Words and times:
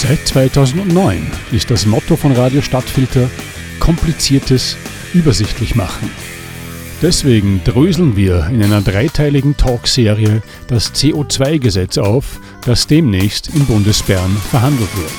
Seit 0.00 0.28
2009 0.28 1.26
ist 1.50 1.72
das 1.72 1.84
Motto 1.84 2.14
von 2.14 2.30
Radio 2.30 2.62
Stadtfilter 2.62 3.28
Kompliziertes 3.80 4.76
übersichtlich 5.12 5.74
machen. 5.74 6.08
Deswegen 7.02 7.64
dröseln 7.64 8.14
wir 8.14 8.46
in 8.46 8.62
einer 8.62 8.80
dreiteiligen 8.80 9.56
Talkserie 9.56 10.40
das 10.68 10.94
CO2-Gesetz 10.94 11.98
auf, 11.98 12.38
das 12.64 12.86
demnächst 12.86 13.48
in 13.48 13.66
Bundesbern 13.66 14.36
verhandelt 14.36 14.96
wird. 14.96 15.10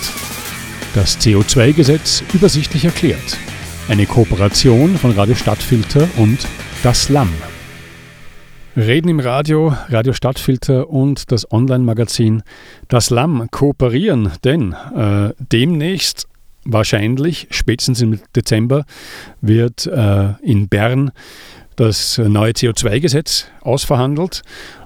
Das 0.96 1.20
CO2-Gesetz 1.20 2.24
übersichtlich 2.34 2.86
erklärt. 2.86 3.38
Eine 3.90 4.06
Kooperation 4.06 4.98
von 4.98 5.12
Radio 5.12 5.36
Stadtfilter 5.36 6.08
und 6.16 6.48
das 6.84 7.10
Lamm. 7.10 7.34
Reden 8.80 9.10
im 9.10 9.20
Radio, 9.20 9.76
Radio 9.90 10.14
Stadtfilter 10.14 10.90
und 10.90 11.34
das 11.34 11.52
Online-Magazin 11.52 12.44
Das 12.88 13.10
Lamm 13.10 13.50
kooperieren, 13.52 14.32
denn 14.46 14.72
äh, 14.96 15.34
demnächst, 15.52 16.30
wahrscheinlich 16.64 17.48
spätestens 17.52 18.02
im 18.02 18.22
Dezember, 18.38 18.86
wird 19.42 19.86
äh, 19.86 20.30
in 20.42 20.70
Bern 20.70 21.12
das 21.76 22.20
neue 22.20 22.54
CO2-Gesetz 22.54 23.48
ausverhandelt. 23.60 24.44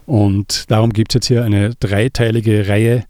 Und 0.07 0.71
darum 0.71 0.91
gibt 0.91 1.11
es 1.11 1.15
jetzt 1.15 1.27
hier 1.27 1.43
eine 1.43 1.75
dreiteilige 1.75 2.67
Reihe 2.67 3.03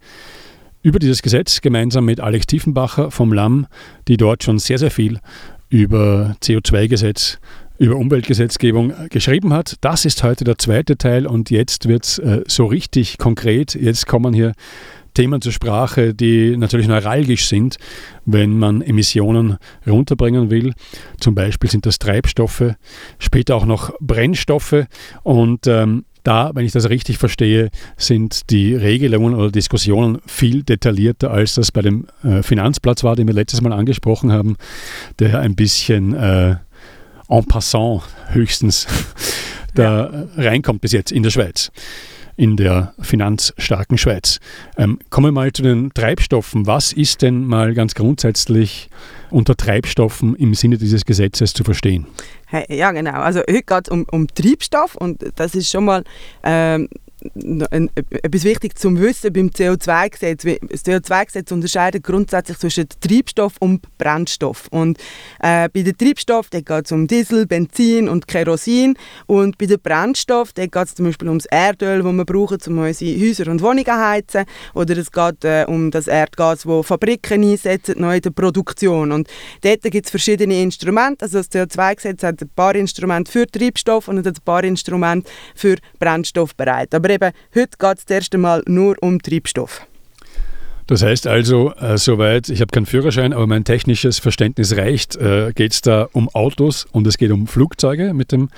über 0.81 0.99
dieses 0.99 1.21
Gesetz 1.21 1.61
gemeinsam 1.61 2.03
mit 2.03 2.19
Alex 2.19 2.45
Tiefenbacher 2.45 3.09
vom 3.09 3.31
Lamm, 3.31 3.67
die 4.09 4.17
dort 4.17 4.43
schon 4.43 4.59
sehr, 4.59 4.79
sehr 4.79 4.91
viel 4.91 5.21
über 5.69 6.35
CO2-Gesetz 6.43 7.39
über 7.83 7.97
Umweltgesetzgebung 7.97 8.93
geschrieben 9.09 9.53
hat. 9.53 9.75
Das 9.81 10.05
ist 10.05 10.23
heute 10.23 10.45
der 10.45 10.57
zweite 10.57 10.97
Teil 10.97 11.27
und 11.27 11.49
jetzt 11.49 11.89
wird 11.89 12.05
es 12.05 12.17
äh, 12.17 12.41
so 12.47 12.65
richtig 12.65 13.17
konkret. 13.17 13.75
Jetzt 13.75 14.07
kommen 14.07 14.33
hier 14.33 14.53
Themen 15.13 15.41
zur 15.41 15.51
Sprache, 15.51 16.13
die 16.13 16.55
natürlich 16.55 16.87
neuralgisch 16.87 17.45
sind, 17.47 17.75
wenn 18.25 18.57
man 18.57 18.81
Emissionen 18.81 19.57
runterbringen 19.85 20.49
will. 20.49 20.73
Zum 21.19 21.35
Beispiel 21.35 21.69
sind 21.69 21.85
das 21.85 21.99
Treibstoffe, 21.99 22.73
später 23.19 23.55
auch 23.55 23.65
noch 23.65 23.91
Brennstoffe 23.99 24.85
und 25.23 25.67
ähm, 25.67 26.05
da, 26.23 26.51
wenn 26.53 26.65
ich 26.65 26.71
das 26.71 26.89
richtig 26.89 27.17
verstehe, 27.17 27.69
sind 27.97 28.49
die 28.49 28.75
Regelungen 28.75 29.35
oder 29.35 29.51
Diskussionen 29.51 30.19
viel 30.25 30.63
detaillierter, 30.63 31.31
als 31.31 31.55
das 31.55 31.73
bei 31.73 31.81
dem 31.81 32.07
äh, 32.23 32.41
Finanzplatz 32.43 33.03
war, 33.03 33.17
den 33.17 33.27
wir 33.27 33.33
letztes 33.33 33.59
Mal 33.59 33.73
angesprochen 33.73 34.31
haben, 34.31 34.55
der 35.19 35.41
ein 35.41 35.55
bisschen 35.57 36.13
äh, 36.13 36.55
en 37.29 37.45
passant 37.45 38.03
höchstens 38.29 38.87
da 39.75 40.09
ja. 40.11 40.27
reinkommt 40.37 40.81
bis 40.81 40.91
jetzt 40.91 41.11
in 41.11 41.23
der 41.23 41.31
Schweiz, 41.31 41.71
in 42.35 42.57
der 42.57 42.93
finanzstarken 42.99 43.97
Schweiz. 43.97 44.39
Ähm, 44.77 44.99
kommen 45.09 45.27
wir 45.27 45.31
mal 45.31 45.51
zu 45.51 45.63
den 45.63 45.93
Treibstoffen. 45.93 46.67
Was 46.67 46.93
ist 46.93 47.21
denn 47.21 47.45
mal 47.45 47.73
ganz 47.73 47.95
grundsätzlich 47.95 48.89
unter 49.29 49.55
Treibstoffen 49.55 50.35
im 50.35 50.53
Sinne 50.53 50.77
dieses 50.77 51.05
Gesetzes 51.05 51.53
zu 51.53 51.63
verstehen? 51.63 52.05
Ja, 52.69 52.91
genau. 52.91 53.13
Also 53.13 53.39
heute 53.39 53.63
geht 53.63 53.87
es 53.87 53.89
um, 53.89 54.05
um 54.11 54.27
Treibstoff 54.27 54.95
und 54.95 55.25
das 55.35 55.55
ist 55.55 55.71
schon 55.71 55.85
mal 55.85 56.03
ähm, 56.43 56.87
etwas 57.35 58.43
wichtig 58.43 58.77
zum 58.77 58.99
Wissen 58.99 59.31
beim 59.31 59.47
CO2-Gesetz. 59.47 60.43
Das 60.43 60.85
CO2-Gesetz 60.85 61.51
unterscheidet 61.51 62.03
grundsätzlich 62.03 62.57
zwischen 62.57 62.87
Treibstoff 62.99 63.53
und 63.59 63.81
Brennstoff. 63.97 64.67
Und 64.71 64.97
äh, 65.39 65.69
bei 65.69 65.81
den 65.81 65.97
Treibstoff 65.97 66.49
geht 66.49 66.69
es 66.69 66.91
um 66.91 67.07
Diesel, 67.07 67.45
Benzin 67.45 68.09
und 68.09 68.27
Kerosin. 68.27 68.95
Und 69.25 69.57
bei 69.57 69.65
den 69.65 69.79
Brennstoff 69.79 70.53
geht 70.53 70.75
es 70.75 70.95
zum 70.95 71.05
Beispiel 71.05 71.29
ums 71.29 71.45
Erdöl, 71.45 72.03
das 72.03 72.13
wir 72.13 72.25
brauchen, 72.25 72.57
um 72.67 72.77
unsere 72.79 73.19
Häuser 73.19 73.51
und 73.51 73.61
Wohnungen 73.61 73.85
zu 73.85 73.97
heizen. 73.97 74.45
Oder 74.73 74.97
es 74.97 75.11
geht 75.11 75.43
äh, 75.45 75.65
um 75.67 75.91
das 75.91 76.07
Erdgas, 76.07 76.63
das 76.63 76.85
Fabriken 76.85 77.43
einsetzen, 77.43 77.95
neu 77.97 78.17
in 78.17 78.21
der 78.21 78.31
Produktion. 78.31 79.11
Und 79.11 79.27
dort 79.61 79.81
gibt 79.83 80.05
es 80.05 80.09
verschiedene 80.09 80.61
Instrumente. 80.61 81.25
Also 81.25 81.37
das 81.39 81.51
CO2-Gesetz 81.51 82.23
hat 82.23 82.41
ein 82.41 82.49
paar 82.55 82.75
Instrumente 82.75 83.31
für 83.31 83.47
Treibstoff 83.47 84.07
und 84.07 84.25
ein 84.25 84.33
paar 84.43 84.63
Instrumente 84.63 85.29
für 85.55 85.77
Brennstoff 85.99 86.55
bereit. 86.55 86.93
Aber 86.93 87.12
eben, 87.13 87.31
heute 87.55 87.77
geht 87.77 87.97
es 87.97 88.05
das 88.05 88.15
erste 88.15 88.37
Mal 88.37 88.63
nur 88.67 88.95
um 89.01 89.21
Treibstoff. 89.21 89.85
Das 90.87 91.01
heißt 91.01 91.27
also, 91.27 91.73
äh, 91.75 91.97
soweit, 91.97 92.49
ich 92.49 92.59
habe 92.59 92.71
keinen 92.71 92.85
Führerschein, 92.85 93.31
aber 93.31 93.47
mein 93.47 93.63
technisches 93.63 94.19
Verständnis 94.19 94.75
reicht, 94.75 95.15
äh, 95.15 95.53
geht 95.55 95.73
es 95.73 95.81
da 95.81 96.09
um 96.11 96.27
Autos 96.29 96.85
und 96.91 97.07
es 97.07 97.17
geht 97.17 97.31
um 97.31 97.47
Flugzeuge 97.47 98.13
mit 98.13 98.33
dem 98.33 98.49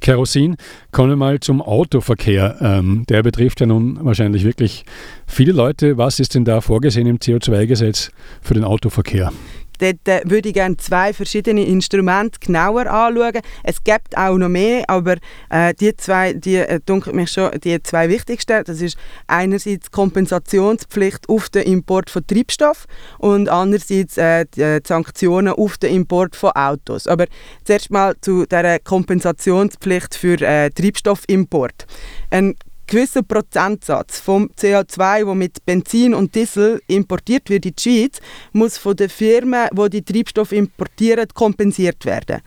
Kerosin. 0.00 0.56
Kommen 0.92 1.10
wir 1.10 1.16
mal 1.16 1.40
zum 1.40 1.60
Autoverkehr. 1.60 2.56
Ähm, 2.60 3.04
der 3.08 3.22
betrifft 3.22 3.60
ja 3.60 3.66
nun 3.66 3.98
wahrscheinlich 4.02 4.44
wirklich 4.44 4.86
viele 5.26 5.52
Leute. 5.52 5.98
Was 5.98 6.20
ist 6.20 6.34
denn 6.34 6.46
da 6.46 6.62
vorgesehen 6.62 7.06
im 7.06 7.18
CO2-Gesetz 7.18 8.12
für 8.40 8.54
den 8.54 8.64
Autoverkehr? 8.64 9.30
Dort 9.78 10.08
äh, 10.08 10.22
würde 10.24 10.48
ich 10.48 10.54
gerne 10.54 10.76
zwei 10.76 11.12
verschiedene 11.12 11.64
Instrumente 11.64 12.38
genauer 12.40 12.86
anschauen. 12.86 13.40
Es 13.62 13.82
gibt 13.84 14.16
auch 14.16 14.38
noch 14.38 14.48
mehr, 14.48 14.84
aber 14.88 15.16
äh, 15.50 15.74
die 15.74 15.96
zwei, 15.96 16.32
die 16.32 16.56
äh, 16.56 16.80
mich 17.12 17.32
schon 17.32 17.50
die 17.62 17.82
zwei 17.82 18.08
wichtigsten. 18.08 18.64
Das 18.64 18.80
ist 18.80 18.96
einerseits 19.26 19.90
Kompensationspflicht 19.90 21.28
auf 21.28 21.48
den 21.48 21.62
Import 21.62 22.10
von 22.10 22.26
Treibstoff 22.26 22.86
und 23.18 23.48
andererseits 23.48 24.16
äh, 24.16 24.38
äh, 24.38 24.80
die 24.80 24.80
Sanktionen 24.86 25.52
auf 25.52 25.78
den 25.78 25.94
Import 25.94 26.36
von 26.36 26.50
Autos. 26.52 27.06
Aber 27.06 27.26
zuerst 27.64 27.90
mal 27.90 28.14
zu 28.20 28.46
der 28.46 28.78
Kompensationspflicht 28.80 30.14
für 30.14 30.40
äh, 30.40 30.70
Treibstoffimport. 30.70 31.86
Ein 32.30 32.54
gewisser 32.88 33.22
Prozentsatz 33.22 34.18
vom 34.18 34.50
CO2, 34.58 35.26
wo 35.26 35.34
mit 35.34 35.64
Benzin 35.64 36.14
und 36.14 36.34
Diesel 36.34 36.80
importiert 36.88 37.48
wird 37.50 37.66
in 37.66 37.74
die 37.76 37.82
Schweiz, 37.82 38.18
muss 38.52 38.78
von 38.78 38.96
den 38.96 39.10
Firmen, 39.10 39.68
die 39.72 39.90
die 39.90 40.02
Treibstoffe 40.02 40.52
importieren, 40.52 41.28
kompensiert 41.32 42.04
werden. 42.04 42.40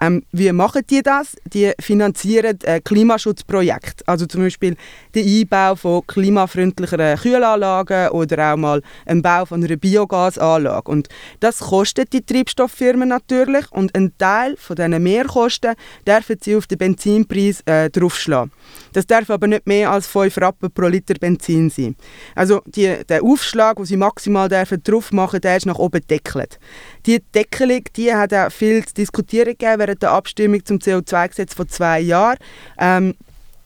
Ähm, 0.00 0.22
wie 0.32 0.52
machen 0.52 0.82
die 0.88 1.02
das? 1.02 1.36
Die 1.52 1.72
finanzieren 1.80 2.58
äh, 2.62 2.80
Klimaschutzprojekte, 2.80 4.04
also 4.06 4.26
zum 4.26 4.42
Beispiel 4.42 4.76
den 5.14 5.26
Einbau 5.26 5.76
von 5.76 6.06
klimafreundlicheren 6.06 7.18
Kühlanlagen 7.18 8.10
oder 8.10 8.52
auch 8.52 8.56
mal 8.56 8.82
einen 9.06 9.22
Bau 9.22 9.46
von 9.46 9.64
einer 9.64 9.76
Biogasanlage. 9.76 10.90
Und 10.90 11.08
das 11.40 11.60
kostet 11.60 12.12
die 12.12 12.22
Treibstofffirmen 12.22 13.08
natürlich 13.08 13.70
und 13.72 13.94
ein 13.96 14.12
Teil 14.18 14.56
von 14.58 14.76
diesen 14.76 15.02
Mehrkosten 15.02 15.74
dürfen 16.06 16.36
sie 16.40 16.56
auf 16.56 16.66
den 16.66 16.78
Benzinpreis 16.78 17.62
äh, 17.66 17.90
draufschlagen. 17.90 18.52
Das 18.92 19.06
darf 19.06 19.30
aber 19.30 19.46
nicht 19.46 19.66
mehr 19.66 19.90
als 19.90 20.06
5 20.06 20.36
Rappen 20.38 20.70
pro 20.70 20.88
Liter 20.88 21.14
Benzin 21.14 21.70
sein. 21.70 21.96
Also 22.34 22.62
die, 22.66 22.96
der 23.08 23.22
Aufschlag, 23.22 23.76
den 23.76 23.86
sie 23.86 23.96
maximal 23.96 24.48
dürfen 24.48 24.82
drauf 24.82 25.12
machen, 25.12 25.40
der 25.40 25.56
ist 25.56 25.66
nach 25.66 25.78
oben 25.78 26.06
deckelt. 26.06 26.58
Die 27.06 27.20
Deckelung, 27.34 27.82
die 27.96 28.12
hat 28.12 28.34
auch 28.34 28.50
viel 28.50 28.84
zu 28.84 28.94
diskutieren 28.94 29.50
gegeben 29.50 29.78
während 29.78 30.02
der 30.02 30.10
Abstimmung 30.10 30.64
zum 30.64 30.78
CO2-Gesetz 30.78 31.54
vor 31.54 31.68
zwei 31.68 32.00
Jahren. 32.00 32.38
Ähm, 32.78 33.14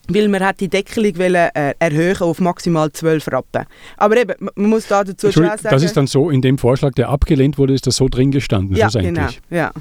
weil 0.07 0.27
man 0.27 0.43
hat 0.43 0.59
die 0.59 0.67
Deckelung 0.67 1.17
wollen, 1.17 1.35
äh, 1.35 1.73
erhöhen 1.79 2.17
auf 2.21 2.39
maximal 2.39 2.91
12 2.91 3.27
Rappen. 3.31 3.65
Aber 3.97 4.17
eben, 4.17 4.33
man 4.55 4.69
muss 4.69 4.87
da 4.87 5.03
dazu 5.03 5.31
schon 5.31 5.45
sagen... 5.45 5.61
Das 5.63 5.83
ist 5.83 5.95
dann 5.95 6.07
so, 6.07 6.29
in 6.29 6.41
dem 6.41 6.57
Vorschlag, 6.57 6.93
der 6.93 7.09
abgelehnt 7.09 7.57
wurde, 7.57 7.73
ist 7.73 7.87
das 7.87 7.95
so 7.95 8.09
drin 8.09 8.31
gestanden, 8.31 8.75
ja, 8.75 8.89
genau, 8.89 9.27
ja. 9.49 9.71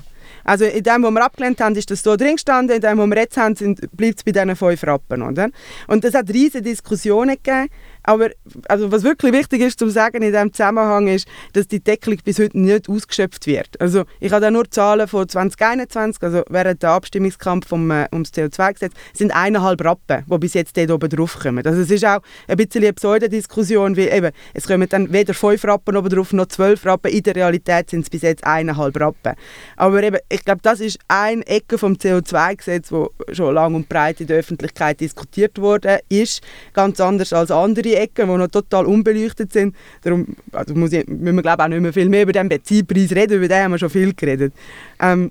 Also 0.44 0.65
in 0.65 0.82
dem, 0.82 1.03
was 1.03 1.10
wir 1.10 1.25
abgelehnt 1.25 1.60
haben, 1.60 1.75
ist 1.75 1.91
das 1.91 2.03
so 2.03 2.16
drin 2.16 2.32
gestanden, 2.32 2.76
in 2.76 2.82
dem, 2.82 2.99
was 2.99 3.06
wir 3.09 3.16
jetzt 3.16 3.37
haben, 3.37 3.54
bleibt 3.93 4.19
es 4.19 4.25
bei 4.25 4.32
diesen 4.32 4.56
5 4.56 4.82
Rappen. 4.84 5.22
Oder? 5.22 5.50
Und 5.87 6.04
es 6.04 6.15
hat 6.15 6.31
riesige 6.31 6.62
Diskussionen 6.62 7.37
gegeben, 7.43 7.69
aber 8.10 8.31
also 8.69 8.91
was 8.91 9.04
wirklich 9.04 9.32
wichtig 9.32 9.62
ist 9.62 9.78
zu 9.78 9.88
sagen 9.88 10.22
in 10.22 10.32
diesem 10.32 10.53
Zusammenhang 10.53 11.06
ist, 11.06 11.28
dass 11.53 11.69
die 11.69 11.78
Deckelung 11.78 12.19
bis 12.25 12.41
heute 12.41 12.59
nicht 12.59 12.88
ausgeschöpft 12.88 13.47
wird. 13.47 13.81
Also 13.81 14.04
ich 14.19 14.32
habe 14.32 14.41
da 14.41 14.50
nur 14.50 14.69
Zahlen 14.69 15.06
von 15.06 15.28
2021, 15.28 16.20
also 16.22 16.43
während 16.49 16.82
der 16.82 16.91
Abstimmungskampf 16.91 17.69
vom, 17.69 17.88
äh, 17.91 18.09
ums 18.12 18.31
CO2-Gesetz, 18.31 18.93
sind 19.12 19.32
eineinhalb 19.32 19.84
Rappen, 19.84 20.25
die 20.26 20.38
bis 20.38 20.54
jetzt 20.54 20.76
dort 20.76 20.91
oben 20.91 21.09
drauf 21.09 21.38
kommen. 21.38 21.65
Also 21.65 21.81
es 21.81 21.91
ist 21.91 22.04
auch 22.04 22.20
ein 22.49 22.56
bisschen 22.56 22.82
eine 22.82 22.93
Pseudodiskussion, 22.93 23.97
weil 23.97 24.12
eben, 24.12 24.31
es 24.55 24.67
kommen 24.67 24.88
dann 24.88 25.12
weder 25.12 25.35
fünf 25.35 25.64
Rappen 25.64 25.96
oben 25.96 26.08
drauf 26.08 26.32
noch 26.32 26.46
zwölf 26.46 26.85
Rappen. 26.85 27.12
In 27.12 27.23
der 27.23 27.37
Realität 27.37 27.90
sind 27.90 28.00
es 28.00 28.11
bis 28.11 28.23
jetzt 28.23 28.44
eineinhalb 28.44 28.99
Rappen. 28.99 29.35
Aber 29.76 30.02
eben, 30.02 30.19
ich 30.29 30.44
glaube, 30.44 30.61
das 30.62 30.81
ist 30.81 30.99
eine 31.06 31.46
Ecke 31.46 31.79
vom 31.79 31.94
CO2-Gesetz, 31.94 32.90
wo 32.90 33.11
schon 33.32 33.55
lang 33.55 33.75
und 33.76 33.88
breit 33.88 34.20
in 34.20 34.26
der 34.26 34.38
Öffentlichkeit 34.38 35.00
diskutiert 35.00 35.61
wurde, 35.61 36.00
ist 36.08 36.43
ganz 36.73 37.00
anders 37.00 37.32
als 37.32 37.50
andere 37.50 38.00
Ecken, 38.00 38.29
die 38.29 38.37
noch 38.37 38.49
total 38.49 38.87
unbeleuchtet 38.87 39.52
sind. 39.52 39.75
Darum 40.02 40.26
also 40.52 40.75
muss 40.75 40.93
ich, 40.93 41.06
müssen 41.06 41.37
wir 41.37 41.43
glaube 41.43 41.64
auch 41.64 41.69
nicht 41.69 41.81
mehr 41.81 41.93
viel 41.93 42.08
mehr 42.08 42.23
über 42.23 42.32
den 42.32 42.49
Benzinpreis 42.49 43.12
reden, 43.12 43.38
über 43.38 43.49
den 43.49 43.64
haben 43.64 43.73
wir 43.73 43.79
schon 43.79 43.91
viel 43.91 44.14
geredet. 44.14 44.52
Ähm, 45.00 45.31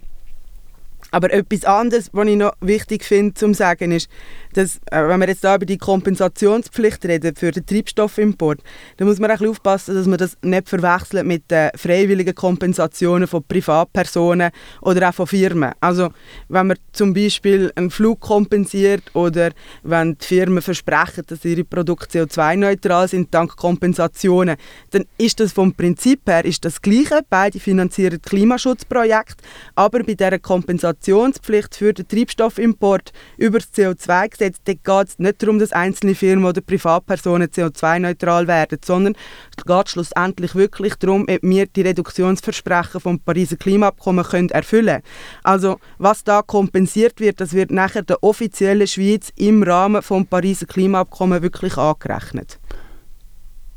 aber 1.11 1.33
etwas 1.33 1.65
anderes, 1.65 2.09
was 2.13 2.27
ich 2.27 2.35
noch 2.35 2.53
wichtig 2.61 3.03
finde 3.03 3.33
zu 3.33 3.53
sagen, 3.53 3.91
ist, 3.91 4.09
dass, 4.53 4.77
äh, 4.91 5.07
wenn 5.07 5.19
wir 5.19 5.27
jetzt 5.27 5.43
da 5.43 5.55
über 5.55 5.65
die 5.65 5.77
Kompensationspflicht 5.77 7.05
reden 7.05 7.35
für 7.35 7.51
den 7.51 7.65
Treibstoffimport, 7.65 8.61
dann 8.97 9.07
muss 9.07 9.19
man 9.19 9.31
auch 9.31 9.41
aufpassen, 9.41 9.95
dass 9.95 10.07
man 10.07 10.17
das 10.17 10.37
nicht 10.41 10.69
verwechselt 10.69 11.25
mit 11.25 11.49
den 11.51 11.69
freiwilligen 11.75 12.35
Kompensationen 12.35 13.27
von 13.27 13.43
Privatpersonen 13.43 14.51
oder 14.81 15.09
auch 15.09 15.13
von 15.13 15.27
Firmen. 15.27 15.73
Also 15.79 16.09
wenn 16.47 16.67
man 16.67 16.77
zum 16.91 17.13
Beispiel 17.13 17.71
einen 17.75 17.91
Flug 17.91 18.19
kompensiert 18.19 19.03
oder 19.13 19.51
wenn 19.83 20.17
die 20.17 20.25
Firmen 20.25 20.61
versprechen, 20.61 21.23
dass 21.27 21.45
ihre 21.45 21.63
Produkte 21.63 22.23
CO2-neutral 22.23 23.07
sind 23.07 23.33
dank 23.33 23.55
Kompensationen, 23.55 24.55
dann 24.91 25.05
ist 25.17 25.39
das 25.39 25.53
vom 25.53 25.73
Prinzip 25.73 26.21
her 26.27 26.45
ist 26.45 26.65
das 26.65 26.81
Gleiche. 26.81 27.21
Beide 27.29 27.59
finanzieren 27.59 28.21
Klimaschutzprojekte, 28.21 29.43
aber 29.75 30.03
bei 30.03 30.13
dieser 30.13 30.39
Kompensationspflicht 30.39 31.75
für 31.75 31.93
den 31.93 32.07
Treibstoffimport 32.07 33.11
über 33.37 33.59
das 33.59 33.71
CO2-Gesetz 34.39 34.57
geht 34.65 35.07
es 35.07 35.19
nicht 35.19 35.41
darum, 35.41 35.59
dass 35.59 35.71
einzelne 35.71 36.15
Firmen 36.15 36.45
oder 36.45 36.61
Privatpersonen 36.61 37.49
CO2-neutral 37.49 38.47
werden, 38.47 38.79
sondern 38.83 39.15
es 39.57 39.63
geht 39.65 39.89
schlussendlich 39.89 40.55
wirklich 40.55 40.95
darum, 40.95 41.23
ob 41.23 41.39
wir 41.41 41.65
die 41.67 41.81
Reduktionsversprechen 41.81 43.01
vom 43.01 43.19
Pariser 43.19 43.57
Klimaabkommen 43.57 44.25
können 44.25 44.49
erfüllen 44.49 45.01
Also 45.43 45.77
was 45.97 46.23
da 46.23 46.41
kompensiert 46.41 47.19
wird, 47.19 47.41
das 47.41 47.53
wird 47.53 47.71
nachher 47.71 48.03
der 48.03 48.23
offiziellen 48.23 48.87
Schweiz 48.87 49.31
im 49.35 49.63
Rahmen 49.63 50.01
vom 50.01 50.25
Pariser 50.25 50.65
Klimaabkommen 50.65 51.41
wirklich 51.41 51.77
angerechnet. 51.77 52.59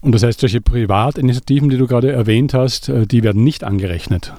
Und 0.01 0.13
das 0.13 0.25
heißt, 0.25 0.41
solche 0.41 0.61
Privatinitiativen, 0.61 1.69
die 1.69 1.77
du 1.77 1.87
gerade 1.87 2.11
erwähnt 2.11 2.55
hast, 2.55 2.89
äh, 2.89 3.07
die 3.07 3.23
werden 3.23 3.45
nicht 3.45 3.63
angerechnet? 3.63 4.33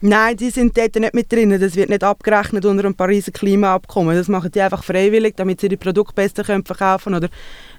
Nein, 0.00 0.36
die 0.36 0.50
sind 0.50 0.78
dort 0.78 0.94
nicht 0.94 1.14
mit 1.14 1.32
drin. 1.32 1.58
Das 1.58 1.74
wird 1.74 1.88
nicht 1.88 2.04
abgerechnet 2.04 2.64
unter 2.64 2.84
dem 2.84 2.94
Pariser 2.94 3.32
Klimaabkommen. 3.32 4.16
Das 4.16 4.28
machen 4.28 4.52
die 4.52 4.60
einfach 4.60 4.84
freiwillig, 4.84 5.34
damit 5.36 5.60
sie 5.60 5.66
ihre 5.66 5.76
Produkte 5.76 6.14
besser 6.14 6.44
können 6.44 6.64
verkaufen 6.64 7.14
oder 7.14 7.28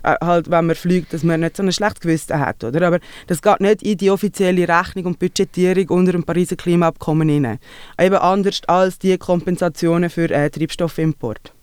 äh, 0.04 0.16
halt, 0.22 0.52
wenn 0.52 0.66
man 0.66 0.76
fliegt, 0.76 1.14
dass 1.14 1.24
man 1.24 1.40
nicht 1.40 1.56
so 1.56 1.64
ein 1.64 1.72
schlechtes 1.72 2.02
Gewissen 2.02 2.40
hat. 2.40 2.64
Oder? 2.64 2.88
Aber 2.88 3.00
das 3.28 3.42
geht 3.42 3.62
nicht 3.62 3.84
in 3.84 3.98
die 3.98 4.12
offizielle 4.12 4.68
Rechnung 4.68 5.06
und 5.06 5.20
Budgetierung 5.20 5.88
unter 5.90 6.12
dem 6.12 6.24
Pariser 6.24 6.58
Klimaabkommen 6.58 7.30
hinein. 7.30 7.60
Eben 7.98 8.16
anders 8.16 8.62
als 8.68 9.00
die 9.00 9.18
Kompensationen 9.18 10.10
für 10.10 10.30
äh, 10.30 10.50
Treibstoffimport. 10.50 11.54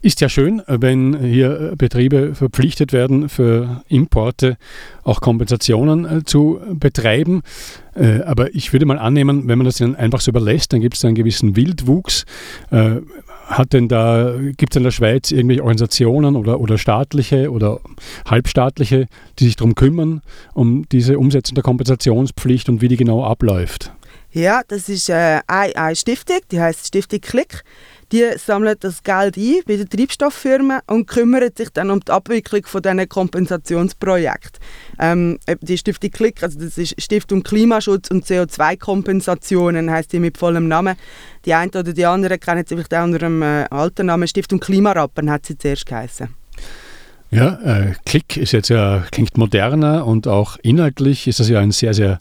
Ist 0.00 0.20
ja 0.20 0.28
schön, 0.28 0.62
wenn 0.68 1.18
hier 1.18 1.74
Betriebe 1.76 2.36
verpflichtet 2.36 2.92
werden, 2.92 3.28
für 3.28 3.82
Importe 3.88 4.56
auch 5.02 5.20
Kompensationen 5.20 6.04
äh, 6.04 6.24
zu 6.24 6.60
betreiben. 6.74 7.42
Äh, 7.96 8.20
aber 8.22 8.54
ich 8.54 8.72
würde 8.72 8.86
mal 8.86 8.98
annehmen, 8.98 9.48
wenn 9.48 9.58
man 9.58 9.64
das 9.64 9.80
ihnen 9.80 9.96
einfach 9.96 10.20
so 10.20 10.30
überlässt, 10.30 10.72
dann 10.72 10.82
gibt 10.82 10.94
es 10.94 11.04
einen 11.04 11.16
gewissen 11.16 11.56
Wildwuchs. 11.56 12.26
Äh, 12.70 13.00
hat 13.48 13.72
denn 13.72 13.88
da, 13.88 14.34
gibt 14.56 14.74
es 14.74 14.76
in 14.76 14.84
der 14.84 14.90
Schweiz 14.92 15.32
irgendwelche 15.32 15.62
Organisationen 15.62 16.36
oder, 16.36 16.60
oder 16.60 16.78
staatliche 16.78 17.50
oder 17.50 17.80
halbstaatliche, 18.24 19.06
die 19.38 19.46
sich 19.46 19.56
darum 19.56 19.74
kümmern, 19.74 20.20
um 20.54 20.88
diese 20.90 21.18
Umsetzung 21.18 21.54
der 21.54 21.64
Kompensationspflicht 21.64 22.68
und 22.68 22.82
wie 22.82 22.88
die 22.88 22.96
genau 22.96 23.24
abläuft? 23.24 23.90
Ja, 24.30 24.60
das 24.68 24.88
ist 24.90 25.08
äh, 25.08 25.40
eine 25.46 25.96
Stiftung, 25.96 26.40
die 26.52 26.60
heißt 26.60 26.86
Stiftung 26.86 27.20
Klick. 27.20 27.64
Die 28.10 28.24
sammeln 28.38 28.76
das 28.80 29.02
Geld 29.02 29.36
ein 29.36 29.60
bei 29.66 29.76
den 29.76 29.88
Treibstofffirmen 29.88 30.80
und 30.86 31.06
kümmern 31.06 31.50
sich 31.54 31.68
dann 31.70 31.90
um 31.90 32.00
die 32.00 32.10
Abwicklung 32.10 32.64
von 32.64 32.80
diesen 32.80 33.08
Kompensationsprojekten. 33.08 34.60
Ähm, 34.98 35.38
die 35.60 35.76
Stiftung 35.76 36.10
Klick, 36.10 36.42
also 36.42 36.58
das 36.58 36.78
ist 36.78 37.00
Stiftung 37.00 37.42
Klimaschutz 37.42 38.10
und 38.10 38.24
CO2-Kompensationen, 38.24 39.90
heißt 39.90 40.12
die 40.12 40.20
mit 40.20 40.38
vollem 40.38 40.68
Namen. 40.68 40.96
Die 41.44 41.52
einen 41.52 41.70
oder 41.70 41.92
die 41.92 42.06
anderen 42.06 42.40
kennen 42.40 42.64
sie 42.66 42.76
vielleicht 42.76 42.94
auch 42.94 43.04
unter 43.04 43.18
dem 43.18 43.42
äh, 43.42 43.64
alten 43.70 44.06
Namen 44.06 44.26
Stiftung 44.26 44.58
Klimarappen, 44.58 45.30
hat 45.30 45.44
sie 45.44 45.58
zuerst 45.58 45.84
geheißen. 45.84 46.28
Ja, 47.30 47.58
äh, 47.62 47.92
Klick 48.06 48.38
ist 48.38 48.52
jetzt 48.52 48.70
ja, 48.70 49.04
klingt 49.10 49.36
moderner 49.36 50.06
und 50.06 50.26
auch 50.26 50.56
inhaltlich 50.62 51.28
ist 51.28 51.40
das 51.40 51.50
ja 51.50 51.60
ein 51.60 51.72
sehr, 51.72 51.92
sehr 51.92 52.20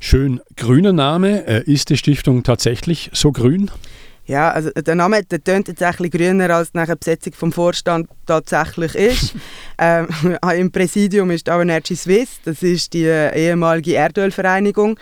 schön 0.00 0.40
grüner 0.56 0.94
Name. 0.94 1.46
Äh, 1.46 1.70
ist 1.70 1.90
die 1.90 1.98
Stiftung 1.98 2.42
tatsächlich 2.42 3.10
so 3.12 3.32
grün? 3.32 3.70
Ja, 4.26 4.50
also 4.50 4.70
der 4.70 4.94
Name 4.94 5.22
der 5.22 5.44
tönt 5.44 5.68
jetzt 5.68 5.82
ein 5.82 5.90
bisschen 5.92 6.10
grüner, 6.10 6.48
als 6.50 6.72
nachher 6.72 6.96
die 6.96 7.00
Besetzung 7.00 7.34
vom 7.34 7.52
Vorstand 7.52 8.08
tatsächlich 8.26 8.94
ist. 8.94 9.34
ähm, 9.78 10.08
Im 10.56 10.70
Präsidium 10.70 11.30
ist 11.30 11.50
auch 11.50 11.60
Energy 11.60 11.94
Swiss, 11.94 12.40
das 12.44 12.62
ist 12.62 12.94
die 12.94 13.04
ehemalige 13.04 13.94
Erdölvereinigung. 13.94 14.98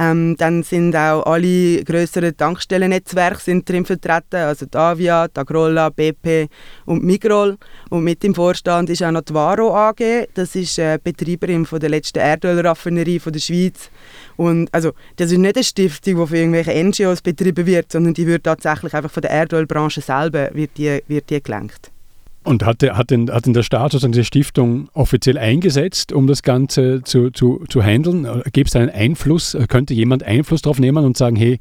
Ähm, 0.00 0.36
dann 0.36 0.62
sind 0.62 0.94
auch 0.94 1.24
alle 1.24 1.82
größeren 1.82 2.36
Tankstellennetzwerke 2.36 3.40
sind 3.40 3.68
drin 3.68 3.84
vertreten, 3.84 4.36
also 4.36 4.64
Davia, 4.66 5.26
Tagrolla, 5.26 5.88
BP 5.88 6.48
und 6.84 7.02
Migrol. 7.02 7.56
Und 7.90 8.04
mit 8.04 8.22
im 8.22 8.32
Vorstand 8.32 8.90
ist 8.90 9.02
auch 9.02 9.10
noch 9.10 9.22
die 9.22 9.34
Varo 9.34 9.74
AG, 9.74 10.28
das 10.34 10.54
ist 10.54 10.78
äh, 10.78 11.00
Betreiberin 11.02 11.66
von 11.66 11.80
der 11.80 11.90
letzten 11.90 12.20
Erdölraffinerie 12.20 13.18
von 13.18 13.32
der 13.32 13.40
Schweiz. 13.40 13.90
Und 14.38 14.72
also, 14.72 14.92
das 15.16 15.32
ist 15.32 15.38
nicht 15.38 15.56
eine 15.56 15.64
Stiftung, 15.64 16.14
die 16.14 16.26
von 16.28 16.36
irgendwelchen 16.36 16.90
NGOs 16.90 17.22
betrieben 17.22 17.66
wird, 17.66 17.90
sondern 17.90 18.14
die 18.14 18.24
wird 18.24 18.44
tatsächlich 18.44 18.94
einfach 18.94 19.10
von 19.10 19.20
der 19.20 19.32
Erdölbranche 19.32 20.00
selber 20.00 20.50
wird 20.52 20.70
die, 20.78 21.02
wird 21.08 21.28
die 21.28 21.42
gelenkt. 21.42 21.90
Und 22.44 22.64
hat, 22.64 22.80
hat, 22.84 23.10
den, 23.10 23.32
hat 23.32 23.46
denn 23.46 23.52
der 23.52 23.64
Staat 23.64 23.90
sozusagen 23.90 24.12
diese 24.12 24.24
Stiftung 24.24 24.90
offiziell 24.94 25.36
eingesetzt, 25.38 26.12
um 26.12 26.28
das 26.28 26.44
Ganze 26.44 27.02
zu, 27.02 27.30
zu, 27.32 27.64
zu 27.68 27.82
handeln? 27.82 28.28
Gibt 28.52 28.68
es 28.68 28.76
einen 28.76 28.90
Einfluss? 28.90 29.56
Könnte 29.66 29.92
jemand 29.92 30.22
Einfluss 30.22 30.62
darauf 30.62 30.78
nehmen 30.78 31.04
und 31.04 31.16
sagen, 31.16 31.34
hey, 31.34 31.58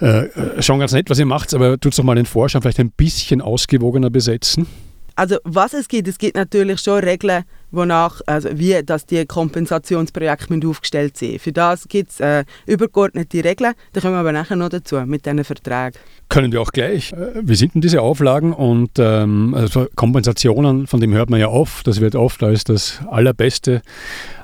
äh, 0.00 0.60
schon 0.60 0.80
ganz 0.80 0.92
nett, 0.92 1.08
was 1.10 1.20
ihr 1.20 1.26
macht, 1.26 1.54
aber 1.54 1.78
tut 1.78 1.96
doch 1.96 2.02
mal 2.02 2.16
den 2.16 2.26
Vorstand 2.26 2.64
vielleicht 2.64 2.80
ein 2.80 2.90
bisschen 2.90 3.40
ausgewogener 3.40 4.10
besetzen? 4.10 4.66
Also 5.16 5.36
was 5.44 5.74
es 5.74 5.88
gibt, 5.88 6.08
es 6.08 6.18
gibt 6.18 6.36
natürlich 6.36 6.80
schon 6.80 6.98
Regeln, 6.98 7.44
wonach, 7.70 8.20
also 8.26 8.48
wie 8.52 8.82
dass 8.84 9.06
die 9.06 9.24
Kompensationsprojekte 9.26 10.60
aufgestellt 10.66 11.16
sind. 11.16 11.40
Für 11.40 11.52
das 11.52 11.86
gibt 11.88 12.10
es 12.10 12.20
äh, 12.20 12.44
übergeordnete 12.66 13.44
Regeln, 13.44 13.74
da 13.92 14.00
kommen 14.00 14.14
wir 14.14 14.20
aber 14.20 14.32
nachher 14.32 14.56
noch 14.56 14.70
dazu 14.70 14.96
mit 15.06 15.24
diesen 15.24 15.44
Verträgen. 15.44 15.98
Können 16.28 16.50
wir 16.50 16.60
auch 16.60 16.72
gleich. 16.72 17.12
Äh, 17.12 17.42
wie 17.42 17.54
sind 17.54 17.74
denn 17.74 17.80
diese 17.80 18.02
Auflagen 18.02 18.52
und 18.52 18.92
ähm, 18.98 19.54
also 19.54 19.86
Kompensationen, 19.94 20.86
von 20.88 21.00
dem 21.00 21.12
hört 21.12 21.30
man 21.30 21.38
ja 21.38 21.48
oft, 21.48 21.86
das 21.86 22.00
wird 22.00 22.16
oft 22.16 22.42
als 22.42 22.64
das 22.64 23.00
allerbeste 23.08 23.82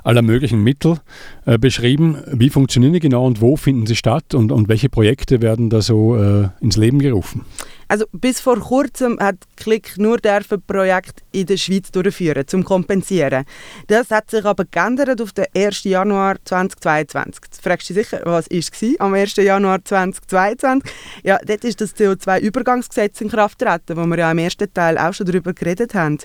aller 0.03 0.21
möglichen 0.21 0.63
Mittel 0.63 0.99
äh, 1.45 1.57
beschrieben. 1.57 2.17
Wie 2.31 2.49
funktionieren 2.49 2.93
die 2.93 2.99
genau 2.99 3.25
und 3.25 3.41
wo 3.41 3.57
finden 3.57 3.87
sie 3.87 3.95
statt 3.95 4.33
und, 4.33 4.51
und 4.51 4.69
welche 4.69 4.89
Projekte 4.89 5.41
werden 5.41 5.69
da 5.69 5.81
so 5.81 6.15
äh, 6.15 6.49
ins 6.61 6.77
Leben 6.77 6.99
gerufen? 6.99 7.45
Also 7.91 8.05
bis 8.13 8.39
vor 8.39 8.57
kurzem 8.57 9.19
hat 9.19 9.35
Klick 9.57 9.97
nur 9.97 10.17
dürfen 10.17 10.61
Projekt 10.65 11.23
in 11.33 11.45
der 11.45 11.57
Schweiz 11.57 11.91
durchführen, 11.91 12.47
zum 12.47 12.63
kompensieren. 12.63 13.43
Das 13.87 14.11
hat 14.11 14.31
sich 14.31 14.45
aber 14.45 14.63
geändert 14.63 15.21
auf 15.21 15.33
den 15.33 15.47
1. 15.53 15.83
Januar 15.83 16.37
2022. 16.45 17.41
Jetzt 17.43 17.61
fragst 17.61 17.89
du 17.89 17.93
dich 17.93 18.07
sicher, 18.07 18.21
was 18.23 18.49
war 18.49 19.05
am 19.05 19.13
1. 19.13 19.35
Januar 19.35 19.83
2022? 19.83 20.89
Ja, 21.23 21.37
dort 21.45 21.65
ist 21.65 21.81
das 21.81 21.93
CO2-Übergangsgesetz 21.93 23.19
in 23.19 23.29
Kraft 23.29 23.59
getreten, 23.59 23.97
wo 23.97 24.05
wir 24.05 24.19
ja 24.19 24.31
im 24.31 24.37
ersten 24.37 24.73
Teil 24.73 24.97
auch 24.97 25.13
schon 25.13 25.25
darüber 25.25 25.51
geredet 25.51 25.93
haben. 25.93 26.19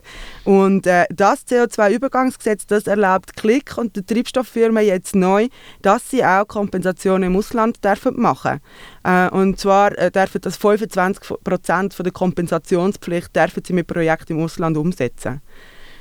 Und 0.44 0.86
äh, 0.86 1.06
das 1.10 1.48
CO2-Übergangsgesetz, 1.48 2.66
das 2.68 2.86
erlaubt 2.86 3.34
Klick 3.34 3.76
und 3.76 3.96
die 3.96 4.06
Treibstofffirmen 4.06 4.84
jetzt 4.84 5.16
neu, 5.16 5.48
dass 5.82 6.10
sie 6.10 6.24
auch 6.24 6.46
Kompensationen 6.46 7.32
im 7.32 7.36
Ausland 7.36 7.84
dürfen 7.84 8.20
machen 8.20 8.60
äh, 9.06 9.28
Und 9.30 9.58
zwar 9.58 9.96
äh, 9.98 10.10
dürfen 10.10 10.40
das 10.40 10.56
25 10.56 11.38
Prozent 11.44 11.96
der 11.98 12.12
Kompensationspflicht 12.12 13.34
dürfen 13.34 13.62
sie 13.64 13.72
mit 13.72 13.86
Projekten 13.86 14.32
im 14.32 14.44
Ausland 14.44 14.76
umsetzen. 14.76 15.40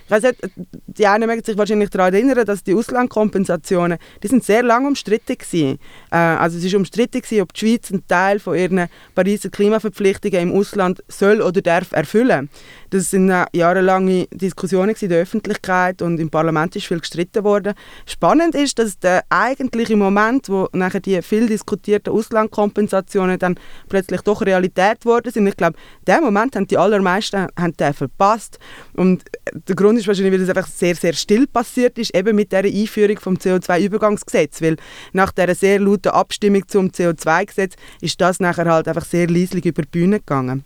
Ich 0.06 0.12
weiss 0.12 0.22
nicht, 0.22 0.38
die 0.86 1.08
einen 1.08 1.28
mögen 1.28 1.44
sich 1.44 1.58
wahrscheinlich 1.58 1.90
daran 1.90 2.14
erinnern, 2.14 2.46
dass 2.46 2.64
die 2.64 2.76
Auslandkompensationen, 2.76 3.98
die 4.22 4.28
sind 4.28 4.44
sehr 4.44 4.62
lange 4.62 4.88
umstritten 4.88 5.36
waren. 5.36 5.80
Äh, 6.12 6.16
also 6.40 6.60
es 6.60 6.72
war 6.72 6.80
umstritten, 6.80 7.22
gewesen, 7.22 7.42
ob 7.42 7.54
die 7.54 7.60
Schweiz 7.60 7.92
einen 7.92 8.06
Teil 8.08 8.40
von 8.40 8.56
ihren 8.56 8.88
Pariser 9.16 9.50
Klimaverpflichtungen 9.50 10.40
im 10.40 10.54
Ausland 10.54 11.04
soll 11.08 11.42
oder 11.42 11.62
darf 11.62 11.92
erfüllen. 11.92 12.50
Das 12.92 13.10
sind 13.10 13.32
äh, 13.32 13.46
jahrelange 13.52 14.28
Diskussionen 14.32 14.96
in 15.00 15.10
der 15.10 15.22
Öffentlichkeit 15.24 16.04
und 16.04 16.20
im 16.20 16.30
Parlament 16.30 16.76
ist 16.76 16.86
viel 16.86 17.00
gestritten 17.00 17.44
worden. 17.44 17.74
Spannend 18.06 18.54
ist, 18.54 18.78
dass 18.78 19.00
der 19.00 19.24
eigentliche 19.30 19.98
Moment, 19.98 20.50
wo 20.50 20.70
nachher 20.72 21.00
die 21.00 21.22
viel 21.24 21.48
diskutierten 21.48 22.14
Auslandkompensationen 22.14 23.40
dann 23.40 23.60
plötzlich 23.90 24.22
doch 24.22 24.44
Realität 24.44 25.02
geworden 25.02 25.32
sind, 25.32 25.48
ich 25.48 25.58
glaube, 25.58 25.78
den 26.08 26.22
Moment 26.22 26.56
haben 26.56 26.68
die 26.68 26.78
allermeisten 26.78 27.48
haben 27.58 27.76
den 27.76 27.94
verpasst. 27.94 28.60
Und 28.94 29.24
der 29.68 29.76
Grund 29.76 29.95
ist 29.98 30.08
wahrscheinlich, 30.08 30.34
weil 30.34 30.42
es 30.42 30.50
einfach 30.50 30.68
sehr, 30.68 30.96
sehr 30.96 31.14
still 31.14 31.48
passiert 31.48 31.98
ist, 31.98 32.16
eben 32.16 32.36
mit 32.36 32.52
der 32.52 32.66
Einführung 32.66 33.20
vom 33.20 33.36
CO2-Übergangsgesetz, 33.36 34.62
weil 34.62 34.78
nach 35.14 35.32
der 35.32 35.56
sehr 35.56 35.80
lauten 35.80 36.12
Abstimmung 36.12 36.68
zum 36.68 36.90
CO2-Gesetz 36.90 37.76
ist 38.02 38.20
das 38.22 38.40
nachher 38.40 38.66
halt 38.66 38.88
einfach 38.88 39.06
sehr 39.06 39.28
leislich 39.28 39.66
über 39.66 39.82
die 39.82 39.90
Bühne 39.90 40.20
gegangen. 40.20 40.64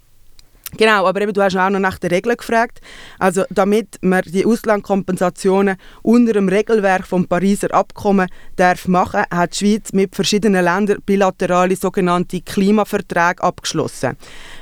Genau, 0.77 1.07
aber 1.07 1.21
eben, 1.21 1.33
du 1.33 1.41
hast 1.41 1.57
auch 1.57 1.69
noch 1.69 1.79
nach 1.79 1.97
den 1.97 2.11
Regeln 2.11 2.37
gefragt. 2.37 2.79
Also 3.17 3.43
damit 3.49 3.97
man 4.01 4.21
die 4.25 4.45
Auslandkompensationen 4.45 5.77
unter 6.03 6.33
dem 6.33 6.47
Regelwerk 6.47 7.07
vom 7.07 7.27
Pariser 7.27 7.73
Abkommen 7.73 8.29
darf 8.55 8.87
machen, 8.87 9.23
hat 9.31 9.53
die 9.53 9.57
Schweiz 9.57 9.93
mit 9.93 10.15
verschiedenen 10.15 10.63
Ländern 10.63 11.01
bilaterale 11.05 11.75
sogenannte 11.75 12.41
Klimaverträge 12.41 13.41
abgeschlossen, 13.41 14.15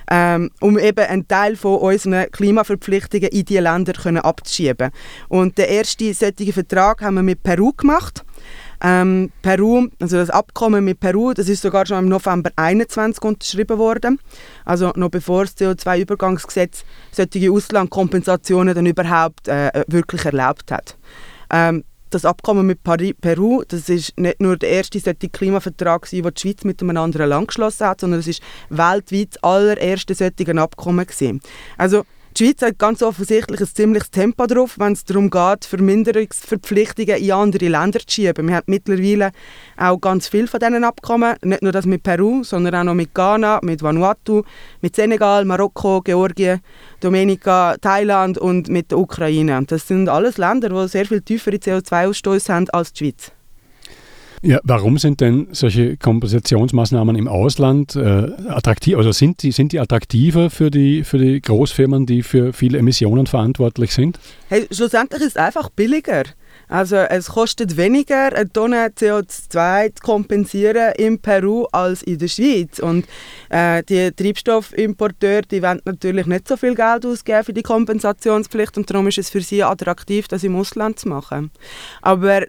ähm, 0.10 0.50
um 0.62 0.80
eben 0.80 1.06
einen 1.06 1.28
Teil 1.28 1.56
von 1.56 1.80
unseren 1.80 2.32
Klimaverpflichtungen 2.32 3.30
in 3.30 3.46
diese 3.46 3.60
Länder 3.60 3.94
können 3.94 4.20
abzuschieben. 4.20 4.92
Und 5.28 5.58
der 5.58 5.68
erste 5.70 6.14
solche 6.14 6.54
Vertrag 6.54 7.02
haben 7.02 7.16
wir 7.16 7.24
mit 7.24 7.44
Peru 7.44 7.74
gemacht. 7.74 8.24
Ähm, 8.82 9.32
Peru, 9.42 9.88
also 10.00 10.18
das 10.18 10.30
Abkommen 10.30 10.86
mit 10.86 11.00
Peru, 11.00 11.34
das 11.34 11.50
ist 11.50 11.62
sogar 11.62 11.86
schon 11.86 12.00
im 12.00 12.10
November 12.10 12.52
21 12.56 13.24
unterschrieben 13.24 13.78
worden. 13.78 14.20
Also 14.66 14.92
noch 14.96 15.10
bevor 15.10 15.46
das 15.46 15.58
CO2-Übergangsgesetz 15.58 16.84
solche 17.12 17.52
Auslandkompensationen 17.52 18.76
dann 18.76 18.86
überhaupt 18.86 19.48
äh, 19.48 19.84
wirklich 19.88 20.26
erlaubt 20.26 20.72
hat. 20.72 20.98
Ähm, 21.50 21.84
das 22.10 22.24
Abkommen 22.24 22.66
mit 22.66 22.84
Pari 22.84 23.14
Peru, 23.14 23.64
das 23.68 23.90
ist 23.90 24.18
nicht 24.18 24.40
nur 24.40 24.58
der 24.58 24.70
erste 24.70 25.00
solche 25.00 25.30
Klimavertrag, 25.30 26.10
den 26.10 26.24
die 26.24 26.40
Schweiz 26.40 26.64
mit 26.64 26.82
einem 26.82 26.96
anderen 26.98 27.30
Land 27.30 27.50
geschlossen 27.50 27.88
hat, 27.88 28.02
sondern 28.02 28.22
es 28.22 28.28
ist 28.28 28.42
weltweit 28.70 29.36
das 29.36 29.44
allererste 29.44 30.16
solche 30.16 30.62
Abkommen 30.62 31.06
gewesen. 31.06 31.42
Also 31.78 32.06
die 32.38 32.46
Schweiz 32.46 32.62
hat 32.62 32.78
ganz 32.78 33.02
offensichtlich 33.02 33.60
ein 33.60 33.68
ziemliches 33.68 34.12
Tempo 34.12 34.46
drauf, 34.46 34.76
wenn 34.78 34.94
es 34.94 35.04
darum 35.06 35.30
geht, 35.30 35.66
Verminderungsverpflichtungen 35.66 37.18
in 37.18 37.32
andere 37.32 37.68
Länder 37.68 38.00
zu 38.00 38.06
schieben. 38.10 38.48
Wir 38.48 38.58
haben 38.58 38.66
mittlerweile 38.68 39.32
auch 39.76 39.98
ganz 40.00 40.28
viele 40.28 40.48
von 40.48 40.60
diesen 40.60 40.84
Abkommen, 40.84 41.36
nicht 41.42 41.64
nur 41.64 41.72
das 41.72 41.86
mit 41.86 42.04
Peru, 42.04 42.44
sondern 42.44 42.76
auch 42.76 42.84
noch 42.84 42.94
mit 42.94 43.16
Ghana, 43.16 43.60
mit 43.64 43.82
Vanuatu, 43.82 44.44
mit 44.82 44.96
Senegal, 44.96 45.46
Marokko, 45.46 46.02
Georgien, 46.02 46.62
Dominika, 47.00 47.76
Thailand 47.82 48.38
und 48.38 48.68
mit 48.68 48.92
der 48.92 49.00
Ukraine. 49.00 49.64
Das 49.66 49.88
sind 49.88 50.08
alles 50.08 50.38
Länder, 50.38 50.70
die 50.70 50.88
sehr 50.90 51.06
viel 51.06 51.22
tiefere 51.22 51.56
CO2-Ausstoß 51.56 52.50
haben 52.50 52.70
als 52.70 52.94
die 52.94 53.06
Schweiz. 53.06 53.32
Ja, 54.44 54.60
warum 54.64 55.00
sind 55.00 55.20
denn 55.20 55.48
solche 55.52 55.98
Kompensationsmaßnahmen 55.98 57.16
im 57.16 57.28
Ausland 57.28 57.96
äh, 57.96 58.30
attraktiv? 58.48 58.96
Also 58.98 59.12
sind 59.12 59.42
die, 59.42 59.52
sind 59.52 59.72
die 59.72 59.80
attraktiver 59.80 60.52
für 60.52 60.70
die, 60.70 61.04
für 61.04 61.18
die 61.18 61.42
Großfirmen, 61.42 62.06
die 62.06 62.22
für 62.22 62.54
viele 62.54 62.78
Emissionen 62.78 63.26
verantwortlich 63.26 63.94
sind? 63.94 64.20
Hey, 64.50 64.68
schlussendlich 64.72 65.22
ist 65.22 65.30
es 65.30 65.38
einfach 65.38 65.70
billiger. 65.70 66.24
Also 66.70 66.98
es 66.98 67.28
kostet 67.28 67.78
weniger, 67.78 68.34
eine 68.34 68.52
Tonne 68.52 68.88
CO2 68.88 69.96
zu 69.96 70.02
kompensieren 70.04 70.94
in 70.98 71.20
Peru 71.20 71.66
als 71.72 72.04
in 72.04 72.20
der 72.20 72.28
Schweiz. 72.28 72.80
Und 72.80 73.08
äh, 73.50 73.84
die 73.84 74.12
Treibstoffimporteure, 74.12 75.44
die 75.44 75.64
wollen 75.64 75.82
natürlich 75.86 76.26
nicht 76.26 76.48
so 76.48 76.58
viel 76.58 76.76
Geld 76.76 77.06
ausgeben 77.06 77.44
für 77.44 77.54
die 77.54 77.64
Kompensationspflicht 77.64 78.78
und 78.78 78.90
darum 78.90 79.08
ist 79.08 79.18
es 79.18 79.30
für 79.30 79.42
sie 79.42 79.64
attraktiv, 79.64 80.28
das 80.28 80.44
im 80.44 80.56
Ausland 80.56 81.00
zu 81.00 81.08
machen. 81.08 81.52
Aber 82.02 82.42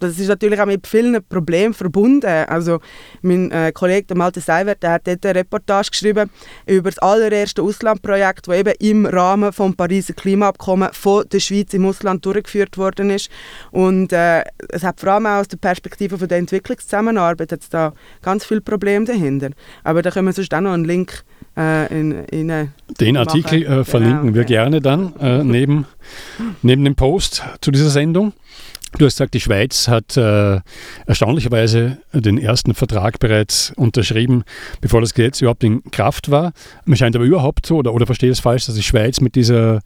das 0.00 0.18
ist 0.18 0.28
natürlich 0.28 0.60
auch 0.60 0.66
mit 0.66 0.86
vielen 0.86 1.22
Problemen 1.28 1.74
verbunden. 1.74 2.26
Also 2.26 2.80
mein 3.22 3.50
äh, 3.50 3.72
Kollege 3.72 4.14
Malte 4.14 4.40
Seiwert 4.40 4.82
der 4.82 4.92
hat 4.92 5.06
dort 5.06 5.24
eine 5.26 5.40
Reportage 5.40 5.90
geschrieben 5.90 6.30
über 6.66 6.90
das 6.90 6.98
allererste 6.98 7.62
Auslandprojekt, 7.62 8.46
das 8.46 8.56
eben 8.56 8.74
im 8.78 9.06
Rahmen 9.06 9.50
des 9.50 9.76
Pariser 9.76 10.14
Klimaabkommens 10.14 10.96
von 10.96 11.24
der 11.30 11.40
Schweiz 11.40 11.74
im 11.74 11.86
Ausland 11.86 12.24
durchgeführt 12.24 12.78
worden 12.78 13.10
ist. 13.10 13.30
Und 13.70 14.12
äh, 14.12 14.44
es 14.68 14.84
hat 14.84 15.00
vor 15.00 15.10
allem 15.10 15.26
auch 15.26 15.40
aus 15.40 15.48
der 15.48 15.56
Perspektive 15.56 16.18
von 16.18 16.28
der 16.28 16.38
Entwicklungszusammenarbeit 16.38 17.50
jetzt 17.50 17.74
da 17.74 17.92
ganz 18.22 18.44
viele 18.44 18.60
Probleme 18.60 19.04
dahinter. 19.04 19.50
Aber 19.84 20.02
da 20.02 20.10
können 20.10 20.26
wir 20.26 20.32
sonst 20.32 20.54
auch 20.54 20.60
noch 20.60 20.72
einen 20.72 20.84
Link 20.84 21.24
äh, 21.56 21.92
in, 21.98 22.24
in 22.26 22.70
Den 23.00 23.16
Artikel 23.16 23.64
äh, 23.64 23.84
verlinken 23.84 24.26
genau, 24.26 24.34
wir 24.36 24.44
gerne 24.44 24.80
dann 24.80 25.14
äh, 25.16 25.42
neben, 25.42 25.86
neben 26.62 26.84
dem 26.84 26.94
Post 26.94 27.42
zu 27.60 27.70
dieser 27.70 27.90
Sendung. 27.90 28.32
Du 28.98 29.04
hast 29.04 29.14
gesagt, 29.14 29.34
die 29.34 29.40
Schweiz 29.40 29.86
hat 29.86 30.16
äh, 30.16 30.60
erstaunlicherweise 31.06 31.98
den 32.12 32.36
ersten 32.36 32.74
Vertrag 32.74 33.20
bereits 33.20 33.72
unterschrieben, 33.76 34.42
bevor 34.80 35.00
das 35.00 35.14
Gesetz 35.14 35.40
überhaupt 35.40 35.62
in 35.62 35.84
Kraft 35.92 36.32
war. 36.32 36.52
Mir 36.84 36.96
scheint 36.96 37.14
aber 37.14 37.24
überhaupt 37.24 37.64
so, 37.64 37.76
oder, 37.76 37.94
oder 37.94 38.06
verstehe 38.06 38.30
ich 38.30 38.38
es 38.38 38.40
falsch, 38.40 38.66
dass 38.66 38.74
die 38.74 38.82
Schweiz 38.82 39.20
mit 39.20 39.36
dieser 39.36 39.82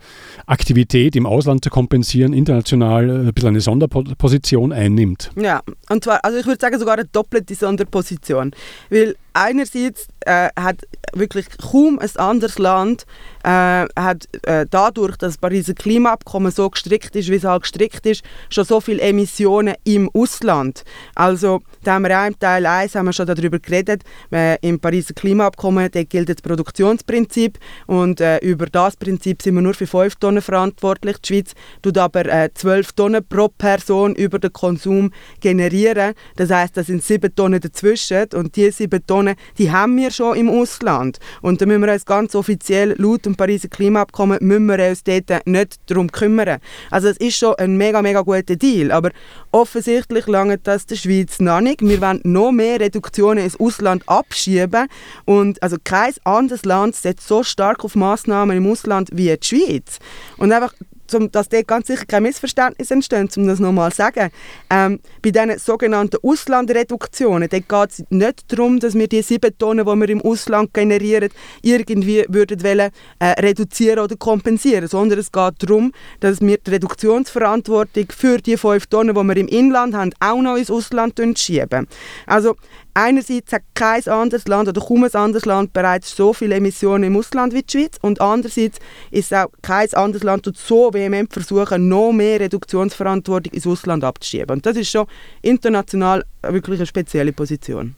Aktivität 0.47 1.15
im 1.15 1.27
Ausland 1.27 1.63
zu 1.63 1.69
kompensieren, 1.69 2.33
international 2.33 3.11
äh, 3.11 3.13
ein 3.29 3.35
bisschen 3.35 3.51
eine 3.51 3.61
Sonderposition 3.61 4.73
einnimmt. 4.73 5.31
Ja, 5.37 5.61
und 5.91 6.05
zwar, 6.05 6.25
also 6.25 6.39
ich 6.39 6.47
würde 6.47 6.61
sagen 6.61 6.79
sogar 6.79 6.95
eine 6.95 7.05
doppelte 7.05 7.55
Sonderposition. 7.55 8.53
Weil 8.89 9.15
einerseits 9.35 10.09
äh, 10.27 10.49
hat 10.57 10.83
wirklich 11.13 11.47
kaum 11.59 11.99
ein 11.99 12.17
anderes 12.17 12.59
Land 12.59 13.07
äh, 13.45 13.87
hat 13.97 14.29
äh, 14.43 14.67
dadurch, 14.71 15.17
dass 15.17 15.33
das 15.33 15.39
Pariser 15.39 15.75
Klimaabkommen 15.75 16.53
so 16.53 16.69
gestrickt 16.71 17.17
ist, 17.17 17.29
wie 17.29 17.37
es 17.37 17.45
halt 17.45 17.63
gestrickt 17.63 18.07
ist, 18.07 18.23
schon 18.51 18.65
so 18.65 18.81
viele 18.81 19.01
Emissionen 19.01 19.75
im 19.85 20.11
Ausland. 20.15 20.85
Also 21.15 21.61
da 21.83 21.95
haben 21.95 22.05
wir 22.05 22.21
auch 22.21 22.27
im 22.27 22.39
Teil 22.39 22.67
1 22.67 22.95
haben 22.95 23.07
wir 23.07 23.13
schon 23.13 23.27
darüber 23.27 23.59
geredet, 23.59 24.03
äh, 24.33 24.59
im 24.61 24.79
Pariser 24.79 25.15
Klimaabkommen 25.15 25.91
gilt 25.91 26.29
das 26.29 26.43
Produktionsprinzip 26.43 27.59
und 27.87 28.21
äh, 28.21 28.39
über 28.39 28.67
das 28.67 28.97
Prinzip 28.97 29.43
sind 29.43 29.55
wir 29.57 29.63
nur 29.63 29.75
für 29.75 29.87
5 29.87 30.17
Tonnen 30.17 30.43
verantwortlich. 30.43 31.19
Die 31.19 31.35
Schweiz 31.35 31.53
tut 31.83 31.99
aber 31.99 32.27
äh, 32.27 32.51
12 32.55 32.93
Tonnen 32.93 33.25
pro 33.29 33.49
Person 33.49 34.15
über 34.15 34.39
den 34.39 34.53
Konsum 34.53 35.11
generieren. 35.41 36.15
Das 36.37 36.51
heißt, 36.51 36.77
das 36.77 36.87
sind 36.87 37.03
7 37.03 37.35
Tonnen 37.35 37.61
dazwischen 37.61 38.27
und 38.35 38.55
diese 38.55 38.73
7 38.73 39.05
Tonnen, 39.07 39.35
die 39.59 39.71
haben 39.71 39.97
wir 39.97 40.11
schon 40.13 40.37
im 40.37 40.49
Ausland. 40.49 41.19
Und 41.41 41.61
da 41.61 41.67
müssen 41.67 41.83
wir 41.83 41.93
uns 41.93 42.05
ganz 42.05 42.35
offiziell 42.35 42.95
laut 42.99 43.25
dem 43.27 43.35
Pariser 43.35 43.69
Klimaabkommen 43.69 44.39
müssen 44.41 44.67
wir 44.67 44.89
uns 44.89 45.05
dort 45.05 45.47
nicht 45.47 45.81
darum 45.87 46.11
kümmern. 46.11 46.59
Also 46.91 47.09
es 47.09 47.17
ist 47.17 47.37
schon 47.37 47.55
ein 47.57 47.77
mega, 47.77 48.03
mega 48.03 48.23
guter 48.23 48.57
Deal, 48.57 48.93
aber 48.93 49.11
offensichtlich 49.51 50.27
lange 50.27 50.59
das 50.59 50.87
der 50.87 50.97
Schweiz 50.97 51.41
noch 51.41 51.61
nicht. 51.61 51.83
Wir 51.83 52.01
wollen 52.01 52.21
noch 52.25 52.53
mehr 52.53 52.81
Reduktionen 52.81 53.45
ins 53.45 53.59
Ausland 53.59 54.03
abschieben 54.07 54.87
und 55.25 55.63
also 55.63 55.77
kein 55.83 56.13
anderes 56.25 56.65
Land 56.65 56.97
setzt 56.97 57.27
so 57.27 57.43
stark 57.43 57.85
auf 57.85 57.95
Massnahmen 57.95 58.57
im 58.57 58.71
Ausland 58.71 59.11
wie 59.13 59.35
die 59.37 59.47
Schweiz. 59.47 59.99
Und 60.37 60.53
einfach 60.53 60.75
um, 61.15 61.31
dass 61.31 61.49
dort 61.49 61.67
ganz 61.67 61.87
sicher 61.87 62.05
kein 62.07 62.23
Missverständnis 62.23 62.91
entsteht, 62.91 63.37
um 63.37 63.47
das 63.47 63.61
nochmal 63.61 63.91
zu 63.91 63.99
sagen. 63.99 64.31
Ähm, 64.71 65.01
bei 65.23 65.31
diesen 65.31 65.59
sogenannten 65.59 66.19
Auslandreduktionen 66.23 67.49
geht 67.49 67.65
es 67.71 68.05
nicht 68.11 68.45
darum, 68.53 68.81
dass 68.81 68.95
wir 68.95 69.09
die 69.09 69.23
sieben 69.23 69.57
Tonnen, 69.59 69.87
die 69.87 70.01
wir 70.01 70.09
im 70.09 70.23
Ausland 70.23 70.75
generieren, 70.75 71.31
irgendwie 71.63 72.25
würden 72.29 72.63
wollen, 72.63 72.91
äh, 73.19 73.27
reduzieren 73.41 74.01
oder 74.01 74.17
kompensieren, 74.17 74.89
sondern 74.89 75.19
es 75.19 75.31
geht 75.31 75.55
darum, 75.59 75.93
dass 76.21 76.41
wir 76.41 76.59
die 76.59 76.71
Reduktionsverantwortung 76.71 78.07
für 78.17 78.39
die 78.39 78.57
fünf 78.57 78.87
Tonnen, 78.87 79.15
die 79.15 79.23
wir 79.23 79.37
im 79.37 79.49
Inland 79.49 79.95
haben, 79.95 80.13
auch 80.21 80.41
noch 80.41 80.57
ins 80.57 80.71
Ausland 80.71 81.21
schieben. 81.37 81.87
Also 82.27 82.57
einerseits 82.95 83.53
hat 83.53 83.63
kein 83.75 84.07
anderes 84.09 84.47
Land 84.47 84.69
oder 84.69 84.81
kaum 84.81 85.05
ein 85.05 85.15
anderes 85.15 85.45
Land 85.45 85.73
bereits 85.73 86.15
so 86.15 86.33
viele 86.33 86.57
Emissionen 86.57 87.05
im 87.05 87.17
Ausland 87.17 87.55
wie 87.55 87.63
die 87.63 87.79
Schweiz 87.79 87.97
und 88.01 88.21
andererseits 88.21 88.79
ist 89.11 89.33
auch 89.35 89.49
kein 89.63 89.93
anderes 89.95 90.23
Land 90.23 90.51
so 90.57 90.93
vehement 90.93 91.33
versuchen, 91.33 91.89
noch 91.89 92.13
mehr 92.13 92.41
Reduktionsverantwortung 92.41 93.53
ins 93.53 93.67
Ausland 93.67 94.05
abzuschieben. 94.05 94.57
Und 94.57 94.67
das 94.67 94.77
ist 94.77 94.91
schon 94.91 95.07
international 95.43 96.25
wirklich 96.43 96.81
eine 96.81 96.87
spezielle 96.87 97.33
Position. 97.33 97.95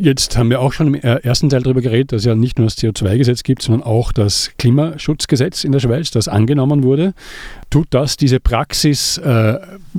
Jetzt 0.00 0.38
haben 0.38 0.48
wir 0.48 0.60
auch 0.60 0.72
schon 0.72 0.86
im 0.86 0.94
ersten 0.94 1.50
Teil 1.50 1.62
darüber 1.62 1.80
geredet, 1.80 2.12
dass 2.12 2.20
es 2.20 2.24
ja 2.24 2.36
nicht 2.36 2.56
nur 2.56 2.68
das 2.68 2.78
CO2-Gesetz 2.78 3.42
gibt, 3.42 3.62
sondern 3.62 3.82
auch 3.82 4.12
das 4.12 4.52
Klimaschutzgesetz 4.56 5.64
in 5.64 5.72
der 5.72 5.80
Schweiz, 5.80 6.12
das 6.12 6.28
angenommen 6.28 6.84
wurde. 6.84 7.14
Tut 7.68 7.88
das 7.90 8.16
diese 8.16 8.38
Praxis, 8.38 9.18
äh, 9.18 9.58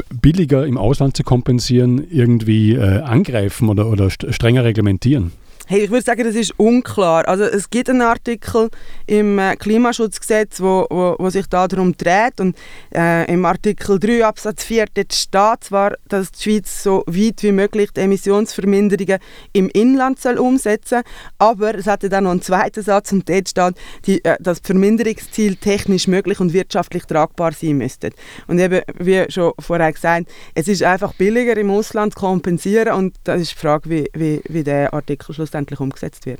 billiger 0.09 0.65
im 0.65 0.77
Ausland 0.77 1.17
zu 1.17 1.23
kompensieren, 1.23 2.01
irgendwie 2.09 2.75
äh, 2.75 3.01
angreifen 3.01 3.67
oder, 3.67 3.87
oder 3.87 4.09
strenger 4.09 4.63
reglementieren? 4.63 5.33
Hey, 5.71 5.83
ich 5.83 5.91
würde 5.91 6.03
sagen, 6.03 6.23
das 6.23 6.33
ist 6.33 6.57
unklar. 6.57 7.27
Also 7.27 7.43
es 7.43 7.69
gibt 7.69 7.91
einen 7.91 8.01
Artikel 8.01 8.71
im 9.05 9.37
äh, 9.37 9.55
Klimaschutzgesetz, 9.55 10.61
wo, 10.61 10.87
wo, 10.89 11.15
wo 11.19 11.29
sich 11.29 11.45
darum 11.45 11.95
dreht 11.95 12.39
und 12.39 12.57
äh, 12.91 13.31
im 13.31 13.45
Artikel 13.45 13.99
3 13.99 14.25
Absatz 14.25 14.63
4 14.63 14.87
dort 14.95 15.13
steht 15.13 15.63
zwar, 15.63 15.93
dass 16.07 16.31
die 16.31 16.41
Schweiz 16.41 16.81
so 16.81 17.03
weit 17.05 17.43
wie 17.43 17.51
möglich 17.51 17.91
die 17.91 17.99
Emissionsverminderungen 17.99 19.19
im 19.53 19.69
Inland 19.69 20.19
soll 20.19 20.39
umsetzen 20.39 21.03
aber 21.37 21.75
es 21.75 21.85
hat 21.85 22.01
dann 22.11 22.23
noch 22.23 22.31
einen 22.31 22.41
zweiten 22.41 22.81
Satz 22.81 23.11
und 23.11 23.29
dort 23.29 23.49
steht, 23.49 23.75
die, 24.07 24.25
äh, 24.25 24.37
dass 24.39 24.61
Verminderungsziel 24.63 25.55
technisch 25.55 26.07
möglich 26.07 26.39
und 26.39 26.51
wirtschaftlich 26.51 27.03
tragbar 27.03 27.51
sein 27.51 27.77
müssten. 27.77 28.09
Und 28.47 28.57
eben, 28.57 28.81
wie 28.97 29.23
schon 29.29 29.53
vorher 29.59 29.93
gesagt, 29.93 30.31
es 30.55 30.67
ist 30.67 30.81
einfach 30.81 31.13
billiger 31.13 31.55
im 31.57 31.69
Ausland 31.69 32.15
zu 32.15 32.21
kompensieren 32.21 32.93
und 32.95 33.17
das 33.23 33.41
ist 33.41 33.51
die 33.51 33.59
Frage, 33.59 33.87
wie, 33.91 34.09
wie, 34.15 34.41
wie 34.49 34.63
der 34.63 34.95
Artikel 34.95 35.31
schlussendlich 35.35 35.58
letztendlich 35.59 35.79
umgesetzt 35.79 36.25
wird. 36.25 36.39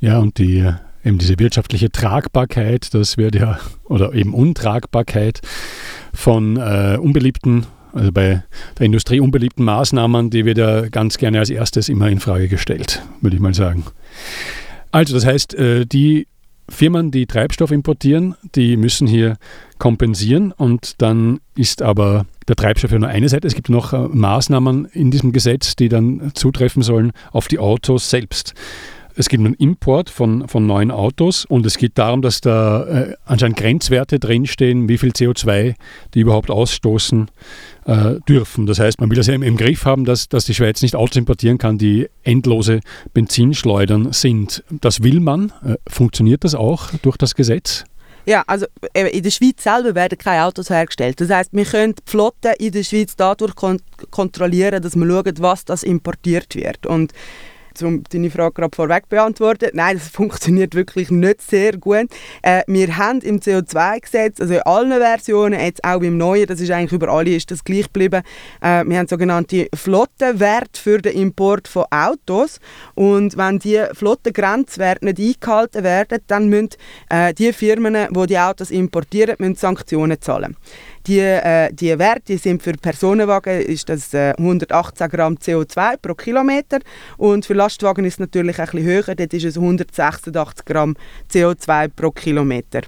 Ja, 0.00 0.18
und 0.18 0.38
die, 0.38 0.58
äh, 0.58 0.72
eben 1.04 1.18
diese 1.18 1.38
wirtschaftliche 1.38 1.90
Tragbarkeit, 1.90 2.92
das 2.94 3.16
wird 3.16 3.34
ja, 3.34 3.58
oder 3.84 4.12
eben 4.14 4.34
Untragbarkeit 4.34 5.40
von 6.12 6.56
äh, 6.56 6.98
unbeliebten, 7.00 7.66
also 7.92 8.12
bei 8.12 8.42
der 8.78 8.86
Industrie 8.86 9.20
unbeliebten 9.20 9.64
Maßnahmen, 9.64 10.30
die 10.30 10.44
wird 10.44 10.58
ja 10.58 10.88
ganz 10.88 11.18
gerne 11.18 11.38
als 11.38 11.50
erstes 11.50 11.88
immer 11.88 12.08
in 12.08 12.20
Frage 12.20 12.48
gestellt, 12.48 13.02
würde 13.20 13.36
ich 13.36 13.42
mal 13.42 13.54
sagen. 13.54 13.84
Also 14.92 15.14
das 15.14 15.24
heißt, 15.24 15.54
äh, 15.54 15.86
die 15.86 16.26
Firmen, 16.70 17.10
die 17.10 17.26
Treibstoff 17.26 17.70
importieren, 17.70 18.36
die 18.54 18.76
müssen 18.76 19.06
hier 19.06 19.36
kompensieren 19.78 20.52
und 20.52 21.02
dann 21.02 21.40
ist 21.54 21.82
aber 21.82 22.26
der 22.48 22.56
Treibstoff 22.56 22.92
ja 22.92 22.98
nur 22.98 23.08
eine 23.08 23.28
Seite. 23.28 23.46
Es 23.46 23.54
gibt 23.54 23.68
noch 23.68 23.92
äh, 23.92 24.08
Maßnahmen 24.08 24.86
in 24.86 25.10
diesem 25.10 25.32
Gesetz, 25.32 25.76
die 25.76 25.88
dann 25.88 26.32
zutreffen 26.34 26.82
sollen 26.82 27.12
auf 27.32 27.48
die 27.48 27.58
Autos 27.58 28.10
selbst. 28.10 28.54
Es 29.16 29.28
gibt 29.28 29.44
einen 29.44 29.54
Import 29.54 30.10
von, 30.10 30.48
von 30.48 30.66
neuen 30.66 30.90
Autos 30.90 31.44
und 31.44 31.66
es 31.66 31.76
geht 31.76 31.98
darum, 31.98 32.22
dass 32.22 32.40
da 32.40 32.84
äh, 32.84 33.14
anscheinend 33.24 33.58
Grenzwerte 33.58 34.18
drinstehen, 34.18 34.88
wie 34.88 34.98
viel 34.98 35.10
CO2 35.10 35.74
die 36.14 36.20
überhaupt 36.20 36.50
ausstoßen 36.50 37.30
äh, 37.86 38.14
dürfen. 38.28 38.66
Das 38.66 38.78
heißt, 38.78 39.00
man 39.00 39.10
will 39.10 39.16
das 39.16 39.26
ja 39.26 39.34
im, 39.34 39.42
im, 39.42 39.56
Griff 39.56 39.84
haben, 39.84 40.04
dass, 40.04 40.28
dass 40.28 40.44
die 40.44 40.54
Schweiz 40.54 40.82
nicht 40.82 40.94
Autos 40.94 41.16
importieren 41.16 41.58
kann, 41.58 41.78
die 41.78 42.08
endlose 42.22 42.80
Benzinschleudern 43.12 44.12
sind. 44.12 44.62
Das 44.70 45.02
will 45.02 45.20
man. 45.20 45.52
Äh, 45.64 45.76
funktioniert 45.88 46.44
das 46.44 46.54
auch 46.54 46.90
durch 47.02 47.16
das 47.16 47.34
Gesetz? 47.34 47.84
Ja, 48.26 48.44
also 48.46 48.66
in 48.94 49.22
der 49.22 49.30
Schweiz 49.30 49.62
selber 49.62 49.94
werden 49.94 50.18
keine 50.18 50.44
Autos 50.44 50.70
hergestellt. 50.70 51.20
Das 51.20 51.30
heißt, 51.30 51.50
wir 51.52 51.64
können 51.64 51.94
die 51.94 52.02
Flotte 52.10 52.52
in 52.58 52.72
der 52.72 52.84
Schweiz 52.84 53.16
dadurch 53.16 53.54
kon 53.54 53.80
kontrollieren, 54.10 54.82
dass 54.82 54.94
wir 54.94 55.06
schauen, 55.06 55.34
was 55.38 55.64
das 55.64 55.82
importiert 55.82 56.54
wird. 56.54 56.86
Und 56.86 57.12
um 57.82 58.02
deine 58.10 58.30
Frage 58.30 58.54
gerade 58.54 58.74
vorweg 58.74 59.08
beantworten. 59.08 59.70
Nein, 59.74 59.98
das 59.98 60.08
funktioniert 60.12 60.74
wirklich 60.74 61.10
nicht 61.10 61.42
sehr 61.42 61.76
gut. 61.76 62.08
Äh, 62.42 62.62
wir 62.66 62.96
haben 62.96 63.20
im 63.20 63.40
CO2-Gesetz, 63.40 64.40
also 64.40 64.54
in 64.54 64.62
allen 64.62 64.92
Versionen, 64.92 65.60
jetzt 65.60 65.84
auch 65.84 66.00
im 66.00 66.16
neuen, 66.16 66.46
das 66.46 66.60
ist 66.60 66.70
eigentlich 66.70 66.92
über 66.92 67.08
alle 67.08 67.34
ist 67.34 67.50
das 67.50 67.64
gleich 67.64 67.84
geblieben, 67.84 68.22
äh, 68.60 68.84
wir 68.84 68.98
haben 68.98 69.08
sogenannte 69.08 69.68
Flottenwerte 69.74 70.80
für 70.80 70.98
den 70.98 71.14
Import 71.14 71.68
von 71.68 71.84
Autos 71.90 72.60
und 72.94 73.36
wenn 73.36 73.58
die 73.58 73.82
Flottengrenzwerte 73.92 75.04
nicht 75.04 75.18
eingehalten 75.18 75.84
werden, 75.84 76.18
dann 76.26 76.48
müssen 76.48 76.70
äh, 77.08 77.34
die 77.34 77.52
Firmen, 77.52 77.96
die 78.10 78.26
die 78.26 78.38
Autos 78.38 78.70
importieren, 78.70 79.36
müssen 79.38 79.56
Sanktionen 79.56 80.20
zahlen. 80.20 80.56
Die, 81.10 81.18
äh, 81.18 81.72
die 81.72 81.98
Werte 81.98 82.38
sind 82.38 82.62
für 82.62 82.72
Personenwagen 82.74 83.62
ist 83.62 83.88
das 83.88 84.14
äh, 84.14 84.32
118 84.38 85.08
Gramm 85.08 85.34
CO2 85.34 85.96
pro 85.96 86.14
Kilometer 86.14 86.78
und 87.16 87.44
für 87.44 87.54
Lastwagen 87.54 88.04
ist 88.04 88.12
es 88.12 88.18
natürlich 88.20 88.60
ein 88.60 88.66
bisschen 88.66 88.84
höher, 88.84 89.16
dort 89.16 89.34
ist 89.34 89.44
es 89.44 89.56
186 89.56 90.64
Gramm 90.64 90.94
CO2 91.28 91.88
pro 91.88 92.12
Kilometer. 92.12 92.82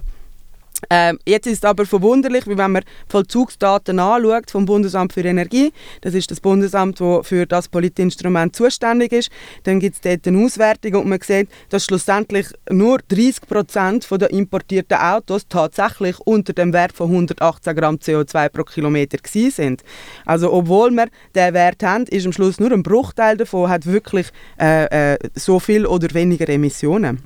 Ähm, 0.89 1.19
jetzt 1.25 1.47
ist 1.47 1.63
es 1.63 1.63
aber 1.63 1.85
verwunderlich, 1.85 2.47
wie 2.47 2.57
wenn 2.57 2.71
man 2.71 2.83
Vollzugsdaten 3.07 3.99
anschaut 3.99 4.51
vom 4.51 4.65
Bundesamt 4.65 5.13
für 5.13 5.21
Energie, 5.21 5.71
das 6.01 6.13
ist 6.13 6.31
das 6.31 6.39
Bundesamt, 6.39 6.99
das 6.99 7.27
für 7.27 7.45
das 7.45 7.67
Politinstrument 7.67 8.55
zuständig 8.55 9.11
ist, 9.11 9.29
dann 9.63 9.79
gibt 9.79 9.95
es 9.95 10.01
dort 10.01 10.27
eine 10.27 10.45
Auswertung 10.45 10.95
und 10.95 11.09
man 11.09 11.19
sieht, 11.21 11.49
dass 11.69 11.85
schlussendlich 11.85 12.47
nur 12.69 12.99
30 13.07 13.41
Prozent 13.47 14.07
der 14.11 14.29
importierten 14.31 14.97
Autos 14.97 15.47
tatsächlich 15.47 16.19
unter 16.19 16.53
dem 16.53 16.73
Wert 16.73 16.93
von 16.93 17.09
118 17.09 17.75
Gramm 17.75 17.95
CO2 17.95 18.49
pro 18.49 18.63
Kilometer 18.63 19.17
sind. 19.23 19.83
Also 20.25 20.51
obwohl 20.53 20.91
wir 20.91 21.07
den 21.35 21.53
Wert 21.53 21.83
haben, 21.83 22.05
ist 22.05 22.25
am 22.25 22.33
Schluss 22.33 22.59
nur 22.59 22.71
ein 22.71 22.83
Bruchteil 22.83 23.37
davon 23.37 23.69
hat 23.69 23.85
wirklich 23.85 24.27
äh, 24.59 25.13
äh, 25.13 25.17
so 25.35 25.59
viel 25.59 25.85
oder 25.85 26.13
weniger 26.13 26.47
Emissionen. 26.49 27.23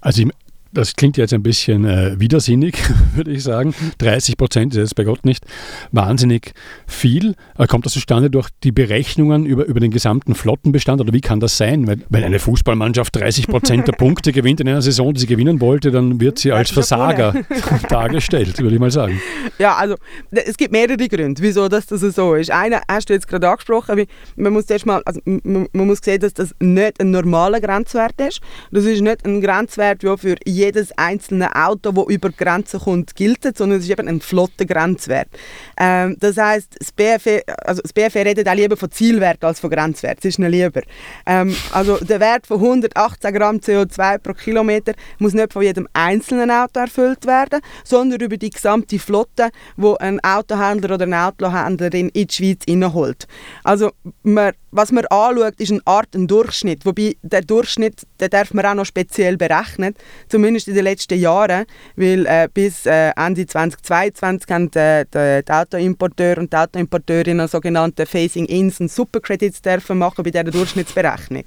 Also 0.00 0.24
das 0.72 0.94
klingt 0.94 1.16
jetzt 1.16 1.32
ein 1.32 1.42
bisschen 1.42 1.84
äh, 1.84 2.18
widersinnig, 2.18 2.76
würde 3.14 3.32
ich 3.32 3.42
sagen. 3.42 3.74
30 3.98 4.36
Prozent 4.36 4.72
ist 4.74 4.78
jetzt 4.78 4.94
bei 4.94 5.04
Gott 5.04 5.24
nicht 5.24 5.44
wahnsinnig 5.90 6.52
viel. 6.86 7.34
Äh, 7.58 7.66
kommt 7.66 7.86
das 7.86 7.92
zustande 7.92 8.30
durch 8.30 8.48
die 8.62 8.72
Berechnungen 8.72 9.46
über, 9.46 9.64
über 9.64 9.80
den 9.80 9.90
gesamten 9.90 10.34
Flottenbestand 10.34 11.00
oder 11.00 11.12
wie 11.12 11.20
kann 11.20 11.40
das 11.40 11.56
sein? 11.56 11.86
Weil, 11.86 11.98
wenn 12.08 12.24
eine 12.24 12.38
Fußballmannschaft 12.38 13.16
30 13.16 13.48
Prozent 13.48 13.88
der 13.88 13.92
Punkte 13.98 14.32
gewinnt 14.32 14.60
in 14.60 14.68
einer 14.68 14.82
Saison, 14.82 15.12
die 15.12 15.20
sie 15.20 15.26
gewinnen 15.26 15.60
wollte, 15.60 15.90
dann 15.90 16.20
wird 16.20 16.38
sie 16.38 16.52
als 16.52 16.70
Versager 16.70 17.34
dargestellt, 17.88 18.58
würde 18.60 18.74
ich 18.74 18.80
mal 18.80 18.90
sagen. 18.90 19.20
Ja, 19.58 19.76
also 19.76 19.96
es 20.30 20.56
gibt 20.56 20.72
mehrere 20.72 21.08
Gründe, 21.08 21.42
wieso 21.42 21.68
das, 21.68 21.86
das 21.86 22.00
so 22.00 22.34
ist. 22.34 22.50
Einer 22.50 22.82
hast 22.88 23.10
du 23.10 23.14
jetzt 23.14 23.26
gerade 23.26 23.48
angesprochen, 23.48 23.96
wie, 23.96 24.06
man 24.36 24.52
muss 24.52 24.70
erst 24.70 24.86
mal, 24.86 25.02
also, 25.04 25.20
man, 25.24 25.68
man 25.72 25.86
muss 25.86 25.98
sehen, 26.02 26.20
dass 26.20 26.34
das 26.34 26.54
nicht 26.60 27.00
ein 27.00 27.10
normaler 27.10 27.60
Grenzwert 27.60 28.20
ist. 28.20 28.40
Das 28.70 28.84
ist 28.84 29.00
nicht 29.00 29.26
ein 29.26 29.40
Grenzwert, 29.40 30.02
der 30.02 30.16
für 30.16 30.36
jedes 30.60 30.92
einzelne 30.96 31.54
Auto, 31.54 31.92
das 31.92 32.06
über 32.08 32.30
Grenzen 32.30 32.80
kommt, 32.80 33.14
gilt, 33.16 33.42
sondern 33.56 33.78
es 33.78 33.84
ist 33.84 33.90
eben 33.90 34.08
ein 34.08 34.20
flotter 34.20 34.64
Grenzwert. 34.64 35.28
Ähm, 35.76 36.16
das 36.20 36.36
heißt, 36.36 36.76
das 36.78 36.92
BFE, 36.92 37.42
also 37.64 37.82
das 37.82 37.92
BFE 37.92 38.24
redet 38.24 38.48
auch 38.48 38.54
lieber 38.54 38.76
von 38.76 38.90
Zielwert 38.90 39.42
als 39.44 39.60
von 39.60 39.70
Grenzwert. 39.70 40.18
Das 40.18 40.26
ist 40.26 40.38
ihnen 40.38 40.50
lieber. 40.50 40.82
Ähm, 41.26 41.54
also 41.72 41.96
der 41.98 42.20
Wert 42.20 42.46
von 42.46 42.58
118 42.60 43.34
Gramm 43.34 43.56
CO2 43.56 44.18
pro 44.18 44.34
Kilometer 44.34 44.92
muss 45.18 45.32
nicht 45.32 45.52
von 45.52 45.62
jedem 45.62 45.88
einzelnen 45.92 46.50
Auto 46.50 46.80
erfüllt 46.80 47.26
werden, 47.26 47.60
sondern 47.84 48.20
über 48.20 48.36
die 48.36 48.50
gesamte 48.50 48.98
Flotte, 48.98 49.50
wo 49.76 49.94
ein 49.96 50.20
Autohändler 50.20 50.94
oder 50.94 51.04
eine 51.04 51.26
Autohändlerin 51.26 52.08
in 52.10 52.26
die 52.26 52.34
Schweiz 52.34 52.62
inneholt. 52.66 53.26
Also 53.64 53.90
man, 54.22 54.52
was 54.70 54.92
man 54.92 55.06
anschaut, 55.06 55.54
ist 55.58 55.72
eine 55.72 55.80
Art 55.84 56.14
ein 56.14 56.26
Durchschnitt, 56.26 56.84
wobei 56.84 57.16
der 57.22 57.42
Durchschnitt, 57.42 58.06
den 58.20 58.30
darf 58.30 58.52
man 58.54 58.66
auch 58.66 58.74
noch 58.74 58.84
speziell 58.84 59.36
berechnen, 59.36 59.94
zumindest 60.28 60.49
zumindest 60.50 60.68
in 60.68 60.74
den 60.74 60.84
letzten 60.84 61.18
Jahren, 61.18 61.64
weil 61.96 62.26
äh, 62.26 62.48
bis 62.52 62.86
äh, 62.86 63.12
Ende 63.16 63.46
2022 63.46 64.50
haben 64.50 64.70
die, 64.70 65.02
die, 65.12 65.44
die 65.46 65.52
Autoimporteure 65.52 66.38
und 66.38 66.52
die 66.52 66.56
Autoimporteurinnen 66.56 67.46
sogenannte 67.46 68.06
Phasing-Ins 68.06 68.80
und 68.80 68.90
Supercredits 68.90 69.62
dürfen 69.62 69.98
machen 69.98 70.24
bei 70.24 70.30
dieser 70.30 70.44
Durchschnittsberechnung. 70.44 71.44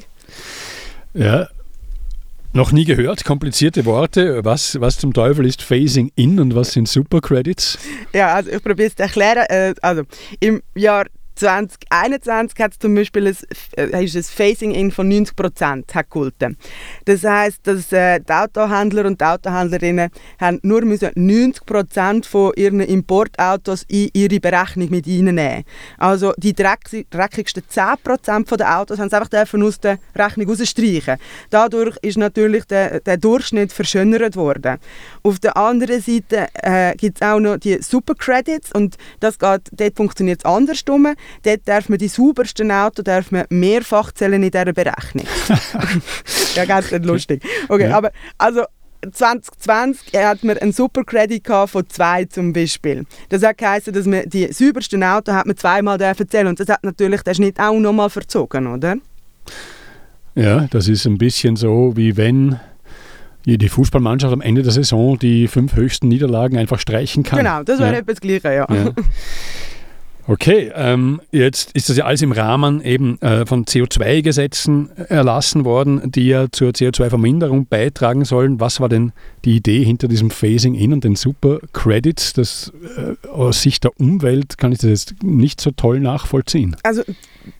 Ja, 1.14 1.48
noch 2.54 2.72
nie 2.72 2.86
gehört, 2.86 3.26
komplizierte 3.26 3.84
Worte. 3.86 4.46
Was, 4.46 4.80
was 4.80 4.98
zum 4.98 5.12
Teufel 5.14 5.46
ist 5.46 5.62
Phasing 5.62 6.12
In 6.16 6.40
und 6.40 6.56
was 6.56 6.72
sind 6.72 6.88
Supercredits? 6.88 7.78
Ja, 8.14 8.36
also 8.36 8.52
ich 8.52 8.64
probiere 8.64 8.88
es 8.90 8.96
zu 8.96 9.04
erklären. 9.04 9.46
Äh, 9.50 9.74
also 9.82 10.04
im 10.40 10.62
Jahr 10.76 11.08
2021 11.36 12.60
hat 12.60 12.74
es 12.74 12.80
zum 12.80 12.96
Beispiel 12.96 13.28
ein, 13.28 13.38
äh, 13.78 13.96
ein 13.96 14.24
Phasing-In 14.24 14.92
von 14.92 15.08
90 15.08 15.36
Prozent 15.36 15.92
Das 17.06 17.24
heißt, 17.24 17.60
dass 17.64 17.92
äh, 17.92 18.20
die 18.20 18.32
Autohändler 18.32 19.06
und 19.06 19.20
die 19.20 19.26
Autohändlerinnen 19.26 20.10
haben 20.40 20.60
nur 20.64 20.84
müssen 20.86 21.12
90 21.16 21.66
Prozent 21.66 22.26
von 22.26 22.54
ihren 22.56 22.80
Importautos 22.82 23.84
in 23.88 24.10
ihre 24.14 24.40
Berechnung 24.40 24.90
mit 24.90 25.08
reinnehmen. 25.08 25.64
Also 25.98 26.34
die 26.38 26.54
dreckigsten 26.54 27.64
10 27.68 27.84
Prozent 28.04 28.52
der 28.52 28.80
Autos 28.80 29.00
haben 29.00 29.10
sie 29.10 29.16
einfach 29.16 29.54
aus 29.54 29.80
der 29.80 29.98
Rechnung 30.16 30.50
rausstreichen. 30.50 31.18
Dadurch 31.50 31.98
ist 32.02 32.18
natürlich 32.18 32.66
der, 32.66 33.00
der 33.00 33.18
Durchschnitt 33.18 33.74
verschönert 33.74 34.36
worden. 34.36 34.78
Auf 35.24 35.40
der 35.40 35.58
anderen 35.58 36.02
Seite 36.02 36.48
äh, 36.54 36.96
gibt 36.96 37.22
es 37.22 37.28
auch 37.28 37.40
noch 37.40 37.58
die 37.58 37.82
Supercredits 37.82 38.72
und 38.74 38.98
das 39.20 39.40
geht, 39.40 39.62
dort 39.72 39.96
funktioniert 39.96 40.42
es 40.42 40.46
andersrum. 40.46 41.14
Dort 41.44 41.62
darf 41.66 41.90
man 41.90 41.98
die 41.98 42.08
saubersten 42.08 42.72
Autos 42.72 43.04
darf 43.04 43.32
man 43.32 43.46
mehrfach 43.50 44.12
zählen 44.12 44.42
in 44.42 44.52
dieser 44.52 44.74
Berechnung. 44.74 45.26
ja, 46.56 46.66
ganz 46.66 46.92
lustig. 46.92 47.44
Okay, 47.70 47.90
ja. 47.90 47.98
aber 47.98 48.12
also 48.38 48.64
2020 49.12 50.14
hat 50.16 50.44
man 50.44 50.58
einen 50.58 50.72
Supercredit 50.72 51.46
von 51.66 51.90
zwei 51.90 52.26
zum 52.26 52.54
Beispiel. 52.54 53.06
Das 53.30 53.44
hat 53.44 53.58
geheißen, 53.58 53.94
dass 53.94 54.06
man 54.06 54.30
die 54.30 54.52
saubersten 54.52 55.04
Autos 55.04 55.36
hat 55.36 55.46
man 55.46 55.58
zweimal 55.58 56.00
zählen 56.00 56.48
und 56.48 56.60
das 56.60 56.70
hat 56.70 56.84
natürlich 56.84 57.22
der 57.22 57.34
Schnitt 57.34 57.60
auch 57.60 57.78
nochmal 57.78 58.10
verzogen, 58.10 58.68
oder? 58.68 58.96
Ja, 60.36 60.68
das 60.72 60.88
ist 60.88 61.06
ein 61.06 61.18
bisschen 61.18 61.56
so, 61.56 61.94
wie 61.96 62.18
wenn 62.18 62.60
die 63.46 63.70
Fußballmannschaft 63.70 64.34
am 64.34 64.42
Ende 64.42 64.64
der 64.64 64.72
Saison 64.72 65.20
die 65.20 65.48
fünf 65.48 65.76
höchsten 65.76 66.08
Niederlagen 66.08 66.58
einfach 66.58 66.80
streichen 66.80 67.24
kann. 67.24 67.40
Genau, 67.40 67.64
das 67.64 67.80
wäre 67.80 67.94
ja. 67.94 68.00
etwas 68.00 68.22
Gleiches, 68.22 68.44
ja. 68.44 68.68
ja. 68.70 68.92
Okay, 70.26 70.72
ähm, 70.74 71.22
jetzt 71.32 71.72
ist 71.74 71.90
das 71.90 71.98
ja 71.98 72.06
alles 72.06 72.22
im 72.22 72.32
Rahmen 72.32 72.82
eben 72.82 73.22
äh, 73.22 73.46
von 73.46 73.66
CO2-Gesetzen 73.66 74.90
erlassen 75.10 75.66
worden, 75.66 76.12
die 76.12 76.28
ja 76.28 76.48
zur 76.50 76.72
CO2-Verminderung 76.72 77.66
beitragen 77.66 78.24
sollen. 78.24 78.60
Was 78.62 78.80
war 78.80 78.88
denn 78.88 79.12
die 79.44 79.58
Idee 79.58 79.84
hinter 79.84 80.08
diesem 80.08 80.30
Phasing-In 80.30 80.94
und 80.94 81.04
den 81.04 81.16
Super-Credits? 81.16 82.34
Das, 82.34 82.72
äh, 82.98 83.28
aus 83.28 83.62
Sicht 83.62 83.84
der 83.84 84.00
Umwelt 84.00 84.58
kann 84.58 84.72
ich 84.72 84.80
das 84.80 84.90
jetzt 84.90 85.24
nicht 85.24 85.60
so 85.60 85.72
toll 85.72 86.00
nachvollziehen. 86.00 86.78
Also 86.84 87.04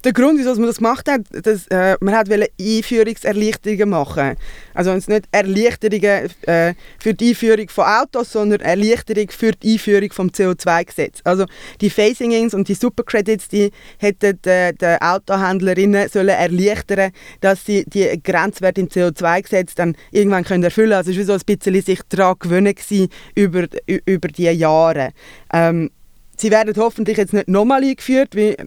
der 0.04 0.14
Grund, 0.14 0.40
wieso 0.40 0.56
man 0.56 0.68
das 0.68 0.78
gemacht 0.78 1.10
hat, 1.10 1.22
dass, 1.32 1.68
äh, 1.68 1.98
man 2.02 2.16
hat 2.16 2.30
Einführungserleichterungen 2.60 3.90
machen. 3.90 4.36
Also 4.74 4.92
es 4.92 5.08
nicht 5.08 5.26
Erleichterungen 5.32 6.30
äh, 6.44 6.74
für 7.00 7.14
die 7.14 7.30
Einführung 7.30 7.70
von 7.70 7.86
Autos, 7.86 8.32
sondern 8.32 8.62
Erleichterung 8.62 9.30
für 9.30 9.52
die 9.52 9.74
Einführung 9.74 10.12
vom 10.12 10.28
CO2-Gesetz. 10.30 11.20
Also 11.24 11.46
die 11.82 11.90
Phasing-ins 11.90 12.54
und 12.54 12.68
die 12.68 12.76
Supercredits, 12.76 13.48
die 13.48 13.72
hätten 13.98 14.40
äh, 14.46 14.74
die 14.74 15.02
Autohändlerinnen 15.02 16.10
sollen 16.10 16.30
erleichtern, 16.30 17.12
dass 17.42 17.66
sie 17.66 17.84
die 17.86 18.22
Grenzwerte 18.22 18.82
im 18.82 18.88
CO2-Gesetz 18.88 19.76
dann 19.76 19.96
irgendwann 20.12 20.44
können 20.44 20.64
erfüllen 20.64 20.90
können. 20.90 20.98
Also 20.98 21.12
es 21.12 21.18
war 21.18 21.26
so 21.26 21.34
ein 21.34 21.58
bisschen 21.58 21.82
sich 21.82 22.00
daran 22.10 22.36
gewöhnen 22.40 22.74
über, 23.36 23.68
über 23.86 24.28
die 24.30 24.44
Jahre. 24.44 25.12
Ähm, 25.52 25.90
Sie 26.44 26.52
werden 26.52 26.74
hoffentlich 26.76 27.16
jetzt 27.16 27.32
nicht 27.32 27.48
nochmal 27.48 27.84
eingeführt, 27.84 28.36
wie, 28.36 28.58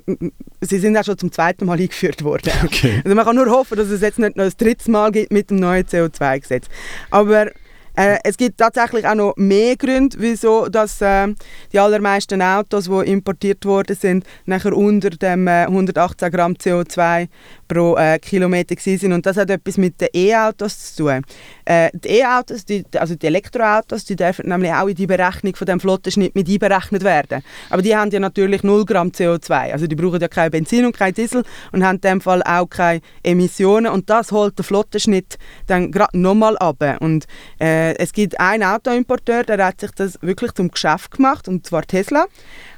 sie 0.62 0.78
sind 0.78 0.96
auch 0.96 1.04
schon 1.04 1.18
zum 1.18 1.30
zweiten 1.30 1.66
Mal 1.66 1.78
eingeführt 1.78 2.24
worden. 2.24 2.50
Okay. 2.64 3.02
Also 3.04 3.14
man 3.14 3.22
kann 3.26 3.36
nur 3.36 3.50
hoffen, 3.50 3.76
dass 3.76 3.90
es 3.90 4.00
jetzt 4.00 4.18
nicht 4.18 4.34
noch 4.34 4.46
ein 4.46 4.52
drittes 4.56 4.88
Mal 4.88 5.12
gibt 5.12 5.30
mit 5.30 5.50
dem 5.50 5.58
neuen 5.58 5.84
CO2-Gesetz. 5.84 6.68
Aber 7.10 7.50
Äh, 7.98 8.18
es 8.24 8.36
gibt 8.36 8.58
tatsächlich 8.58 9.06
auch 9.06 9.14
noch 9.14 9.34
mehr 9.36 9.74
Gründe, 9.74 10.18
wieso 10.20 10.68
dass, 10.68 11.00
äh, 11.00 11.28
die 11.72 11.78
allermeisten 11.78 12.42
Autos, 12.42 12.90
die 12.90 13.10
importiert 13.10 13.64
worden 13.64 13.96
sind, 13.96 14.26
nachher 14.44 14.76
unter 14.76 15.08
dem 15.08 15.48
äh, 15.48 15.62
118 15.62 16.30
Gramm 16.30 16.52
CO2 16.54 17.28
pro 17.66 17.96
äh, 17.96 18.18
Kilometer 18.18 18.74
sind. 18.79 19.12
Und 19.12 19.26
das 19.26 19.37
hat 19.37 19.50
etwas 19.50 19.79
mit 19.79 20.00
den 20.00 20.09
E-Autos 20.14 20.94
zu 20.94 21.05
tun. 21.05 21.22
Äh, 21.64 21.90
die 21.92 22.20
E-Autos, 22.20 22.64
also 22.96 23.14
die 23.14 23.26
Elektroautos, 23.26 24.05
die 24.05 24.16
dürfen 24.16 24.48
nämlich 24.48 24.72
auch 24.72 24.87
in 24.87 24.94
die 24.94 25.07
Berechnung 25.07 25.57
von 25.57 25.66
dem 25.66 25.81
Flottenschnitt 25.81 26.35
mit 26.35 26.48
einberechnet 26.48 27.05
werden. 27.05 27.42
Aber 27.70 27.83
die 27.83 27.96
haben 27.96 28.11
ja 28.11 28.20
natürlich 28.20 28.62
0 28.62 28.85
Gramm 28.85 29.09
CO2. 29.09 29.72
Also 29.72 29.87
die 29.87 29.96
brauchen 29.96 30.20
ja 30.20 30.29
kein 30.29 30.50
Benzin 30.50 30.85
und 30.87 30.96
kein 30.96 31.14
Diesel 31.14 31.44
und 31.72 31.85
haben 31.85 31.96
in 31.96 32.00
dem 32.02 32.20
Fall 32.20 32.42
auch 32.42 32.66
keine 32.66 33.00
Emissionen. 33.22 33.92
Und 33.92 34.11
das 34.11 34.33
holt 34.33 34.59
der 34.59 34.64
Flottenschnitt 34.64 35.38
dann 35.66 35.90
gerade 35.90 36.18
nochmal 36.18 36.57
ab. 36.59 36.83
Und 37.00 37.26
äh, 37.61 37.94
es 37.96 38.12
gibt 38.12 38.38
einen 38.38 38.62
Autoimporteur, 38.62 39.44
der 39.44 39.64
hat 39.64 39.81
sich 39.81 39.90
das 39.92 40.18
wirklich 40.22 40.52
zum 40.52 40.70
Geschäft 40.70 41.12
gemacht, 41.12 41.48
und 41.48 41.66
zwar 41.66 41.83
Tesla. 41.83 42.26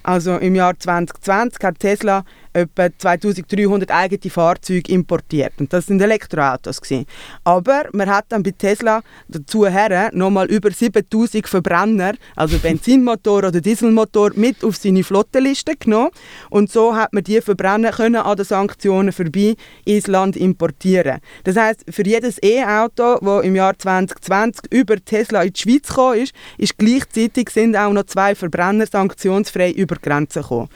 Also 0.02 0.36
im 0.36 0.54
Jahr 0.54 0.78
2020 0.78 1.62
hat 1.62 1.78
Tesla 1.78 2.24
etwa 2.52 2.88
2300 2.96 3.90
eigene 3.90 4.30
Fahrzeuge 4.30 4.92
importiert. 4.92 5.52
Und 5.58 5.72
das 5.72 5.86
sind 5.86 6.00
Elektroautos. 6.00 6.80
Gewesen. 6.80 7.06
Aber 7.44 7.84
man 7.92 8.08
hat 8.08 8.26
dann 8.28 8.42
bei 8.42 8.52
Tesla 8.52 9.02
dazu 9.28 9.66
her 9.66 10.10
nochmal 10.12 10.46
über 10.46 10.70
7000 10.70 11.48
Verbrenner, 11.48 12.14
also 12.36 12.58
Benzinmotor 12.62 13.38
oder 13.38 13.60
Dieselmotor, 13.60 14.32
mit 14.34 14.64
auf 14.64 14.76
seine 14.76 15.04
Flottenliste 15.04 15.76
genommen. 15.76 16.10
Und 16.50 16.70
so 16.70 16.94
hat 16.94 17.12
man 17.12 17.24
die 17.24 17.40
Verbrenner 17.40 17.92
können 17.92 18.16
an 18.16 18.36
den 18.36 18.44
Sanktionen 18.44 19.12
vorbei 19.12 19.56
ins 19.84 20.06
Land 20.06 20.36
importieren. 20.36 21.20
Das 21.44 21.56
heißt, 21.56 21.84
für 21.90 22.06
jedes 22.06 22.42
E-Auto, 22.42 23.18
das 23.20 23.44
im 23.44 23.56
Jahr 23.56 23.78
2020 23.78 24.72
über 24.72 24.96
Tesla 24.96 25.42
in 25.42 25.52
die 25.52 25.60
Schweiz 25.60 25.88
gekommen 25.88 26.20
ist, 26.20 26.34
ist 26.56 26.78
gleichzeitig 26.78 27.50
sind 27.50 27.76
auch 27.76 27.92
noch 27.92 28.04
zwei 28.04 28.34
Verbrenner 28.34 28.86
sanktionsfrei 28.86 29.70
über 29.70 29.96
die 29.98 30.08
Grenze 30.08 30.40
gekommen. 30.40 30.68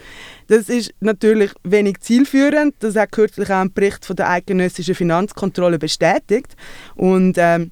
Das 0.47 0.69
ist 0.69 0.93
natürlich 0.99 1.51
wenig 1.63 1.99
zielführend. 2.01 2.75
Das 2.79 2.95
hat 2.95 3.11
kürzlich 3.11 3.49
auch 3.49 3.61
ein 3.61 3.73
Bericht 3.73 4.05
von 4.05 4.15
der 4.15 4.29
eidgenössischen 4.29 4.95
Finanzkontrolle 4.95 5.79
bestätigt. 5.79 6.55
Und 6.95 7.35
ähm, 7.37 7.71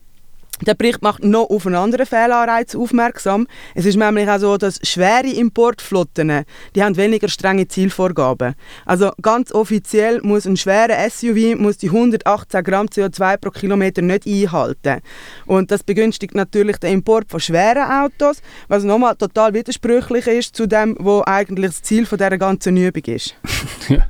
der 0.61 0.75
Bericht 0.75 1.01
macht 1.01 1.23
noch 1.23 1.49
auf 1.49 1.65
einen 1.65 1.75
anderen 1.75 2.05
Fehlanreiz 2.05 2.75
aufmerksam. 2.75 3.47
Es 3.75 3.85
ist 3.85 3.97
nämlich 3.97 4.29
auch 4.29 4.39
so, 4.39 4.57
dass 4.57 4.79
schwere 4.83 5.27
Importflotten 5.27 6.45
die 6.75 6.83
haben 6.83 6.97
weniger 6.97 7.27
strenge 7.27 7.67
Zielvorgaben. 7.67 8.55
Also 8.85 9.11
ganz 9.21 9.51
offiziell 9.51 10.21
muss 10.21 10.45
ein 10.45 10.57
schwerer 10.57 11.09
SUV 11.09 11.57
muss 11.57 11.77
die 11.77 11.87
118 11.87 12.63
Gramm 12.63 12.87
CO2 12.87 13.37
pro 13.37 13.49
Kilometer 13.49 14.01
nicht 14.01 14.27
einhalten. 14.27 15.01
Und 15.45 15.71
das 15.71 15.83
begünstigt 15.83 16.35
natürlich 16.35 16.77
den 16.77 16.93
Import 16.93 17.29
von 17.29 17.39
schweren 17.39 17.89
Autos, 17.89 18.41
was 18.67 18.83
nochmal 18.83 19.15
total 19.15 19.53
widersprüchlich 19.53 20.27
ist 20.27 20.55
zu 20.55 20.67
dem, 20.67 20.95
was 20.99 21.27
eigentlich 21.27 21.71
das 21.71 21.81
Ziel 21.81 22.05
von 22.05 22.17
dieser 22.17 22.37
ganzen 22.37 22.77
Übung 22.77 23.03
ist. 23.05 23.35
ja. 23.89 24.07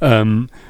ähm 0.00 0.48
äh, 0.50 0.63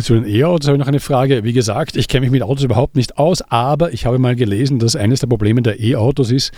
zu 0.00 0.14
den 0.14 0.26
E-Autos 0.26 0.68
habe 0.68 0.76
ich 0.76 0.80
noch 0.80 0.88
eine 0.88 1.00
Frage. 1.00 1.44
Wie 1.44 1.52
gesagt, 1.52 1.96
ich 1.96 2.08
kenne 2.08 2.22
mich 2.22 2.30
mit 2.30 2.42
Autos 2.42 2.64
überhaupt 2.64 2.96
nicht 2.96 3.18
aus, 3.18 3.42
aber 3.42 3.92
ich 3.92 4.06
habe 4.06 4.18
mal 4.18 4.34
gelesen, 4.34 4.78
dass 4.78 4.96
eines 4.96 5.20
der 5.20 5.28
Probleme 5.28 5.62
der 5.62 5.80
E-Autos 5.80 6.30
ist, 6.30 6.52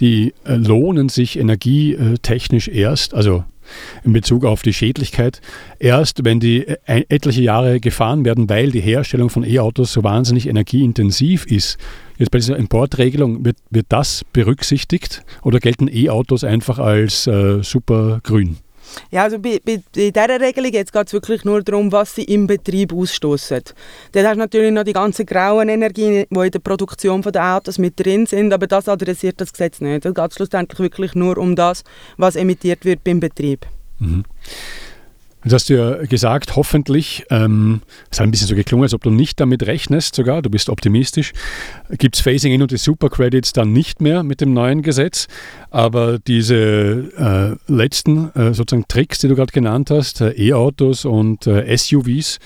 die 0.00 0.32
äh, 0.44 0.54
lohnen 0.54 1.08
sich 1.08 1.38
energietechnisch 1.38 2.68
erst, 2.68 3.14
also 3.14 3.44
in 4.04 4.12
Bezug 4.12 4.44
auf 4.44 4.62
die 4.62 4.72
Schädlichkeit, 4.72 5.40
erst 5.78 6.24
wenn 6.24 6.40
die 6.40 6.66
äh, 6.66 7.04
etliche 7.08 7.42
Jahre 7.42 7.80
gefahren 7.80 8.24
werden, 8.24 8.48
weil 8.48 8.70
die 8.70 8.80
Herstellung 8.80 9.30
von 9.30 9.44
E-Autos 9.44 9.92
so 9.92 10.02
wahnsinnig 10.02 10.48
energieintensiv 10.48 11.46
ist. 11.46 11.78
Jetzt 12.18 12.30
bei 12.30 12.38
dieser 12.38 12.56
Importregelung, 12.56 13.44
wird, 13.44 13.56
wird 13.70 13.86
das 13.88 14.24
berücksichtigt 14.32 15.24
oder 15.42 15.58
gelten 15.58 15.88
E-Autos 15.88 16.44
einfach 16.44 16.78
als 16.78 17.26
äh, 17.26 17.62
super 17.62 18.20
grün? 18.22 18.58
Ja, 19.10 19.24
also 19.24 19.38
bei, 19.38 19.60
bei, 19.64 19.82
bei 19.94 20.10
dieser 20.10 20.40
Regelung 20.40 20.70
geht 20.70 20.90
es 20.94 21.12
wirklich 21.12 21.44
nur 21.44 21.62
darum, 21.62 21.92
was 21.92 22.14
sie 22.14 22.24
im 22.24 22.46
Betrieb 22.46 22.92
ausstoßen. 22.92 23.62
Dann 24.12 24.26
hast 24.26 24.34
du 24.34 24.38
natürlich 24.38 24.72
noch 24.72 24.84
die 24.84 24.92
ganzen 24.92 25.26
grauen 25.26 25.68
Energien, 25.68 26.26
die 26.30 26.38
in 26.38 26.50
der 26.50 26.58
Produktion 26.58 27.22
der 27.22 27.56
Autos 27.56 27.78
mit 27.78 27.98
drin 27.98 28.26
sind, 28.26 28.52
aber 28.52 28.66
das 28.66 28.88
adressiert 28.88 29.40
das 29.40 29.52
Gesetz 29.52 29.80
nicht. 29.80 30.04
Es 30.04 30.14
geht 30.14 30.34
schlussendlich 30.34 30.78
wirklich 30.78 31.14
nur 31.14 31.38
um 31.38 31.56
das, 31.56 31.84
was 32.16 32.36
emittiert 32.36 32.84
wird 32.84 33.04
beim 33.04 33.20
Betrieb. 33.20 33.66
Mhm. 33.98 34.24
Jetzt 35.44 35.54
hast 35.54 35.70
du 35.70 35.74
ja 35.74 35.96
gesagt, 36.06 36.54
hoffentlich, 36.54 37.24
ähm, 37.30 37.82
es 38.10 38.20
hat 38.20 38.28
ein 38.28 38.30
bisschen 38.30 38.46
so 38.46 38.54
geklungen, 38.54 38.84
als 38.84 38.94
ob 38.94 39.02
du 39.02 39.10
nicht 39.10 39.40
damit 39.40 39.66
rechnest 39.66 40.14
sogar, 40.14 40.40
du 40.40 40.50
bist 40.50 40.68
optimistisch, 40.68 41.32
gibt 41.98 42.14
es 42.14 42.22
Phasing 42.22 42.52
in 42.52 42.62
und 42.62 42.70
die 42.70 42.76
Supercredits 42.76 43.52
dann 43.52 43.72
nicht 43.72 44.00
mehr 44.00 44.22
mit 44.22 44.40
dem 44.40 44.52
neuen 44.52 44.82
Gesetz, 44.82 45.26
aber 45.70 46.20
diese 46.20 47.58
äh, 47.66 47.72
letzten 47.72 48.30
äh, 48.36 48.54
sozusagen 48.54 48.86
Tricks, 48.86 49.18
die 49.18 49.26
du 49.26 49.34
gerade 49.34 49.52
genannt 49.52 49.90
hast, 49.90 50.20
äh, 50.20 50.30
E-Autos 50.30 51.04
und 51.04 51.48
äh, 51.48 51.76
SUVs, 51.76 52.38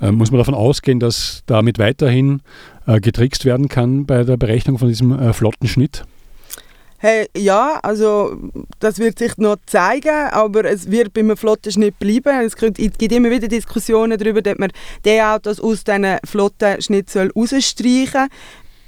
äh, 0.00 0.10
muss 0.10 0.30
man 0.30 0.38
davon 0.38 0.54
ausgehen, 0.54 0.98
dass 0.98 1.42
damit 1.44 1.78
weiterhin 1.78 2.40
äh, 2.86 3.00
getrickst 3.00 3.44
werden 3.44 3.68
kann 3.68 4.06
bei 4.06 4.24
der 4.24 4.38
Berechnung 4.38 4.78
von 4.78 4.88
diesem 4.88 5.34
Flottenschnitt? 5.34 6.04
Hey, 7.02 7.28
ja, 7.34 7.80
also 7.82 8.36
das 8.78 8.98
wird 8.98 9.18
sich 9.18 9.38
noch 9.38 9.56
zeigen, 9.64 10.28
aber 10.32 10.66
es 10.66 10.90
wird 10.90 11.14
beim 11.14 11.34
Flottenschnitt 11.34 11.98
bleiben. 11.98 12.44
Es 12.44 12.54
gibt 12.54 12.78
immer 12.78 13.30
wieder 13.30 13.48
Diskussionen 13.48 14.18
darüber, 14.18 14.42
dass 14.42 14.58
man 14.58 14.70
die 15.06 15.18
Autos 15.22 15.60
aus 15.60 15.82
diesen 15.82 16.18
Flottenschnitt 16.26 17.08
rausstreichen 17.16 18.12
soll. 18.12 18.28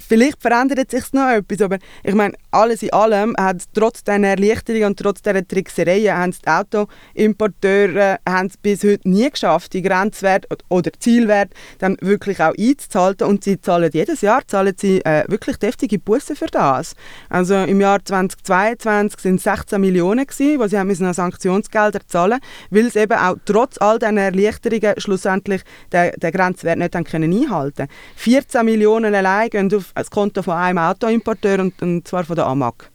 Vielleicht 0.07 0.41
verändert 0.41 0.91
sich 0.91 1.11
noch 1.13 1.29
etwas, 1.29 1.61
aber 1.61 1.77
ich 2.03 2.13
meine, 2.13 2.33
alles 2.51 2.83
in 2.83 2.93
allem 2.93 3.35
hat 3.37 3.63
trotz 3.73 4.03
dieser 4.03 4.19
Erleichterung 4.19 4.83
und 4.83 4.99
trotz 4.99 5.21
dieser 5.21 5.47
Tricksereien 5.47 6.15
haben 6.15 6.31
die 6.31 6.47
Autoimporteure 6.47 8.19
haben 8.27 8.47
es 8.47 8.57
bis 8.57 8.83
heute 8.83 9.09
nie 9.09 9.29
geschafft, 9.29 9.73
die 9.73 9.81
Grenzwert 9.81 10.47
oder 10.69 10.91
Zielwert 10.99 11.51
dann 11.79 11.97
wirklich 12.01 12.41
auch 12.41 12.53
einzuhalten 12.57 13.27
und 13.27 13.43
sie 13.43 13.59
zahlen 13.59 13.89
jedes 13.93 14.21
Jahr 14.21 14.45
zahlen 14.47 14.73
sie 14.77 15.03
äh, 15.05 15.23
wirklich 15.27 15.57
deftige 15.57 15.99
Bußen 15.99 16.35
für 16.35 16.47
das. 16.47 16.95
Also 17.29 17.55
im 17.55 17.79
Jahr 17.79 18.03
2022 18.03 19.19
sind 19.19 19.35
es 19.37 19.43
16 19.43 19.79
Millionen 19.79 20.25
gewesen, 20.25 20.59
wo 20.59 20.67
sie 20.67 20.77
haben 20.77 20.87
müssen 20.87 21.11
Sanktionsgelder 21.13 22.01
zahlen, 22.07 22.39
weil 22.69 22.91
sie 22.91 22.99
eben 22.99 23.17
auch 23.17 23.35
trotz 23.45 23.77
all 23.79 23.99
diesen 23.99 24.17
Erleichterungen 24.17 24.93
schlussendlich 24.97 25.61
den, 25.91 26.11
den 26.17 26.31
Grenzwert 26.31 26.77
nicht 26.77 26.95
haben 26.95 27.03
können 27.03 27.33
einhalten. 27.33 27.87
14 28.15 28.65
Millionen 28.65 29.15
allein 29.15 29.49
gehen 29.49 29.73
auf 29.73 29.92
das 29.95 30.09
Konto 30.09 30.41
von 30.41 30.55
einem 30.55 30.79
Autoimporteur 30.79 31.59
und, 31.59 31.81
und 31.81 32.07
zwar 32.07 32.23
von 32.23 32.35
der 32.35 32.47
AMAG. 32.47 32.89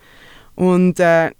Und 0.54 0.98
äh, 1.00 1.30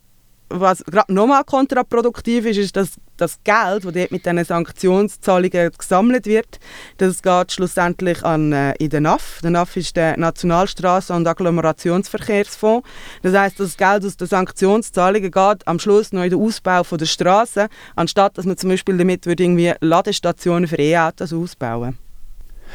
was 0.51 0.83
gerade 0.85 1.13
nochmal 1.13 1.45
kontraproduktiv 1.45 2.47
ist, 2.47 2.59
ist, 2.59 2.77
dass 2.77 2.93
das 3.17 3.39
Geld, 3.43 3.85
das 3.85 3.93
dort 3.93 4.11
mit 4.11 4.25
diesen 4.25 4.45
Sanktionszahlungen 4.45 5.73
gesammelt 5.77 6.27
wird, 6.27 6.59
das 6.99 7.23
geht 7.23 7.53
schlussendlich 7.53 8.25
an, 8.25 8.53
äh, 8.53 8.75
in 8.79 8.91
den 8.91 9.03
NAF. 9.03 9.41
Der 9.43 9.51
NAF 9.51 9.77
ist 9.77 9.97
der 9.97 10.17
Nationalstraßen- 10.17 11.15
und 11.15 11.27
Agglomerationsverkehrsfonds. 11.27 12.89
Das 13.23 13.35
heißt, 13.35 13.61
das 13.61 13.77
Geld 13.77 14.05
aus 14.05 14.17
den 14.17 14.29
Sanktionszahlungen 14.29 15.31
geht 15.31 15.67
am 15.67 15.79
Schluss 15.79 16.13
noch 16.13 16.23
in 16.23 16.31
den 16.31 16.41
Ausbau 16.41 16.85
von 16.85 16.99
der 16.99 17.07
Straßen, 17.07 17.69
anstatt 17.97 18.39
dass 18.39 18.47
man 18.47 18.57
zum 18.57 18.71
Beispiel 18.71 18.97
damit 18.97 19.27
würde 19.27 19.43
irgendwie 19.43 19.75
Ladestationen 19.81 20.69
für 20.69 20.79
E-Autos 20.79 21.33
ausbauen 21.33 21.99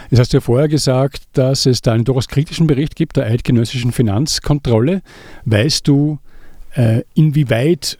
Jetzt 0.09 0.19
hast 0.19 0.33
du 0.33 0.37
ja 0.37 0.41
vorher 0.41 0.67
gesagt, 0.67 1.23
dass 1.33 1.65
es 1.65 1.81
da 1.81 1.93
einen 1.93 2.03
durchaus 2.05 2.27
kritischen 2.27 2.67
Bericht 2.67 2.95
gibt 2.95 3.17
der 3.17 3.25
eidgenössischen 3.25 3.91
Finanzkontrolle. 3.91 5.01
Weißt 5.45 5.87
du, 5.87 6.19
äh, 6.75 7.03
inwieweit 7.13 7.97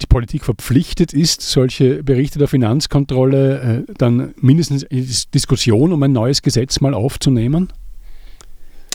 die 0.00 0.06
Politik 0.06 0.44
verpflichtet 0.44 1.12
ist, 1.12 1.42
solche 1.42 2.02
Berichte 2.02 2.38
der 2.38 2.48
Finanzkontrolle 2.48 3.84
äh, 3.88 3.92
dann 3.98 4.34
mindestens 4.40 4.82
in 4.82 5.06
Diskussion 5.32 5.92
um 5.92 6.02
ein 6.02 6.12
neues 6.12 6.42
Gesetz 6.42 6.80
mal 6.80 6.94
aufzunehmen? 6.94 7.72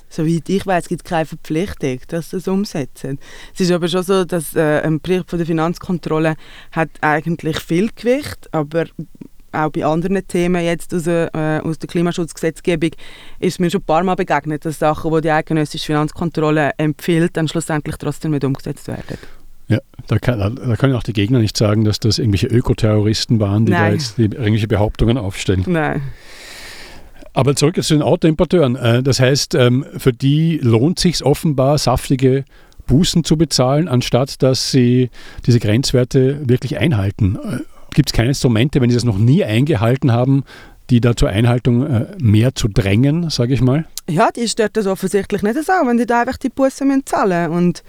Soweit 0.09 0.47
ich 0.47 0.65
weiß, 0.65 0.87
gibt 0.87 1.05
es 1.05 1.09
keine 1.09 1.25
Verpflichtung, 1.25 1.99
dass 2.07 2.29
das 2.29 2.47
umsetzen. 2.47 3.19
Es 3.53 3.61
ist 3.61 3.71
aber 3.71 3.87
schon 3.87 4.03
so, 4.03 4.23
dass 4.23 4.55
äh, 4.55 4.81
ein 4.81 5.01
Bericht 5.01 5.29
von 5.29 5.37
der 5.37 5.45
Finanzkontrolle 5.45 6.35
hat 6.71 6.89
eigentlich 7.01 7.59
viel 7.59 7.89
Gewicht, 7.93 8.47
aber 8.53 8.85
auch 9.51 9.69
bei 9.69 9.85
anderen 9.85 10.25
Themen 10.27 10.63
jetzt 10.63 10.93
aus, 10.93 11.07
äh, 11.07 11.29
aus 11.33 11.79
der 11.79 11.87
Klimaschutzgesetzgebung 11.87 12.91
ist 13.39 13.59
mir 13.59 13.69
schon 13.69 13.81
ein 13.81 13.85
paar 13.85 14.03
Mal 14.03 14.15
begegnet, 14.15 14.65
dass 14.65 14.79
Sachen, 14.79 15.11
die 15.13 15.21
die 15.21 15.31
eidgenössische 15.31 15.85
Finanzkontrolle 15.85 16.71
empfiehlt, 16.77 17.37
dann 17.37 17.47
schlussendlich 17.47 17.95
trotzdem 17.97 18.31
nicht 18.31 18.43
umgesetzt 18.43 18.87
werden. 18.87 19.17
Ja, 19.69 19.79
da, 20.07 20.17
kann, 20.17 20.55
da 20.55 20.75
können 20.77 20.95
auch 20.95 21.03
die 21.03 21.13
Gegner 21.13 21.39
nicht 21.39 21.57
sagen, 21.57 21.83
dass 21.83 21.99
das 21.99 22.19
irgendwelche 22.19 22.47
Ökoterroristen 22.47 23.39
waren, 23.39 23.65
die 23.65 23.73
Nein. 23.73 23.85
da 23.85 23.91
jetzt 23.91 24.17
die 24.17 24.23
irgendwelche 24.23 24.67
Behauptungen 24.67 25.17
aufstellen. 25.17 25.63
Nein. 25.67 26.01
Aber 27.33 27.55
zurück 27.55 27.81
zu 27.83 27.93
den 27.93 28.01
Autoimporteuren. 28.01 28.75
Äh, 28.75 29.03
das 29.03 29.19
heißt, 29.19 29.55
ähm, 29.55 29.85
für 29.97 30.13
die 30.13 30.59
lohnt 30.61 30.99
sich 30.99 31.23
offenbar, 31.23 31.77
saftige 31.77 32.45
Bußen 32.87 33.25
zu 33.25 33.37
bezahlen, 33.37 33.89
anstatt 33.89 34.41
dass 34.41 34.71
sie 34.71 35.09
diese 35.45 35.59
Grenzwerte 35.59 36.47
wirklich 36.47 36.77
einhalten 36.79 37.37
gibt 37.97 38.09
es 38.09 38.13
keine 38.13 38.29
Instrumente, 38.29 38.79
wenn 38.79 38.91
sie 38.91 38.95
das 38.95 39.05
noch 39.05 39.17
nie 39.17 39.43
eingehalten 39.43 40.11
haben, 40.11 40.43
die 40.91 41.01
da 41.01 41.15
zur 41.15 41.29
Einhaltung 41.29 41.83
äh, 41.87 42.05
mehr 42.19 42.53
zu 42.53 42.67
drängen, 42.67 43.31
sage 43.31 43.55
ich 43.55 43.61
mal? 43.61 43.85
Ja, 44.07 44.29
die 44.29 44.47
stört 44.47 44.77
das 44.77 44.85
offensichtlich 44.85 45.41
nicht 45.41 45.57
so, 45.65 45.73
wenn 45.83 45.97
die 45.97 46.05
da 46.05 46.21
einfach 46.21 46.37
die 46.37 46.51
zahlen 47.05 47.49
müssen. 47.49 47.57
Und 47.57 47.83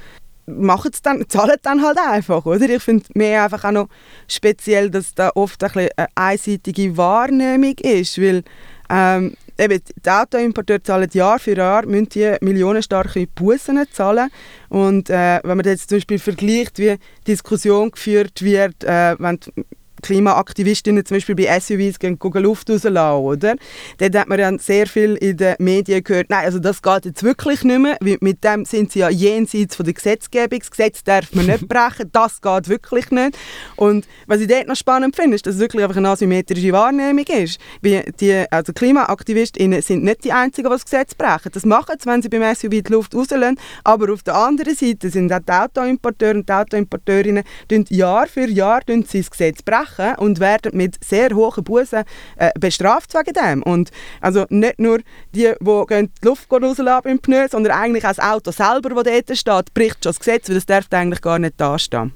machen 0.47 0.91
es 0.95 1.03
dann, 1.03 1.25
zahlen 1.29 1.57
dann 1.63 1.85
halt 1.85 1.99
einfach, 1.99 2.47
oder? 2.47 2.71
Ich 2.71 2.83
finde 2.83 3.05
mehr 3.13 3.45
einfach 3.45 3.65
auch 3.65 3.71
noch 3.71 3.89
speziell, 4.29 4.91
dass 4.91 5.15
da 5.15 5.31
oft 5.35 5.63
ein 5.63 5.73
eine 5.77 6.07
einseitige 6.15 6.97
Wahrnehmung 6.97 7.77
ist, 7.83 8.19
weil 8.19 8.45
ähm, 8.89 9.35
eben, 9.59 9.83
die 10.05 10.11
Autoimporteure 10.11 10.83
zahlen 10.83 11.11
Jahr 11.13 11.39
für 11.39 11.55
Jahr 11.55 11.85
müssen 11.85 12.09
die 12.09 12.35
millionenstarke 12.41 13.27
Bussen 13.27 13.85
zahlen 13.93 14.31
und 14.71 15.11
äh, 15.11 15.41
wenn 15.43 15.59
man 15.59 15.65
das 15.65 15.73
jetzt 15.73 15.89
zum 15.91 15.99
Beispiel 15.99 16.19
vergleicht, 16.19 16.79
wie 16.79 16.97
Diskussion 17.27 17.91
geführt 17.91 18.41
wird, 18.41 18.83
äh, 18.85 19.15
wenn 19.19 19.39
Klimaaktivistinnen 20.03 21.05
zum 21.05 21.17
Beispiel 21.17 21.35
bei 21.35 21.61
SUVs 21.61 21.99
gehen 21.99 22.19
Luft 22.21 22.71
rauslassen, 22.71 22.97
oder? 22.97 23.57
Dort 23.99 24.17
hat 24.17 24.29
man 24.29 24.39
dann 24.39 24.59
sehr 24.59 24.87
viel 24.87 25.15
in 25.17 25.37
den 25.37 25.57
Medien 25.59 26.03
gehört, 26.03 26.31
nein, 26.31 26.45
also 26.45 26.59
das 26.59 26.83
geht 26.83 27.05
jetzt 27.05 27.23
wirklich 27.23 27.65
nicht 27.65 27.79
mehr, 27.79 27.97
weil 28.01 28.19
mit 28.21 28.45
dem 28.45 28.65
sind 28.65 28.93
sie 28.93 29.01
ja 29.01 29.09
jenseits 29.09 29.77
von 29.77 29.85
der 29.85 29.95
Gesetzgebung, 29.95 30.59
das 30.59 30.71
Gesetz 30.71 31.05
darf 31.05 31.35
man 31.35 31.47
nicht 31.47 31.69
brechen, 31.69 32.11
das 32.13 32.41
geht 32.41 32.69
wirklich 32.69 33.11
nicht. 33.11 33.37
Und 33.77 34.07
was 34.27 34.41
ich 34.41 34.49
dort 34.49 34.69
noch 34.69 34.77
spannend 34.77 35.17
finde, 35.17 35.37
ist, 35.37 35.47
dass 35.47 35.57
es 35.57 35.61
wirklich 35.61 35.83
einfach 35.83 35.97
eine 35.97 36.11
asymmetrische 36.11 36.73
Wahrnehmung 36.73 37.25
ist. 37.27 37.59
Die, 37.83 38.45
also 38.51 38.73
KlimaaktivistInnen 38.73 39.83
sind 39.83 40.05
nicht 40.05 40.25
die 40.25 40.33
Einzigen, 40.33 40.69
die 40.69 40.75
das 40.75 40.85
Gesetz 40.85 41.15
brechen. 41.15 41.51
Das 41.53 41.65
machen 41.65 41.97
sie, 41.99 42.07
wenn 42.07 42.23
sie 42.23 42.29
beim 42.29 42.55
SUV 42.55 42.71
die 42.71 42.93
Luft 42.93 43.15
rauslassen, 43.15 43.59
aber 43.85 44.13
auf 44.13 44.23
der 44.23 44.35
anderen 44.35 44.75
Seite 44.75 45.11
sind 45.11 45.33
auch 45.33 45.41
die 45.41 45.53
Autoimporteure 45.53 46.35
und 46.35 46.49
die 46.49 46.53
Autoimporteurinnen 46.53 47.45
Jahr 47.91 48.27
für 48.27 48.49
Jahr 48.49 48.81
sie 48.87 49.21
das 49.21 49.31
Gesetz 49.31 49.63
brechen 49.63 49.88
machen 49.97 50.15
und 50.17 50.41
werden 50.41 50.77
mit 50.77 51.03
sehr 51.05 51.31
hohen 51.31 51.65
Bußen 51.65 52.05
äh, 52.37 52.51
bestraft 52.59 53.15
wegen 53.15 53.33
dem. 53.33 53.63
Und 53.63 53.91
also 54.21 54.47
nicht 54.51 54.79
nur 54.79 54.99
die, 55.35 55.53
die 55.61 56.09
die 56.21 56.27
Luft 56.27 56.51
rauslassen 56.51 57.09
im 57.09 57.19
Pneu, 57.19 57.47
sondern 57.51 57.73
eigentlich 57.73 58.05
auch 58.05 58.13
das 58.13 58.19
Auto 58.21 58.51
selber, 58.51 59.03
das 59.03 59.05
dort 59.05 59.39
steht, 59.39 59.75
bricht 59.75 60.05
schon 60.05 60.11
das 60.11 60.19
Gesetz, 60.19 60.49
weil 60.49 60.57
das 60.57 60.67
darf 60.67 60.87
eigentlich 60.91 61.23
gar 61.23 61.39
nicht 61.39 61.61
dastehen. 61.61 62.13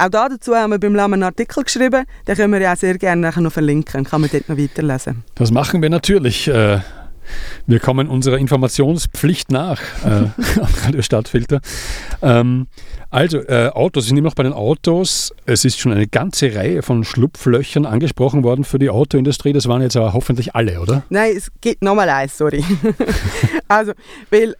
Auch 0.00 0.10
dazu 0.10 0.54
haben 0.54 0.70
wir 0.70 0.78
beim 0.78 0.94
LAM 0.94 1.14
einen 1.14 1.24
Artikel 1.24 1.64
geschrieben, 1.64 2.04
den 2.26 2.36
können 2.36 2.52
wir 2.52 2.60
ja 2.60 2.76
sehr 2.76 2.96
gerne 2.98 3.32
noch 3.36 3.52
verlinken, 3.52 4.04
kann 4.04 4.20
man 4.20 4.30
dort 4.32 4.48
noch 4.48 4.56
weiterlesen. 4.56 5.24
Das 5.34 5.50
machen 5.50 5.82
wir 5.82 5.90
natürlich. 5.90 6.46
Äh, 6.46 6.78
wir 7.66 7.80
kommen 7.80 8.08
unserer 8.08 8.38
Informationspflicht 8.38 9.50
nach, 9.50 9.80
äh, 10.04 10.28
Radio 10.84 11.02
Stadtfilter. 11.02 11.60
Ähm, 12.22 12.66
also, 13.10 13.38
äh, 13.38 13.70
Autos, 13.72 14.06
ich 14.06 14.12
nehme 14.12 14.26
noch 14.26 14.34
bei 14.34 14.42
den 14.42 14.52
Autos. 14.52 15.32
Es 15.46 15.64
ist 15.64 15.78
schon 15.78 15.92
eine 15.92 16.06
ganze 16.06 16.54
Reihe 16.54 16.82
von 16.82 17.04
Schlupflöchern 17.04 17.86
angesprochen 17.86 18.44
worden 18.44 18.64
für 18.64 18.78
die 18.78 18.90
Autoindustrie. 18.90 19.54
Das 19.54 19.66
waren 19.66 19.80
jetzt 19.80 19.96
aber 19.96 20.12
hoffentlich 20.12 20.54
alle, 20.54 20.80
oder? 20.80 21.04
Nein, 21.08 21.32
es 21.34 21.50
geht 21.62 21.82
nochmal 21.82 22.10
eins, 22.10 22.36
sorry. 22.36 22.62
also, 23.68 23.92
weil 24.30 24.56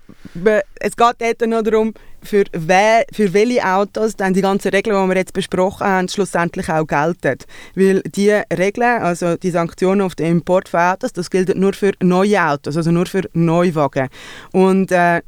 es 0.80 0.96
geht 0.96 1.16
dort 1.20 1.46
noch 1.48 1.62
darum, 1.62 1.94
für, 2.22 2.44
we 2.52 3.04
für 3.12 3.32
welche 3.32 3.64
Autos 3.64 4.16
dann 4.16 4.34
die 4.34 4.40
ganzen 4.40 4.70
Regeln, 4.70 5.00
die 5.02 5.08
wir 5.08 5.16
jetzt 5.16 5.32
besprochen 5.32 5.86
haben, 5.86 6.08
schlussendlich 6.08 6.68
auch 6.68 6.86
gelten. 6.86 7.38
Weil 7.74 8.02
die 8.02 8.30
Regeln, 8.30 9.02
also 9.02 9.36
die 9.36 9.50
Sanktionen 9.50 10.02
auf 10.02 10.14
den 10.14 10.26
Import 10.38 10.68
von 10.68 10.80
Autos, 10.80 11.12
das 11.12 11.30
gilt 11.30 11.56
nur 11.56 11.72
für 11.72 11.92
neue 12.02 12.42
Autos, 12.42 12.76
also 12.76 12.90
nur 12.90 13.06
für 13.06 13.22
Neuwagen. 13.32 14.08
Und 14.52 14.90
äh, 14.92 15.22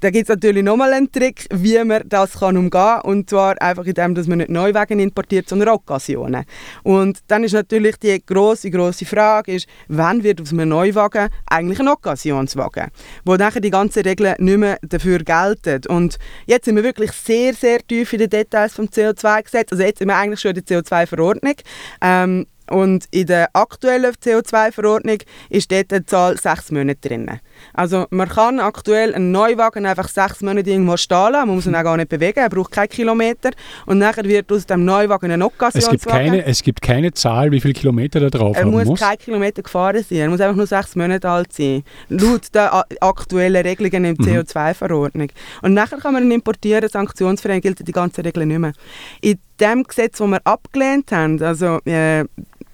da 0.00 0.10
gibt 0.10 0.28
es 0.28 0.28
natürlich 0.28 0.62
nochmal 0.62 0.92
einen 0.92 1.10
Trick, 1.10 1.46
wie 1.52 1.82
man 1.84 2.02
das 2.06 2.38
kann 2.38 2.56
umgehen 2.56 2.70
kann. 2.70 3.00
Und 3.02 3.30
zwar 3.30 3.60
einfach 3.60 3.84
indem, 3.84 4.14
dass 4.14 4.26
man 4.26 4.38
nicht 4.38 4.50
Neuwagen 4.50 5.00
importiert, 5.00 5.48
sondern 5.48 5.70
Occasionen. 5.70 6.44
Und 6.84 7.18
dann 7.26 7.42
ist 7.42 7.52
natürlich 7.52 7.96
die 7.96 8.24
große 8.24 8.70
große 8.70 9.04
Frage, 9.04 9.54
ist, 9.54 9.66
wann 9.88 10.22
wird 10.22 10.40
aus 10.40 10.52
einem 10.52 10.68
Neuwagen 10.68 11.28
eigentlich 11.46 11.80
ein 11.80 11.88
Occasionswagen? 11.88 12.90
Wo 13.24 13.36
nachher 13.36 13.60
die 13.60 13.70
ganzen 13.70 14.02
Regeln 14.02 14.36
nicht 14.38 14.58
mehr 14.58 14.78
dafür 14.82 15.18
gelten. 15.18 15.80
Und 15.88 16.18
jetzt 16.46 16.66
sind 16.66 16.76
wir 16.76 16.84
wirklich 16.84 17.12
sehr, 17.12 17.52
sehr 17.54 17.78
tief 17.80 18.12
in 18.12 18.20
den 18.20 18.30
Details 18.30 18.74
vom 18.74 18.86
CO2-Gesetz. 18.86 19.72
Also 19.72 19.82
jetzt 19.82 19.98
sind 19.98 20.08
wir 20.08 20.16
eigentlich 20.16 20.40
schon 20.40 20.54
in 20.54 20.64
der 20.64 20.82
CO2-Verordnung. 20.82 21.54
Ähm, 22.00 22.46
und 22.70 23.04
in 23.10 23.26
der 23.26 23.50
aktuellen 23.52 24.12
CO2-Verordnung 24.12 25.18
ist 25.48 25.70
dort 25.70 25.90
die 25.90 26.04
Zahl 26.06 26.38
sechs 26.38 26.70
Monate 26.70 27.08
drin. 27.08 27.30
Also 27.74 28.06
man 28.10 28.28
kann 28.28 28.60
aktuell 28.60 29.14
einen 29.14 29.32
Neuwagen 29.32 29.86
einfach 29.86 30.08
sechs 30.08 30.40
Monate 30.40 30.70
irgendwo 30.70 30.96
stehen 30.96 31.32
lassen, 31.32 31.48
man 31.48 31.56
muss 31.56 31.66
ihn 31.66 31.74
auch 31.74 31.82
gar 31.82 31.96
nicht 31.96 32.08
bewegen, 32.08 32.38
er 32.38 32.48
braucht 32.48 32.72
keine 32.72 32.88
Kilometer 32.88 33.50
und 33.86 33.98
nachher 33.98 34.24
wird 34.24 34.50
aus 34.52 34.66
dem 34.66 34.84
Neuwagen 34.84 35.30
ein 35.30 35.42
Occasionswagen. 35.42 35.94
Es 35.94 36.00
gibt 36.00 36.10
keine, 36.10 36.44
es 36.46 36.62
gibt 36.62 36.82
keine 36.82 37.12
Zahl, 37.12 37.50
wie 37.50 37.60
viele 37.60 37.74
Kilometer 37.74 38.20
da 38.20 38.30
drauf 38.30 38.56
er 38.56 38.66
muss. 38.66 38.82
Er 38.82 38.86
muss 38.86 39.00
keine 39.00 39.16
Kilometer 39.16 39.62
gefahren 39.62 40.04
sein, 40.08 40.18
er 40.18 40.28
muss 40.28 40.40
einfach 40.40 40.56
nur 40.56 40.66
sechs 40.66 40.96
Monate 40.96 41.28
alt 41.28 41.52
sein, 41.52 41.82
laut 42.08 42.54
der 42.54 42.84
aktuellen 43.00 43.62
Regelungen 43.66 44.04
in 44.04 44.14
der 44.16 44.34
mhm. 44.34 44.40
CO2-Verordnung. 44.40 45.28
Und 45.62 45.74
nachher 45.74 45.98
kann 45.98 46.14
man 46.14 46.24
ihn 46.24 46.32
importieren, 46.32 46.88
sanktionsfrei 46.88 47.60
gilt 47.60 47.86
die 47.86 47.92
ganze 47.92 48.24
Regel 48.24 48.46
nicht 48.46 48.58
mehr. 48.58 48.72
In 49.20 49.38
dem 49.60 49.84
Gesetz, 49.84 50.18
das 50.18 50.28
wir 50.28 50.40
abgelehnt 50.44 51.12
haben, 51.12 51.42
also 51.42 51.78
äh, 51.84 52.24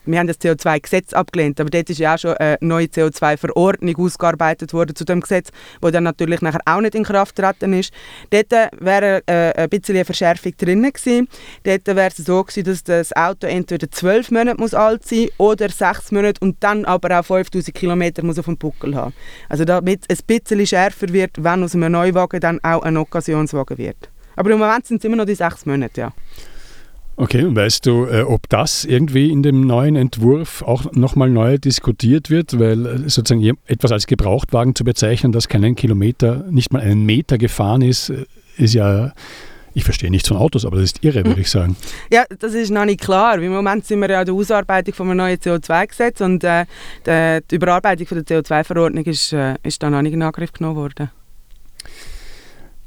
wir 0.06 0.18
haben 0.18 0.26
das 0.26 0.40
CO2-Gesetz 0.40 1.12
abgelehnt, 1.12 1.60
aber 1.60 1.70
dort 1.70 1.90
ist 1.90 1.98
ja 1.98 2.14
auch 2.14 2.18
schon 2.18 2.34
eine 2.34 2.58
neue 2.60 2.86
CO2-Verordnung 2.86 3.96
ausgearbeitet 3.96 4.72
worden 4.72 4.94
zu 4.94 5.04
dem 5.04 5.20
Gesetz, 5.20 5.50
wo 5.80 5.90
dann 5.90 6.04
natürlich 6.04 6.40
nachher 6.40 6.60
auch 6.64 6.80
nicht 6.80 6.94
in 6.94 7.04
Kraft 7.04 7.36
getreten 7.36 7.72
ist. 7.72 7.92
Dort 8.30 8.52
wäre 8.78 9.22
äh, 9.26 9.52
ein 9.54 9.68
bisschen 9.68 9.96
eine 9.96 10.04
Verschärfung 10.04 10.52
drin 10.56 10.82
gewesen. 10.82 11.28
Dort 11.64 11.86
wäre 11.86 12.08
es 12.08 12.16
so 12.16 12.42
gewesen, 12.42 12.64
dass 12.64 12.84
das 12.84 13.14
Auto 13.14 13.46
entweder 13.46 13.90
zwölf 13.90 14.30
Monate 14.30 14.60
muss 14.60 14.74
alt 14.74 15.06
sein 15.06 15.28
oder 15.38 15.68
sechs 15.68 16.12
Monate 16.12 16.40
und 16.40 16.56
dann 16.60 16.84
aber 16.84 17.20
auch 17.20 17.24
5000 17.24 17.74
Kilometer 17.74 18.24
muss 18.24 18.38
auf 18.38 18.46
dem 18.46 18.56
Buckel 18.56 18.94
haben. 18.94 19.14
Also 19.48 19.64
damit 19.64 20.04
es 20.08 20.20
ein 20.20 20.26
bisschen 20.26 20.66
schärfer 20.66 21.08
wird, 21.10 21.42
wenn 21.42 21.62
aus 21.62 21.74
einem 21.74 21.92
Neuwagen 21.92 22.40
dann 22.40 22.60
auch 22.62 22.82
ein 22.82 22.96
Occasionswagen 22.96 23.78
wird. 23.78 24.10
Aber 24.36 24.50
im 24.50 24.58
Moment 24.58 24.86
sind 24.86 24.98
es 24.98 25.04
immer 25.04 25.16
noch 25.16 25.24
die 25.24 25.34
sechs 25.34 25.66
Monate, 25.66 26.00
ja. 26.00 26.12
Okay, 27.18 27.44
und 27.44 27.56
weißt 27.56 27.86
du, 27.86 28.04
äh, 28.04 28.22
ob 28.22 28.46
das 28.50 28.84
irgendwie 28.84 29.30
in 29.30 29.42
dem 29.42 29.62
neuen 29.62 29.96
Entwurf 29.96 30.60
auch 30.62 30.92
nochmal 30.92 31.30
neu 31.30 31.56
diskutiert 31.56 32.28
wird, 32.28 32.58
weil 32.58 32.84
äh, 32.84 32.98
sozusagen 33.08 33.56
etwas 33.66 33.90
als 33.90 34.06
Gebrauchtwagen 34.06 34.74
zu 34.74 34.84
bezeichnen, 34.84 35.32
das 35.32 35.48
keinen 35.48 35.76
Kilometer, 35.76 36.44
nicht 36.50 36.74
mal 36.74 36.82
einen 36.82 37.06
Meter 37.06 37.38
gefahren 37.38 37.80
ist, 37.80 38.10
äh, 38.10 38.26
ist 38.58 38.74
ja 38.74 39.12
ich 39.72 39.84
verstehe 39.84 40.10
nichts 40.10 40.28
von 40.28 40.38
Autos, 40.38 40.64
aber 40.64 40.76
das 40.76 40.84
ist 40.84 41.04
irre, 41.04 41.22
würde 41.26 41.42
ich 41.42 41.50
sagen. 41.50 41.76
Ja, 42.10 42.24
das 42.38 42.54
ist 42.54 42.70
noch 42.70 42.86
nicht 42.86 42.98
klar. 42.98 43.38
Im 43.38 43.52
Moment 43.52 43.84
sind 43.84 44.00
wir 44.00 44.08
ja 44.08 44.20
an 44.20 44.24
der 44.24 44.34
Ausarbeitung 44.34 44.94
von 44.94 45.06
einem 45.10 45.18
neuen 45.18 45.36
CO2-Gesetz 45.36 46.22
und 46.22 46.42
äh, 46.44 46.64
die, 47.06 47.54
Überarbeitung 47.54 48.06
von 48.06 48.24
der 48.24 48.42
CO2-Verordnung 48.42 49.04
ist, 49.04 49.34
äh, 49.34 49.56
ist 49.62 49.82
da 49.82 49.90
noch 49.90 50.00
nicht 50.00 50.14
in 50.14 50.22
Angriff 50.22 50.54
genommen 50.54 50.76
worden. 50.76 51.10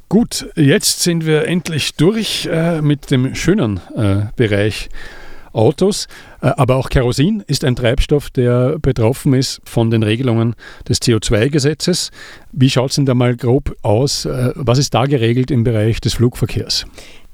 Gut, 0.10 0.50
jetzt 0.56 1.04
sind 1.04 1.28
wir 1.28 1.48
endlich 1.48 1.94
durch 1.94 2.50
äh, 2.52 2.82
mit 2.82 3.12
dem 3.12 3.36
schönen 3.36 3.80
äh, 3.96 4.22
Bereich 4.36 4.90
Autos. 5.54 6.08
Äh, 6.42 6.48
aber 6.48 6.78
auch 6.78 6.90
Kerosin 6.90 7.44
ist 7.46 7.64
ein 7.64 7.76
Treibstoff, 7.76 8.32
der 8.32 8.80
betroffen 8.80 9.36
ist 9.36 9.62
von 9.66 9.92
den 9.92 10.02
Regelungen 10.02 10.56
des 10.88 11.00
CO2-Gesetzes. 11.00 12.10
Wie 12.52 12.72
schaut 12.72 12.90
es 12.90 12.96
denn 12.96 13.06
da 13.06 13.14
mal 13.14 13.36
grob 13.36 13.76
aus? 13.84 14.26
Äh, 14.26 14.52
was 14.56 14.80
ist 14.80 14.96
da 14.96 15.06
geregelt 15.06 15.52
im 15.52 15.64
Bereich 15.64 16.02
des 16.02 16.16
Flugverkehrs? 16.16 16.88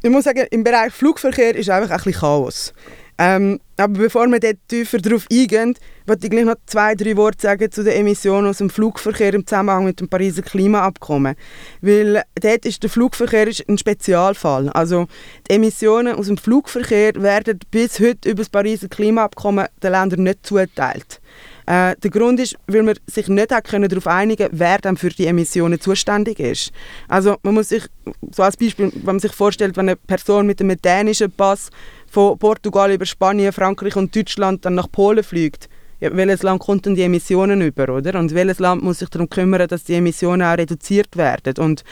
Ich 0.04 0.10
muss 0.10 0.26
sagen, 0.26 0.46
im 0.52 0.66
Bereich 0.66 0.92
Flugverkehr 0.92 1.56
ist 1.56 1.70
einfach 1.70 1.92
ein 1.92 1.98
bisschen 1.98 2.20
Chaos. 2.20 2.74
Ähm, 3.18 3.60
aber 3.78 4.00
bevor 4.00 4.28
wir 4.28 4.40
dort 4.40 4.58
tiefer 4.68 4.98
darauf 4.98 5.26
eingehen, 5.32 5.76
wollte 6.06 6.26
ich 6.26 6.32
gleich 6.32 6.46
noch 6.46 6.56
zwei, 6.66 6.96
drei 6.96 7.18
Worte 7.18 7.42
sagen 7.42 7.72
zu 7.72 7.84
den 7.84 7.94
Emissionen 7.94 8.48
aus 8.48 8.60
dem 8.60 8.70
Flugverkehr 8.70 9.34
im 9.34 9.46
Zusammenhang 9.46 9.86
mit 9.86 10.00
dem 10.00 10.08
Pariser 10.08 10.42
Klimaabkommen. 10.42 11.36
Weil 11.82 12.24
dort 12.42 12.66
ist 12.66 12.84
der 12.84 12.90
Flugverkehr 12.90 13.48
ein 13.68 13.78
Spezialfall. 13.78 14.70
Also 14.70 15.08
die 15.50 15.56
Emissionen 15.56 16.16
aus 16.16 16.28
dem 16.28 16.38
Flugverkehr 16.38 17.14
werden 17.16 17.60
bis 17.72 18.00
heute 18.00 18.30
über 18.30 18.42
das 18.42 18.50
Pariser 18.50 18.88
Klimaabkommen 18.88 19.68
den 19.82 19.92
Ländern 19.92 20.24
nicht 20.24 20.46
zuteilt. 20.46 21.22
Äh, 21.66 21.96
der 21.96 22.12
Grund 22.12 22.40
ist, 22.40 22.56
weil 22.68 22.84
man 22.84 22.96
sich 23.08 23.28
nicht 23.28 23.52
hat 23.52 23.68
können 23.68 23.90
darauf 23.90 24.08
einigen 24.08 24.50
wer 24.52 24.78
dann 24.78 24.98
für 24.98 25.10
die 25.10 25.26
Emissionen 25.26 25.82
zuständig 25.82 26.40
ist. 26.40 26.72
Also 27.08 27.38
man 27.42 27.56
muss 27.56 27.70
sich, 27.70 27.84
so 28.32 28.44
als 28.44 28.56
Beispiel, 28.56 28.92
wenn 28.94 29.06
man 29.06 29.20
sich 29.20 29.34
vorstellt, 29.34 29.76
wenn 29.76 29.90
eine 29.90 29.96
Person 29.96 30.46
mit 30.46 30.62
einem 30.62 30.80
dänischen 30.80 31.32
Pass 31.32 31.72
von 32.16 32.40
Portugal 32.40 32.94
über 32.94 33.06
Spanien, 33.06 33.52
Frankreich 33.52 33.98
und 33.98 34.16
Deutschland 34.16 34.64
dann 34.64 34.76
nach 34.76 34.90
Polen 34.90 35.22
fliegt, 35.22 35.68
ja, 36.00 36.16
welches 36.16 36.44
Land 36.44 36.62
kommt 36.62 36.86
denn 36.86 36.96
die 36.96 37.04
Emissionen 37.04 37.62
über, 37.62 37.90
oder? 37.90 38.18
Und 38.18 38.34
welches 38.34 38.60
Land 38.60 38.84
muss 38.84 39.00
sich 39.00 39.10
darum 39.10 39.30
kümmern, 39.30 39.68
dass 39.68 39.84
die 39.84 39.96
Emissionen 39.96 40.42
auch 40.42 40.58
reduziert 40.58 41.18
werden? 41.18 41.54
Und 41.58 41.84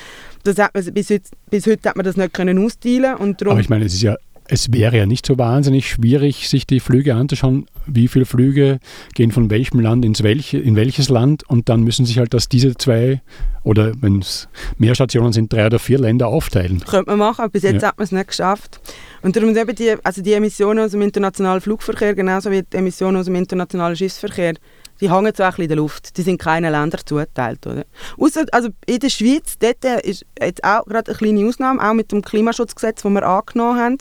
das 0.43 0.57
hat 0.59 0.73
man, 0.73 0.93
bis, 0.93 1.09
heute, 1.09 1.29
bis 1.49 1.67
heute 1.67 1.89
hat 1.89 1.97
man 1.97 2.05
das 2.05 2.15
nicht 2.15 2.33
können 2.33 2.57
austeilen 2.63 3.15
und 3.15 3.41
darum 3.41 3.53
Aber 3.53 3.61
ich 3.61 3.69
meine, 3.69 3.85
es 3.85 3.93
ist 3.93 4.01
ja 4.01 4.15
es 4.47 4.71
wäre 4.71 4.97
ja 4.97 5.05
nicht 5.05 5.25
so 5.25 5.37
wahnsinnig 5.37 5.89
schwierig, 5.89 6.49
sich 6.49 6.67
die 6.67 6.79
Flüge 6.79 7.15
anzuschauen, 7.15 7.65
wie 7.85 8.07
viele 8.07 8.25
Flüge 8.25 8.79
gehen 9.13 9.31
von 9.31 9.49
welchem 9.49 9.79
Land 9.79 10.05
ins 10.05 10.23
welche, 10.23 10.57
in 10.57 10.75
welches 10.75 11.09
Land 11.09 11.47
und 11.49 11.69
dann 11.69 11.83
müssen 11.83 12.05
sich 12.05 12.17
halt 12.17 12.33
das 12.33 12.49
diese 12.49 12.75
zwei 12.75 13.21
oder 13.63 13.93
wenn 14.01 14.19
es 14.19 14.49
mehr 14.77 14.95
Stationen 14.95 15.33
sind, 15.33 15.51
drei 15.51 15.65
oder 15.65 15.79
vier 15.79 15.99
Länder 15.99 16.27
aufteilen. 16.27 16.81
Könnte 16.81 17.11
man 17.11 17.19
machen, 17.19 17.41
aber 17.41 17.51
bis 17.51 17.63
jetzt 17.63 17.81
ja. 17.81 17.89
hat 17.89 17.97
man 17.97 18.03
es 18.03 18.11
nicht 18.11 18.27
geschafft. 18.27 18.79
Und 19.21 19.35
darum 19.35 19.55
eben 19.55 19.75
die, 19.75 19.95
also 20.03 20.21
die 20.21 20.33
Emissionen 20.33 20.83
aus 20.83 20.91
dem 20.91 21.01
internationalen 21.01 21.61
Flugverkehr, 21.61 22.13
genauso 22.13 22.51
wie 22.51 22.63
die 22.63 22.77
Emissionen 22.77 23.17
aus 23.17 23.25
dem 23.25 23.35
internationalen 23.35 23.95
Schiffsverkehr, 23.95 24.55
die 25.03 25.11
hängen 25.11 25.33
so 25.35 25.43
ein 25.43 25.49
bisschen 25.49 25.63
in 25.63 25.67
der 25.67 25.77
Luft. 25.77 26.17
Die 26.17 26.21
sind 26.21 26.37
keinen 26.39 26.71
Ländern 26.71 27.01
zugeteilt. 27.05 27.67
Oder? 27.67 27.83
Ausser, 28.17 28.45
also 28.53 28.69
in 28.85 28.99
der 28.99 29.09
Schweiz, 29.09 29.57
dort 29.59 29.83
ist 30.05 30.25
jetzt 30.41 30.63
auch 30.63 30.85
gerade 30.85 31.11
eine 31.11 31.17
kleine 31.17 31.45
Ausnahme, 31.45 31.83
auch 31.83 31.93
mit 31.93 32.11
dem 32.13 32.21
Klimaschutzgesetz, 32.21 33.03
das 33.03 33.11
wir 33.11 33.23
angenommen 33.23 33.79
haben, 33.79 33.97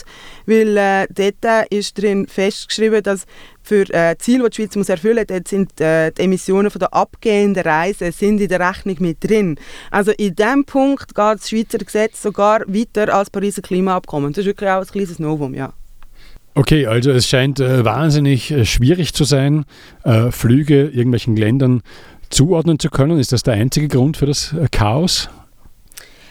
weil 0.46 0.76
äh, 0.76 1.06
dort 1.10 1.72
ist 1.72 1.98
drin 1.98 2.28
festgeschrieben, 2.28 3.02
dass 3.02 3.24
für 3.64 3.82
äh, 3.92 4.16
Ziele, 4.18 4.44
die 4.44 4.50
die 4.50 4.56
Schweiz 4.56 4.76
muss 4.76 4.88
erfüllen 4.88 5.26
muss, 5.28 5.40
sind 5.48 5.80
äh, 5.80 6.12
die 6.12 6.22
Emissionen 6.22 6.70
der 6.72 6.94
abgehenden 6.94 7.64
Reise 7.64 8.12
sind 8.12 8.40
in 8.40 8.48
der 8.48 8.60
Rechnung 8.60 8.96
mit 9.00 9.28
drin. 9.28 9.58
Also 9.90 10.12
in 10.12 10.36
diesem 10.36 10.64
Punkt 10.64 11.08
geht 11.08 11.18
das 11.18 11.48
Schweizer 11.48 11.78
Gesetz 11.78 12.22
sogar 12.22 12.60
weiter 12.68 13.12
als 13.12 13.26
das 13.26 13.30
Pariser 13.30 13.62
Klimaabkommen. 13.62 14.32
Das 14.32 14.42
ist 14.42 14.46
wirklich 14.46 14.70
auch 14.70 14.80
ein 14.80 14.86
kleines 14.86 15.18
Novum, 15.18 15.54
ja. 15.54 15.72
Okay, 16.54 16.86
also 16.86 17.10
es 17.10 17.26
scheint 17.26 17.60
äh, 17.60 17.84
wahnsinnig 17.84 18.50
äh, 18.50 18.66
schwierig 18.66 19.14
zu 19.14 19.24
sein, 19.24 19.64
äh, 20.04 20.30
Flüge 20.30 20.88
irgendwelchen 20.88 21.34
Ländern 21.34 21.82
zuordnen 22.28 22.78
zu 22.78 22.90
können. 22.90 23.18
Ist 23.18 23.32
das 23.32 23.42
der 23.42 23.54
einzige 23.54 23.88
Grund 23.88 24.18
für 24.18 24.26
das 24.26 24.52
äh, 24.52 24.66
Chaos? 24.70 25.30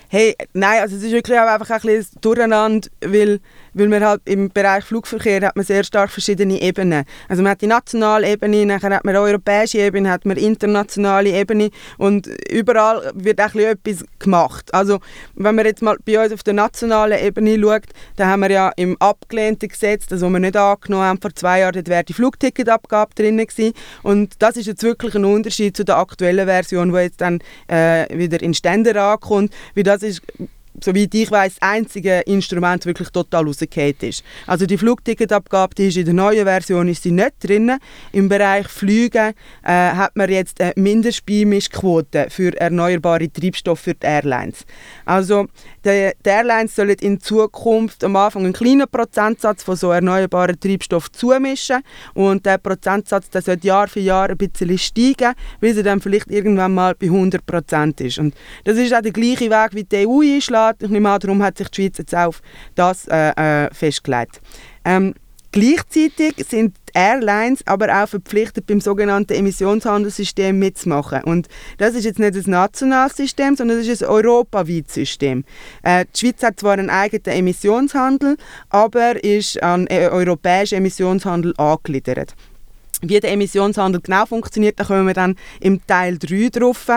Hey, 0.09 0.35
nein, 0.53 0.81
also 0.81 0.95
es 0.95 1.03
ist 1.03 1.11
wirklich 1.11 1.39
auch 1.39 1.47
einfach 1.47 1.69
ein 1.69 1.81
bisschen 1.81 2.19
durcheinander, 2.21 2.89
weil 3.03 3.39
weil 3.73 3.87
man 3.87 4.03
halt 4.03 4.21
im 4.25 4.49
Bereich 4.49 4.83
Flugverkehr 4.83 5.41
hat 5.41 5.55
man 5.55 5.65
sehr 5.65 5.83
stark 5.83 6.11
verschiedene 6.11 6.61
Ebenen. 6.61 7.05
Also 7.27 7.43
man 7.43 7.51
hat 7.51 7.61
die 7.61 7.67
nationale 7.67 8.29
Ebene, 8.29 8.67
dann 8.67 8.93
hat 8.93 9.05
man 9.05 9.13
die 9.13 9.19
europäische 9.19 9.79
Ebene, 9.79 10.09
hat 10.09 10.25
man 10.25 10.37
internationale 10.37 11.29
Ebene 11.29 11.69
und 11.97 12.27
überall 12.49 13.11
wird 13.15 13.39
auch 13.41 13.55
etwas 13.55 14.05
gemacht. 14.19 14.73
Also 14.73 14.99
wenn 15.35 15.55
man 15.55 15.65
jetzt 15.65 15.81
mal 15.81 15.97
bei 16.05 16.23
uns 16.23 16.33
auf 16.33 16.43
der 16.43 16.53
nationalen 16.53 17.19
Ebene 17.19 17.59
schaut, 17.59 17.83
dann 18.15 18.27
haben 18.27 18.41
wir 18.41 18.51
ja 18.51 18.71
im 18.75 18.97
abgelehnten 18.99 19.69
Gesetz, 19.69 20.05
das 20.07 20.21
wir 20.21 20.39
nicht 20.39 20.57
angenommen 20.57 21.05
haben 21.05 21.21
vor 21.21 21.33
zwei 21.35 21.59
Jahren, 21.59 21.87
wäre 21.87 22.03
die 22.03 22.13
Flugticketabgabe 22.13 23.15
drin 23.15 23.37
gewesen. 23.37 23.73
und 24.03 24.35
das 24.39 24.57
ist 24.57 24.67
jetzt 24.67 24.83
wirklich 24.83 25.15
ein 25.15 25.25
Unterschied 25.25 25.75
zu 25.75 25.83
der 25.83 25.97
aktuellen 25.97 26.47
Version, 26.47 26.91
die 26.91 26.99
jetzt 26.99 27.21
dann 27.21 27.39
äh, 27.67 28.05
wieder 28.17 28.41
in 28.41 28.53
Ständer 28.53 28.95
ankommt, 29.01 29.53
wie 29.73 29.83
das 29.83 30.03
ist 30.03 30.21
soweit 30.79 31.13
ich 31.13 31.31
weiß, 31.31 31.55
das 31.55 31.61
einzige 31.61 32.19
Instrument 32.21 32.85
wirklich 32.85 33.09
total 33.09 33.45
rausgefallen 33.45 33.95
ist. 34.01 34.23
Also 34.47 34.65
die 34.65 34.77
Flugticketabgabe, 34.77 35.75
die 35.75 35.87
ist 35.87 35.97
in 35.97 36.05
der 36.05 36.13
neuen 36.13 36.45
Version 36.45 36.87
ist 36.87 37.03
sie 37.03 37.11
nicht 37.11 37.33
drin. 37.41 37.77
Im 38.11 38.29
Bereich 38.29 38.67
Flüge 38.67 39.33
äh, 39.63 39.71
hat 39.71 40.15
man 40.15 40.29
jetzt 40.29 40.61
eine 40.61 40.73
Mindestbeimischquote 40.75 42.27
für 42.29 42.59
erneuerbare 42.59 43.31
Treibstoffe 43.31 43.81
für 43.81 43.93
die 43.93 44.05
Airlines. 44.05 44.65
Also 45.05 45.47
die, 45.83 46.11
die 46.25 46.29
Airlines 46.29 46.75
sollen 46.75 46.95
in 47.01 47.19
Zukunft 47.19 48.03
am 48.03 48.15
Anfang 48.15 48.43
einen 48.43 48.53
kleinen 48.53 48.87
Prozentsatz 48.89 49.63
von 49.63 49.75
so 49.75 49.91
erneuerbaren 49.91 50.59
Treibstoff 50.59 51.11
zumischen 51.11 51.81
und 52.13 52.45
der 52.45 52.57
Prozentsatz 52.57 53.29
der 53.29 53.41
sollte 53.41 53.67
Jahr 53.67 53.87
für 53.87 53.99
Jahr 53.99 54.29
ein 54.29 54.37
bisschen 54.37 54.77
steigen, 54.77 55.33
bis 55.59 55.77
er 55.77 55.83
dann 55.83 56.01
vielleicht 56.01 56.29
irgendwann 56.29 56.73
mal 56.73 56.95
bei 56.95 57.07
100 57.07 57.45
Prozent 57.45 58.01
ist. 58.01 58.19
Und 58.19 58.35
das 58.63 58.77
ist 58.77 58.93
auch 58.93 59.01
der 59.01 59.11
gleiche 59.11 59.49
Weg, 59.49 59.73
wie 59.73 59.83
die 59.83 60.07
EU 60.07 60.21
einschlägt. 60.21 60.60
Ich 60.79 60.89
nehme 60.89 61.09
an, 61.09 61.19
darum 61.19 61.43
hat 61.43 61.57
sich 61.57 61.69
die 61.69 61.81
Schweiz 61.81 61.97
jetzt 61.97 62.15
auf 62.15 62.41
das 62.75 63.07
äh, 63.07 63.65
äh, 63.65 63.73
festgelegt. 63.73 64.41
Ähm, 64.85 65.13
Gleichzeitig 65.53 66.35
sind 66.47 66.77
die 66.77 66.97
Airlines 66.97 67.67
aber 67.67 68.01
auch 68.01 68.07
verpflichtet, 68.07 68.67
beim 68.67 68.79
sogenannten 68.79 69.33
Emissionshandelssystem 69.33 70.57
mitzumachen. 70.57 71.25
Und 71.25 71.49
das 71.77 71.93
ist 71.93 72.05
jetzt 72.05 72.19
nicht 72.19 72.35
ein 72.35 72.51
nationales 72.51 73.17
System, 73.17 73.57
sondern 73.57 73.79
das 73.79 73.87
ist 73.87 74.01
ein 74.01 74.09
europaweites 74.09 74.93
System. 74.93 75.43
Äh, 75.83 76.05
die 76.05 76.19
Schweiz 76.19 76.41
hat 76.41 76.61
zwar 76.61 76.73
einen 76.73 76.89
eigenen 76.89 77.37
Emissionshandel, 77.37 78.37
aber 78.69 79.21
ist 79.21 79.61
an 79.61 79.87
äh, 79.87 80.07
europäischen 80.07 80.75
Emissionshandel 80.75 81.53
angegliedert. 81.57 82.33
Wie 83.01 83.19
der 83.19 83.33
Emissionshandel 83.33 83.99
genau 83.99 84.25
funktioniert, 84.25 84.79
da 84.79 84.85
kommen 84.85 85.07
wir 85.07 85.13
dann 85.13 85.35
im 85.59 85.85
Teil 85.85 86.17
3 86.17 86.47
drauf. 86.49 86.87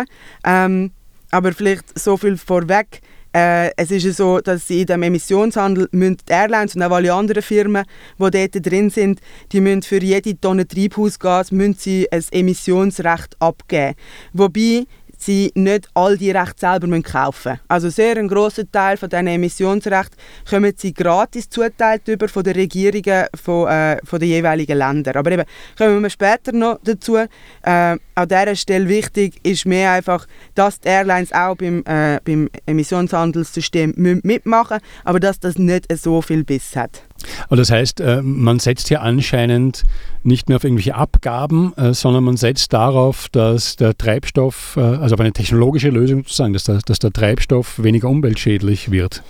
Ähm, 0.44 0.92
aber 1.32 1.52
vielleicht 1.52 1.98
so 1.98 2.16
viel 2.16 2.36
vorweg. 2.36 3.00
Äh, 3.34 3.72
es 3.76 3.90
ist 3.90 4.16
so, 4.16 4.38
dass 4.38 4.68
sie 4.68 4.82
in 4.82 4.86
dem 4.86 5.02
Emissionshandel 5.02 5.88
müssen 5.90 6.18
die 6.28 6.32
Airlines 6.32 6.76
und 6.76 6.82
auch 6.84 6.92
alle 6.92 7.12
anderen 7.12 7.42
Firmen, 7.42 7.84
die 8.18 8.30
dort 8.30 8.66
drin 8.66 8.90
sind, 8.90 9.20
die 9.50 9.60
müssen 9.60 9.82
für 9.82 10.00
jede 10.00 10.40
Tonne 10.40 10.68
Treibhausgas 10.68 11.50
müssen 11.50 11.74
sie 11.74 12.06
ein 12.12 12.22
Emissionsrecht 12.30 13.34
abgeben. 13.40 13.96
Wobei 14.32 14.84
sie 15.24 15.52
nicht 15.54 15.88
all 15.94 16.16
die 16.16 16.30
Rechte 16.30 16.60
selber 16.60 17.00
kaufen 17.02 17.52
müssen. 17.52 17.60
Also 17.68 17.88
sehr 17.88 18.16
ein 18.16 18.28
grosser 18.28 18.70
Teil 18.70 18.96
von 18.96 19.08
diesen 19.08 19.26
Emissionsrechten 19.26 20.16
kommen 20.48 20.72
sie 20.76 20.92
gratis 20.92 21.48
zuteilt 21.48 22.06
über 22.08 22.28
von 22.28 22.42
den 22.42 22.54
Regierungen 22.54 23.26
von, 23.34 23.68
äh, 23.68 23.98
von 24.04 24.20
den 24.20 24.28
jeweiligen 24.28 24.78
Ländern. 24.78 25.16
Aber 25.16 25.32
eben, 25.32 25.44
kommen 25.76 26.02
wir 26.02 26.10
später 26.10 26.52
noch 26.52 26.78
dazu. 26.84 27.16
Äh, 27.16 27.28
an 27.62 28.28
dieser 28.28 28.56
Stelle 28.56 28.88
wichtig 28.88 29.40
ist 29.42 29.66
mehr 29.66 29.92
einfach, 29.92 30.26
dass 30.54 30.80
die 30.80 30.88
Airlines 30.88 31.32
auch 31.32 31.56
beim, 31.56 31.82
äh, 31.86 32.20
beim 32.24 32.48
Emissionshandelssystem 32.66 33.94
mitmachen 33.96 34.78
müssen, 34.78 35.04
aber 35.04 35.20
dass 35.20 35.40
das 35.40 35.58
nicht 35.58 35.86
so 35.96 36.22
viel 36.22 36.44
Biss 36.44 36.76
hat. 36.76 37.02
Aber 37.46 37.56
das 37.56 37.70
heißt, 37.70 38.00
äh, 38.00 38.22
man 38.22 38.58
setzt 38.58 38.88
hier 38.88 39.02
anscheinend 39.02 39.84
nicht 40.22 40.48
mehr 40.48 40.56
auf 40.56 40.64
irgendwelche 40.64 40.94
Abgaben, 40.94 41.72
äh, 41.76 41.94
sondern 41.94 42.24
man 42.24 42.36
setzt 42.36 42.72
darauf, 42.72 43.28
dass 43.30 43.76
der 43.76 43.96
Treibstoff, 43.96 44.76
äh, 44.76 44.80
also 44.80 45.14
auf 45.14 45.20
eine 45.20 45.32
technologische 45.32 45.90
Lösung 45.90 46.18
sozusagen, 46.22 46.52
dass 46.52 46.64
der, 46.64 46.80
dass 46.84 46.98
der 46.98 47.12
Treibstoff 47.12 47.82
weniger 47.82 48.08
umweltschädlich 48.08 48.90
wird. 48.90 49.22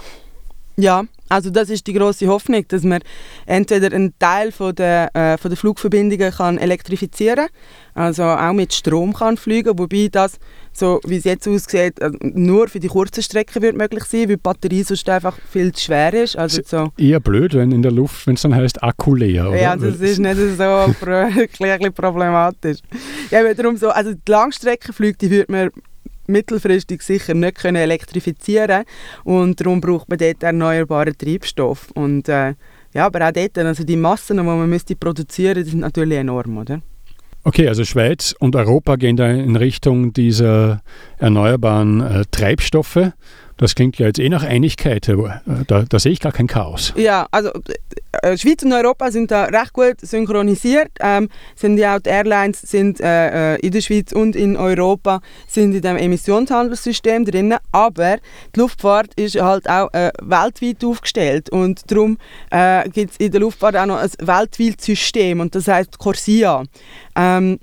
Ja, 0.77 1.05
also 1.29 1.51
das 1.51 1.71
ist 1.71 1.87
die 1.87 1.93
große 1.93 2.27
Hoffnung, 2.27 2.65
dass 2.67 2.83
man 2.83 3.01
entweder 3.47 3.95
einen 3.95 4.13
Teil 4.19 4.51
von 4.51 4.75
der, 4.75 5.15
äh, 5.15 5.39
von 5.39 5.51
der 5.51 5.57
Flugverbindungen 5.57 6.33
kann 6.33 6.59
elektrifizieren 6.59 7.47
also 7.95 8.25
auch 8.25 8.53
mit 8.53 8.75
Strom 8.75 9.13
kann 9.13 9.37
fliegen, 9.37 9.79
wobei 9.79 10.09
das, 10.11 10.39
so 10.77 11.01
wie 11.07 11.17
es 11.17 11.25
jetzt 11.25 11.47
aussieht, 11.49 12.01
äh, 12.01 12.11
nur 12.23 12.69
für 12.69 12.81
die 12.81 12.89
kurzen 12.89 13.23
Strecken 13.23 13.63
wird 13.63 13.77
möglich 13.77 14.05
sein, 14.05 14.23
weil 14.23 14.37
die 14.37 14.37
Batterie 14.37 14.83
sonst 14.83 15.09
einfach 15.09 15.39
viel 15.51 15.73
zu 15.73 15.85
schwer 15.85 16.13
ist. 16.15 16.37
Also 16.37 16.63
so. 16.65 16.93
Eher 16.97 17.21
blöd, 17.21 17.55
wenn 17.55 17.73
in 17.73 17.83
der 17.83 17.93
Luft, 17.93 18.27
wenn 18.27 18.35
es 18.35 18.43
dann 18.43 18.55
heißt 18.55 18.83
Akku 18.83 19.15
leer, 19.15 19.49
oder? 19.49 19.61
Ja, 19.61 19.77
das 19.77 20.01
ist 20.01 20.19
nicht 20.19 20.37
so 20.37 20.95
problematisch. 21.95 22.79
Ja, 23.31 23.55
darum 23.55 23.77
so, 23.77 23.91
also 23.91 24.13
die 24.13 24.31
Langstreckenflüge, 24.31 25.19
die 25.19 25.31
würde 25.31 25.53
man 25.53 25.71
mittelfristig 26.27 27.03
sicher 27.03 27.35
nicht 27.35 27.57
können 27.59 27.77
elektrifizieren 27.77 28.85
und 29.25 29.61
darum 29.61 29.81
braucht 29.81 30.09
man 30.09 30.19
dort 30.19 30.43
erneuerbaren 30.43 31.17
Treibstoff 31.17 31.91
und 31.95 32.29
äh, 32.29 32.55
ja, 32.95 33.07
aber 33.07 33.29
auch 33.29 33.33
dort, 33.33 33.59
also 33.59 33.85
die 33.85 33.97
Massen, 33.97 34.37
die 34.37 34.43
man 34.43 34.71
müsste 34.71 34.95
produzieren 34.95 35.59
müsste, 35.59 35.73
sind 35.73 35.81
natürlich 35.81 36.19
enorm, 36.19 36.59
oder? 36.59 36.81
Okay, 37.47 37.69
also 37.69 37.85
Schweiz 37.85 38.35
und 38.39 38.57
Europa 38.57 38.97
gehen 38.97 39.19
da 39.19 39.29
in 39.31 39.57
Richtung 39.57 40.15
dieser 40.15 40.81
erneuerbaren 41.19 42.01
äh, 42.01 42.25
Treibstoffe. 42.31 43.13
Das 43.57 43.75
klingt 43.75 43.99
ja 43.99 44.07
jetzt 44.07 44.19
eh 44.19 44.29
nach 44.29 44.43
Einigkeit. 44.43 45.09
Äh, 45.09 45.15
da, 45.67 45.85
da 45.89 45.99
sehe 45.99 46.13
ich 46.13 46.21
gar 46.21 46.33
kein 46.33 46.47
Chaos. 46.47 46.93
Ja, 46.97 47.27
also 47.31 47.51
äh, 48.23 48.37
Schweiz 48.37 48.63
und 48.63 48.73
Europa 48.73 49.11
sind 49.11 49.31
da 49.31 49.45
recht 49.45 49.73
gut 49.73 50.01
synchronisiert. 50.01 50.91
Ähm, 51.01 51.29
sind 51.55 51.79
ja 51.79 51.97
auch 51.97 52.01
die 52.01 52.11
Airlines 52.11 52.61
sind 52.63 53.01
äh, 53.01 53.55
äh, 53.55 53.61
in 53.61 53.73
der 53.73 53.81
Schweiz 53.81 54.13
und 54.13 54.37
in 54.37 54.57
Europa 54.57 55.21
sind 55.47 55.75
in 55.75 55.83
dem 55.83 55.97
Emissionshandelssystem 55.97 57.25
drin. 57.25 57.55
Aber 57.73 58.19
die 58.55 58.61
Luftfahrt 58.61 59.15
ist 59.15 59.41
halt 59.41 59.69
auch 59.69 59.93
äh, 59.93 60.11
weltweit 60.21 60.85
aufgestellt 60.85 61.51
und 61.51 61.91
darum 61.91 62.19
äh, 62.51 62.89
gibt 62.89 63.13
es 63.13 63.17
in 63.19 63.31
der 63.31 63.41
Luftfahrt 63.41 63.77
auch 63.77 63.87
noch 63.87 63.99
ein 63.99 64.11
weltweites 64.19 64.85
System 64.85 65.41
und 65.41 65.55
das 65.55 65.69
heißt 65.69 65.99
Corsia. 65.99 66.65
Ähm, 67.17 67.59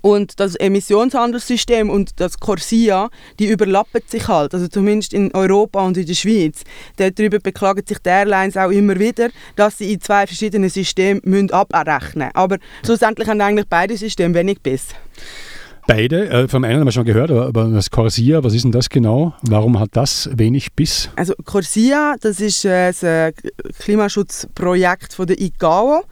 und 0.00 0.40
das 0.40 0.54
Emissionshandelssystem 0.56 1.90
und 1.90 2.20
das 2.20 2.38
Corsia, 2.38 3.10
die 3.38 3.46
überlappen 3.46 4.00
sich 4.06 4.26
halt, 4.28 4.54
also 4.54 4.68
zumindest 4.68 5.12
in 5.12 5.32
Europa 5.34 5.84
und 5.84 5.96
in 5.96 6.06
der 6.06 6.14
Schweiz. 6.14 6.62
Darüber 6.96 7.38
beklagen 7.38 7.82
sich 7.86 7.98
die 7.98 8.08
Airlines 8.08 8.56
auch 8.56 8.70
immer 8.70 8.98
wieder, 8.98 9.28
dass 9.56 9.78
sie 9.78 9.92
in 9.92 10.00
zwei 10.00 10.26
verschiedenen 10.26 10.70
Systemen 10.70 11.50
abrechnen 11.50 12.28
müssen. 12.28 12.30
Aber 12.34 12.58
schlussendlich 12.84 13.28
haben 13.28 13.40
eigentlich 13.40 13.66
beide 13.68 13.96
Systeme 13.96 14.34
wenig 14.34 14.60
Biss. 14.60 14.88
Beide. 15.86 16.28
Äh, 16.30 16.48
vom 16.48 16.62
einen 16.62 16.78
haben 16.78 16.86
wir 16.86 16.92
schon 16.92 17.04
gehört, 17.04 17.30
aber, 17.32 17.46
aber 17.46 17.68
das 17.68 17.90
Corsia, 17.90 18.44
was 18.44 18.54
ist 18.54 18.62
denn 18.62 18.70
das 18.70 18.88
genau? 18.88 19.34
Warum 19.42 19.80
hat 19.80 19.90
das 19.92 20.30
wenig 20.32 20.72
Biss? 20.74 21.10
Also 21.16 21.34
Corsia, 21.44 22.14
das 22.20 22.40
ist 22.40 22.64
äh, 22.64 22.92
ein 23.02 23.32
Klimaschutzprojekt 23.80 25.12
von 25.12 25.26
der 25.26 25.40
ICAO. 25.40 26.04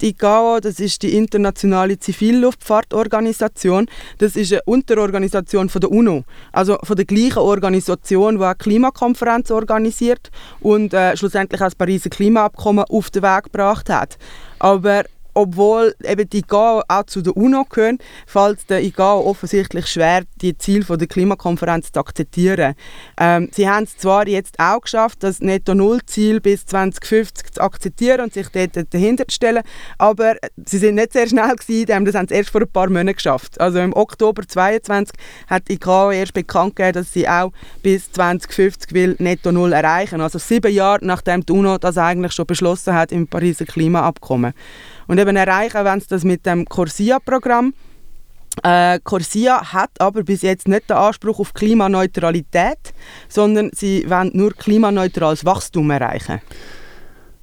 Die 0.00 0.08
ICAO, 0.08 0.60
das 0.60 0.80
ist 0.80 1.02
die 1.02 1.14
internationale 1.14 1.98
Zivilluftfahrtorganisation. 1.98 3.86
Das 4.16 4.34
ist 4.34 4.50
eine 4.52 4.62
Unterorganisation 4.64 5.68
von 5.68 5.80
der 5.82 5.90
UNO, 5.90 6.24
also 6.52 6.78
von 6.82 6.96
der 6.96 7.04
gleichen 7.04 7.40
Organisation, 7.40 8.38
die 8.38 8.44
eine 8.44 8.54
Klimakonferenz 8.54 9.50
organisiert 9.50 10.30
und 10.60 10.94
äh, 10.94 11.16
schlussendlich 11.18 11.60
auch 11.60 11.66
das 11.66 11.74
Pariser 11.74 12.08
Klimaabkommen 12.08 12.84
auf 12.84 13.10
den 13.10 13.22
Weg 13.22 13.44
gebracht 13.44 13.90
hat. 13.90 14.16
Aber 14.58 15.04
obwohl 15.38 15.94
eben 16.02 16.28
die 16.28 16.38
IGAO 16.38 16.82
auch 16.88 17.04
zu 17.04 17.22
der 17.22 17.36
UNO 17.36 17.64
gehören, 17.64 17.98
fällt 18.26 18.68
der 18.68 18.82
IGAO 18.82 19.20
offensichtlich 19.20 19.86
schwer, 19.86 20.24
die 20.40 20.58
Ziele 20.58 20.84
der 20.96 21.06
Klimakonferenz 21.06 21.92
zu 21.92 22.00
akzeptieren. 22.00 22.74
Ähm, 23.16 23.48
sie 23.52 23.68
haben 23.68 23.84
es 23.84 23.96
zwar 23.96 24.26
jetzt 24.26 24.58
auch 24.58 24.80
geschafft, 24.80 25.22
das 25.22 25.38
Netto-Null-Ziel 25.40 26.40
bis 26.40 26.66
2050 26.66 27.52
zu 27.52 27.60
akzeptieren 27.60 28.22
und 28.22 28.32
sich 28.32 28.48
dort 28.48 28.92
dahinter 28.92 29.28
zu 29.28 29.36
stellen, 29.36 29.62
aber 29.96 30.34
sie 30.66 30.78
sind 30.78 30.96
nicht 30.96 31.12
sehr 31.12 31.28
schnell 31.28 31.54
gewesen, 31.54 32.04
das 32.04 32.14
haben 32.16 32.26
sie 32.26 32.34
erst 32.34 32.50
vor 32.50 32.62
ein 32.62 32.72
paar 32.72 32.88
Monaten 32.88 33.14
geschafft. 33.14 33.60
Also 33.60 33.78
im 33.78 33.94
Oktober 33.94 34.42
2022 34.42 35.14
hat 35.46 35.68
die 35.68 35.74
IGAO 35.74 36.10
erst 36.10 36.34
bekannt 36.34 36.74
gegeben, 36.74 36.94
dass 36.94 37.12
sie 37.12 37.28
auch 37.28 37.52
bis 37.82 38.10
2050 38.10 38.92
will 38.92 39.14
Netto-Null 39.20 39.72
erreichen. 39.72 40.20
Also 40.20 40.40
sieben 40.40 40.72
Jahre 40.72 41.04
nachdem 41.06 41.46
die 41.46 41.52
UNO 41.52 41.78
das 41.78 41.96
eigentlich 41.96 42.32
schon 42.32 42.46
beschlossen 42.46 42.94
hat 42.94 43.12
im 43.12 43.28
Pariser 43.28 43.66
Klimaabkommen. 43.66 44.52
Und 45.08 45.18
eben 45.18 45.36
erreichen 45.36 45.84
wenn 45.84 46.00
sie 46.00 46.06
das 46.08 46.22
mit 46.22 46.46
dem 46.46 46.64
Corsia-Programm. 46.64 47.74
Äh, 48.62 49.00
Corsia 49.02 49.72
hat 49.72 49.90
aber 49.98 50.22
bis 50.22 50.42
jetzt 50.42 50.68
nicht 50.68 50.90
den 50.90 50.96
Anspruch 50.96 51.40
auf 51.40 51.54
Klimaneutralität, 51.54 52.92
sondern 53.28 53.70
sie 53.74 54.08
wollen 54.08 54.30
nur 54.34 54.52
klimaneutrales 54.52 55.44
Wachstum 55.44 55.90
erreichen. 55.90 56.40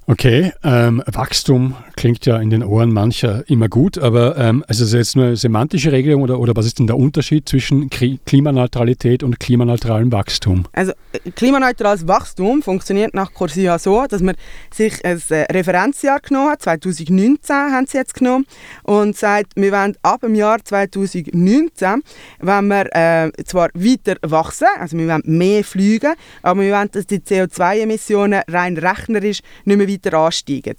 Okay, 0.06 0.52
ähm, 0.62 1.02
Wachstum 1.06 1.74
klingt 1.96 2.26
ja 2.26 2.38
in 2.38 2.50
den 2.50 2.62
Ohren 2.62 2.92
mancher 2.92 3.42
immer 3.48 3.68
gut, 3.68 3.98
aber 3.98 4.36
ähm, 4.36 4.64
also 4.68 4.84
ist 4.84 4.92
das 4.92 4.98
jetzt 4.98 5.16
nur 5.16 5.26
eine 5.26 5.36
semantische 5.36 5.92
Regelung 5.92 6.22
oder, 6.22 6.38
oder 6.38 6.54
was 6.54 6.66
ist 6.66 6.78
denn 6.78 6.86
der 6.86 6.96
Unterschied 6.96 7.48
zwischen 7.48 7.90
Klimaneutralität 7.90 9.22
und 9.22 9.40
klimaneutralem 9.40 10.12
Wachstum? 10.12 10.64
Also 10.72 10.92
äh, 11.12 11.30
klimaneutrales 11.30 12.06
Wachstum 12.06 12.62
funktioniert 12.62 13.14
nach 13.14 13.32
Corsia 13.32 13.78
so, 13.78 14.04
dass 14.06 14.22
man 14.22 14.36
sich 14.72 15.04
ein 15.04 15.20
äh, 15.30 15.52
Referenzjahr 15.52 16.20
genommen 16.20 16.50
hat, 16.50 16.62
2019 16.62 17.54
haben 17.54 17.86
sie 17.86 17.98
jetzt 17.98 18.14
genommen 18.14 18.46
und 18.82 19.16
sagt, 19.16 19.52
wir 19.56 19.72
wollen 19.72 19.96
ab 20.02 20.20
dem 20.20 20.34
Jahr 20.34 20.62
2019 20.62 22.02
wenn 22.40 22.68
wir 22.68 22.94
äh, 22.94 23.30
zwar 23.44 23.68
weiter 23.74 24.16
wachsen, 24.22 24.68
also 24.78 24.96
wir 24.96 25.08
wollen 25.08 25.22
mehr 25.24 25.64
fliegen, 25.64 26.14
aber 26.42 26.60
wir 26.60 26.72
wollen, 26.74 26.90
dass 26.90 27.06
die 27.06 27.18
CO2-Emissionen 27.18 28.42
rein 28.48 28.76
rechnerisch 28.76 29.40
nicht 29.64 29.76
mehr 29.76 29.88
weiter 29.88 30.18
ansteigen. 30.18 30.76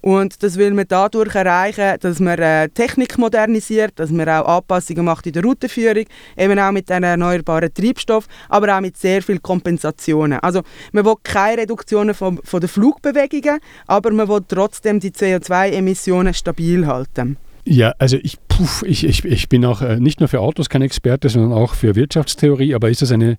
Und 0.00 0.42
das 0.42 0.55
will 0.56 0.72
man 0.72 0.86
dadurch 0.88 1.34
erreichen, 1.34 1.96
dass 2.00 2.20
man 2.20 2.38
äh, 2.38 2.68
Technik 2.68 3.18
modernisiert, 3.18 3.92
dass 3.96 4.10
man 4.10 4.28
auch 4.28 4.58
Anpassungen 4.58 5.04
macht 5.04 5.26
in 5.26 5.32
der 5.32 5.42
Routenführung, 5.42 6.04
eben 6.36 6.58
auch 6.58 6.72
mit 6.72 6.88
den 6.88 7.02
erneuerbaren 7.02 7.72
Treibstoff, 7.72 8.26
aber 8.48 8.76
auch 8.76 8.80
mit 8.80 8.96
sehr 8.96 9.22
viel 9.22 9.38
Kompensationen. 9.38 10.38
Also 10.40 10.62
man 10.92 11.04
will 11.04 11.14
keine 11.22 11.62
Reduktionen 11.62 12.14
von, 12.14 12.40
von 12.44 12.60
den 12.60 12.68
Flugbewegungen, 12.68 13.60
aber 13.86 14.10
man 14.12 14.28
will 14.28 14.40
trotzdem 14.46 15.00
die 15.00 15.10
CO2-Emissionen 15.10 16.34
stabil 16.34 16.86
halten. 16.86 17.36
Ja, 17.68 17.94
also 17.98 18.16
ich, 18.22 18.36
puff, 18.46 18.84
ich, 18.86 19.04
ich, 19.04 19.24
ich 19.24 19.48
bin 19.48 19.64
auch 19.64 19.82
äh, 19.82 19.98
nicht 19.98 20.20
nur 20.20 20.28
für 20.28 20.40
Autos 20.40 20.68
kein 20.68 20.82
Experte, 20.82 21.28
sondern 21.28 21.52
auch 21.52 21.74
für 21.74 21.96
Wirtschaftstheorie, 21.96 22.74
aber 22.76 22.90
ist 22.90 23.02
das 23.02 23.10
eine 23.10 23.38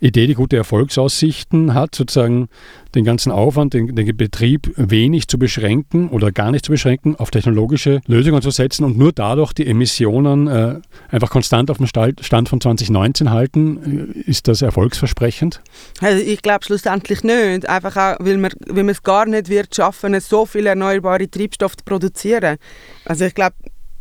Idee, 0.00 0.26
die 0.26 0.34
gute 0.34 0.56
Erfolgsaussichten 0.56 1.74
hat, 1.74 1.94
sozusagen 1.94 2.48
den 2.94 3.04
ganzen 3.04 3.30
Aufwand, 3.30 3.74
den, 3.74 3.94
den, 3.94 4.16
Betrieb 4.16 4.72
wenig 4.76 5.28
zu 5.28 5.38
beschränken 5.38 6.08
oder 6.08 6.32
gar 6.32 6.50
nicht 6.50 6.64
zu 6.64 6.72
beschränken, 6.72 7.16
auf 7.16 7.30
technologische 7.30 8.00
Lösungen 8.06 8.42
zu 8.42 8.50
setzen 8.50 8.84
und 8.84 8.98
nur 8.98 9.12
dadurch 9.12 9.52
die 9.52 9.66
Emissionen 9.66 10.48
äh, 10.48 10.80
einfach 11.10 11.30
konstant 11.30 11.70
auf 11.70 11.76
dem 11.76 11.86
Stand 11.86 12.48
von 12.48 12.60
2019 12.60 13.30
halten. 13.30 14.12
Äh, 14.16 14.30
ist 14.30 14.48
das 14.48 14.62
erfolgsversprechend? 14.62 15.60
Also 16.00 16.22
ich 16.22 16.42
glaube 16.42 16.64
schlussendlich 16.64 17.22
nicht. 17.22 17.68
Einfach 17.68 17.96
auch, 17.96 18.16
weil 18.24 18.38
man, 18.38 18.52
weil 18.66 18.84
man 18.84 18.90
es 18.90 19.02
gar 19.02 19.26
nicht 19.26 19.48
wird 19.48 19.74
schaffen, 19.74 20.18
so 20.20 20.46
viele 20.46 20.70
erneuerbare 20.70 21.30
Treibstoffe 21.30 21.76
zu 21.76 21.84
produzieren. 21.84 22.56
Also 23.04 23.26
ich 23.26 23.34
glaube, 23.34 23.54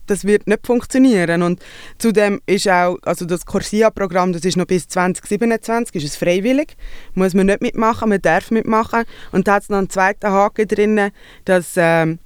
das 0.09 0.25
wird 0.25 0.47
nicht 0.47 0.65
funktionieren. 0.65 1.43
Und 1.43 1.61
zudem 1.97 2.41
ist 2.45 2.67
auch, 2.67 2.97
also 3.03 3.25
das 3.25 3.45
Corsia-Programm, 3.45 4.33
das 4.33 4.43
ist 4.43 4.57
noch 4.57 4.65
bis 4.65 4.87
2027, 4.87 5.95
ist 5.95 6.03
es 6.03 6.15
freiwillig, 6.15 6.75
muss 7.13 7.33
man 7.33 7.47
nicht 7.47 7.61
mitmachen, 7.61 8.09
man 8.09 8.21
darf 8.21 8.51
mitmachen. 8.51 9.03
Und 9.31 9.47
da 9.47 9.55
hat 9.55 9.63
es 9.63 9.69
noch 9.69 9.77
einen 9.77 9.89
zweiten 9.89 10.29
Haken 10.29 10.67
drin, 10.67 11.11
dass, 11.45 11.77
äh, 11.77 12.17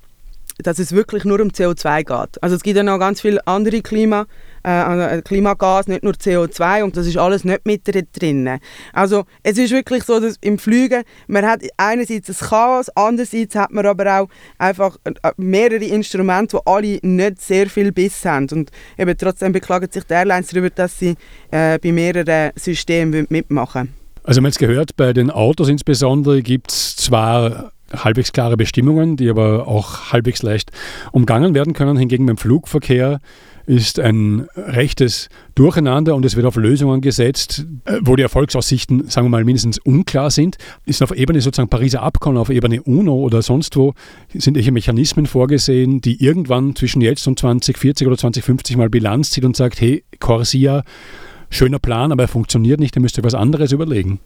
dass 0.60 0.80
es 0.80 0.92
wirklich 0.92 1.26
nur 1.26 1.40
um 1.40 1.50
CO2 1.50 2.04
geht. 2.04 2.44
Also 2.44 2.56
es 2.56 2.64
gibt 2.64 2.78
ja 2.78 2.84
noch 2.84 3.00
ganz 3.00 3.22
viele 3.22 3.46
andere 3.48 3.82
Klima- 3.82 4.26
äh, 4.64 4.70
also, 4.70 5.04
äh, 5.04 5.22
Klimagas, 5.22 5.88
nicht 5.88 6.04
nur 6.04 6.14
CO2 6.14 6.84
und 6.84 6.98
das 6.98 7.08
ist 7.08 7.18
alles 7.18 7.44
nicht 7.44 7.66
mit 7.66 7.82
drin. 7.86 8.60
Also 8.94 9.26
es 9.44 9.58
ist 9.58 9.72
wirklich 9.72 10.04
so, 10.04 10.20
dass 10.20 10.38
im 10.42 10.58
Fliegen, 10.58 11.04
man 11.28 11.46
hat 11.46 11.62
einerseits 11.78 12.28
das 12.28 12.40
Chaos, 12.40 12.90
andererseits 12.96 13.56
hat 13.56 13.72
man 13.72 13.86
aber 13.86 14.22
auch 14.22 14.30
einfach 14.58 14.98
äh, 15.04 15.32
mehrere 15.38 15.84
Instrumente, 15.84 16.58
die 16.58 16.68
alle 16.72 17.00
nicht 17.02 17.42
sehr 17.42 17.70
viel 17.70 17.92
Biss 17.92 18.26
haben 18.26 18.48
und 18.52 18.72
eben 18.98 19.18
trotzdem 19.18 19.52
beklagen 19.52 19.90
sich 19.92 20.04
die 20.04 20.14
Airlines 20.14 20.48
darüber, 20.48 20.70
dass 20.70 20.98
sie 20.98 21.16
äh, 21.52 21.78
bei 21.80 21.92
mehreren 21.92 22.52
Systemen 22.56 23.28
mitmachen 23.30 23.94
Also 24.24 24.42
man 24.42 24.50
hat 24.50 24.54
es 24.54 24.60
gehört, 24.60 24.96
bei 24.96 25.14
den 25.14 25.30
Autos 25.30 25.70
insbesondere 25.70 26.42
gibt 26.42 26.72
es 26.72 26.96
zwar 26.96 27.72
halbwegs 27.94 28.32
klare 28.32 28.58
Bestimmungen, 28.58 29.18
die 29.18 29.30
aber 29.30 29.68
auch 29.68 30.12
halbwegs 30.12 30.42
leicht 30.42 30.72
umgangen 31.12 31.54
werden 31.54 31.74
können. 31.74 31.98
Hingegen 31.98 32.26
beim 32.26 32.38
Flugverkehr 32.38 33.20
ist 33.66 34.00
ein 34.00 34.48
rechtes 34.56 35.30
Durcheinander 35.56 36.16
und 36.16 36.26
es 36.26 36.36
wird 36.36 36.46
auf 36.46 36.56
Lösungen 36.56 37.02
gesetzt, 37.02 37.66
äh, 37.86 38.00
wo 38.02 38.16
die 38.16 38.24
Erfolgsaussichten, 38.24 39.08
sagen 39.10 39.28
wir 39.28 39.30
mal, 39.30 39.44
mindestens 39.44 39.80
unklar 39.80 40.32
sind. 40.32 40.58
Ist 40.86 41.02
auf 41.02 41.16
Ebene 41.16 41.42
sozusagen 41.42 41.70
Pariser 41.70 42.02
Abkommen, 42.02 42.38
auf 42.38 42.50
Ebene 42.50 42.82
UNO 42.82 43.16
oder 43.16 43.42
sonst 43.42 43.76
wo, 43.76 43.94
sind 44.34 44.56
welche 44.56 44.72
Mechanismen 44.72 45.26
vorgesehen, 45.26 46.02
die 46.02 46.24
irgendwann 46.24 46.76
zwischen 46.76 47.02
jetzt 47.02 47.28
und 47.28 47.40
2040 47.40 48.08
oder 48.08 48.18
2050 48.18 48.78
mal 48.78 48.90
Bilanz 48.90 49.32
zieht 49.32 49.46
und 49.46 49.56
sagt, 49.56 49.80
hey, 49.80 50.04
Corsia, 50.20 50.84
schöner 51.50 51.80
Plan, 51.80 52.12
aber 52.12 52.24
er 52.24 52.30
funktioniert 52.30 52.80
nicht, 52.80 52.96
ihr 52.96 53.02
müsst 53.02 53.18
euch 53.18 53.26
was 53.26 53.36
anderes 53.36 53.72
überlegen. 53.72 54.20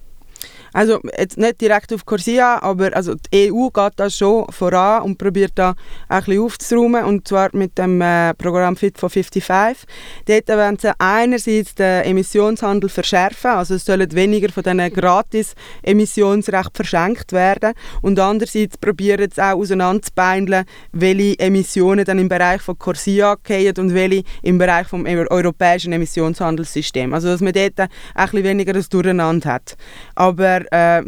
Also 0.73 0.99
jetzt 1.17 1.37
nicht 1.37 1.61
direkt 1.61 1.93
auf 1.93 2.05
Corsia, 2.05 2.61
aber 2.61 2.95
also 2.95 3.15
die 3.15 3.51
EU 3.51 3.69
geht 3.69 3.93
da 3.95 4.09
schon 4.09 4.45
voran 4.51 5.03
und 5.03 5.17
probiert 5.17 5.53
da 5.55 5.75
ein 6.09 6.23
bisschen 6.23 6.41
aufzuräumen 6.41 7.05
und 7.05 7.27
zwar 7.27 7.49
mit 7.53 7.77
dem 7.77 8.01
äh, 8.01 8.33
Programm 8.33 8.75
Fit 8.75 8.97
for 8.97 9.09
55. 9.09 9.87
Dort 10.25 10.47
wollen 10.49 10.77
sie 10.77 10.91
einerseits 10.99 11.75
den 11.75 12.03
Emissionshandel 12.03 12.89
verschärfen, 12.89 13.51
also 13.51 13.75
es 13.75 13.85
sollen 13.85 14.11
weniger 14.13 14.51
von 14.51 14.63
diesen 14.63 14.93
gratis 14.93 15.55
Emissionsrechten 15.83 16.75
verschenkt 16.75 17.31
werden 17.31 17.73
und 18.01 18.19
andererseits 18.19 18.77
probieren 18.77 19.29
sie 19.33 19.41
auch 19.41 19.57
auseinanderzubeindeln, 19.57 20.65
welche 20.91 21.39
Emissionen 21.39 22.05
dann 22.05 22.19
im 22.19 22.29
Bereich 22.29 22.61
von 22.61 22.77
Corsia 22.77 23.35
gehen 23.43 23.73
und 23.77 23.93
welche 23.93 24.23
im 24.41 24.57
Bereich 24.57 24.87
vom 24.87 25.05
europäischen 25.05 25.93
Emissionshandelssystem. 25.93 27.13
Also 27.13 27.29
dass 27.29 27.41
man 27.41 27.53
dort 27.53 27.79
ein 27.79 27.89
bisschen 28.15 28.43
weniger 28.43 28.73
das 28.73 28.89
Durcheinander 28.89 29.53
hat. 29.53 29.77
Aber 30.15 30.56
äh, 30.71 31.03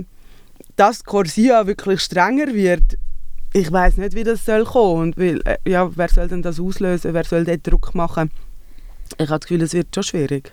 dass 0.76 1.04
Corsia 1.04 1.68
wirklich 1.68 2.02
strenger 2.02 2.54
wird, 2.54 2.98
ich 3.54 3.72
weiß 3.72 3.98
nicht, 3.98 4.16
wie 4.16 4.24
das 4.24 4.46
soll 4.46 4.64
kommen 4.64 5.02
und 5.02 5.18
weil, 5.18 5.42
äh, 5.46 5.58
ja, 5.68 5.90
wer 5.96 6.10
soll 6.10 6.28
denn 6.28 6.42
das 6.42 6.60
auslösen, 6.60 7.14
wer 7.14 7.24
soll 7.24 7.46
dort 7.46 7.66
Druck 7.66 7.96
machen? 7.96 8.32
Ich 9.18 9.30
habe 9.30 9.40
das 9.40 9.48
Gefühl, 9.48 9.64
es 9.64 9.74
wird 9.74 9.94
schon 9.94 10.04
schwierig. 10.04 10.52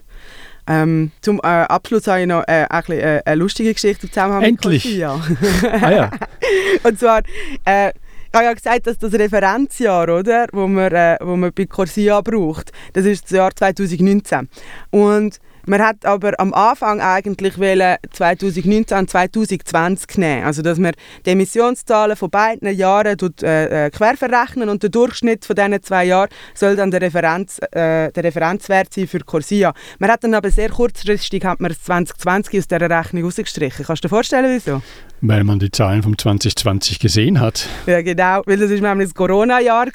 Ähm, 0.67 1.13
zum 1.21 1.39
äh, 1.39 1.47
Abschluss 1.47 2.07
habe 2.07 2.23
ich 2.23 2.27
noch 2.27 2.43
äh, 2.49 2.67
ein 2.69 2.85
äh, 2.89 3.23
eine 3.25 3.37
lustige 3.37 3.73
Geschichte 3.73 4.09
zusammen 4.09 4.41
mit 4.41 4.61
Corsia. 4.61 5.15
ah, 5.63 5.91
ja. 5.91 6.11
und 6.83 6.99
zwar, 6.99 7.23
äh, 7.65 7.91
ich 7.91 8.35
habe 8.35 8.45
ja 8.47 8.53
gesagt, 8.53 8.87
dass 8.87 8.99
das 8.99 9.13
Referenzjahr, 9.13 10.09
oder, 10.09 10.47
wo 10.53 10.67
man, 10.67 10.93
äh, 10.93 11.17
wo 11.21 11.37
man 11.37 11.53
bei 11.53 11.67
Corsia 11.67 12.21
braucht, 12.21 12.73
das 12.95 13.05
ist 13.05 13.25
das 13.25 13.31
Jahr 13.31 13.55
2019. 13.55 14.49
Und 14.91 15.39
man 15.67 15.83
hat 15.83 16.07
aber 16.07 16.39
am 16.39 16.55
Anfang 16.55 17.01
eigentlich 17.01 17.55
2019 17.55 18.99
und 18.99 19.11
2020 19.11 20.19
nehmen. 20.19 20.45
Also 20.45 20.63
dass 20.63 20.79
man 20.79 20.93
die 21.25 21.31
Emissionszahlen 21.31 22.17
von 22.17 22.31
beiden 22.31 22.73
Jahren 22.75 23.19
tut, 23.19 23.43
äh, 23.43 23.87
äh, 23.87 23.91
quer 23.91 24.17
verrechnen 24.17 24.69
und 24.69 24.83
der 24.83 24.91
Durchschnitt 24.91 25.45
von 25.45 25.57
diesen 25.57 25.83
zwei 25.83 26.05
Jahren 26.05 26.29
soll 26.55 26.77
dann 26.77 26.91
der, 26.91 27.03
Referenz, 27.03 27.59
äh, 27.59 28.11
der 28.13 28.25
Referenzwert 28.25 28.95
sein 28.95 29.09
für 29.09 29.21
Corsia. 29.21 29.75
Man 29.99 30.11
hat 30.11 30.25
dann 30.25 30.35
aber 30.35 30.51
sehr 30.51 30.71
kurzfristig 30.71 31.45
hat 31.45 31.61
man 31.61 31.73
2020 31.73 32.59
aus 32.59 32.69
dieser 32.69 32.91
Rechnung 32.91 33.25
rausgestrichen. 33.25 33.85
Kannst 33.85 34.05
du 34.05 34.09
dir 34.09 34.15
vorstellen, 34.15 34.55
wieso? 34.55 34.83
Weil 35.23 35.45
man 35.45 35.59
die 35.59 35.71
Zahlen 35.71 36.03
vom 36.03 36.19
2020 36.19 36.99
gesehen 36.99 37.41
hat. 37.41 37.69
Ja, 37.87 38.03
genau, 38.03 38.43
weil 38.45 38.59
das 38.59 38.71
war 38.71 38.89
nämlich 38.91 39.09
das 39.09 39.15
Corona-Jahr. 39.15 39.87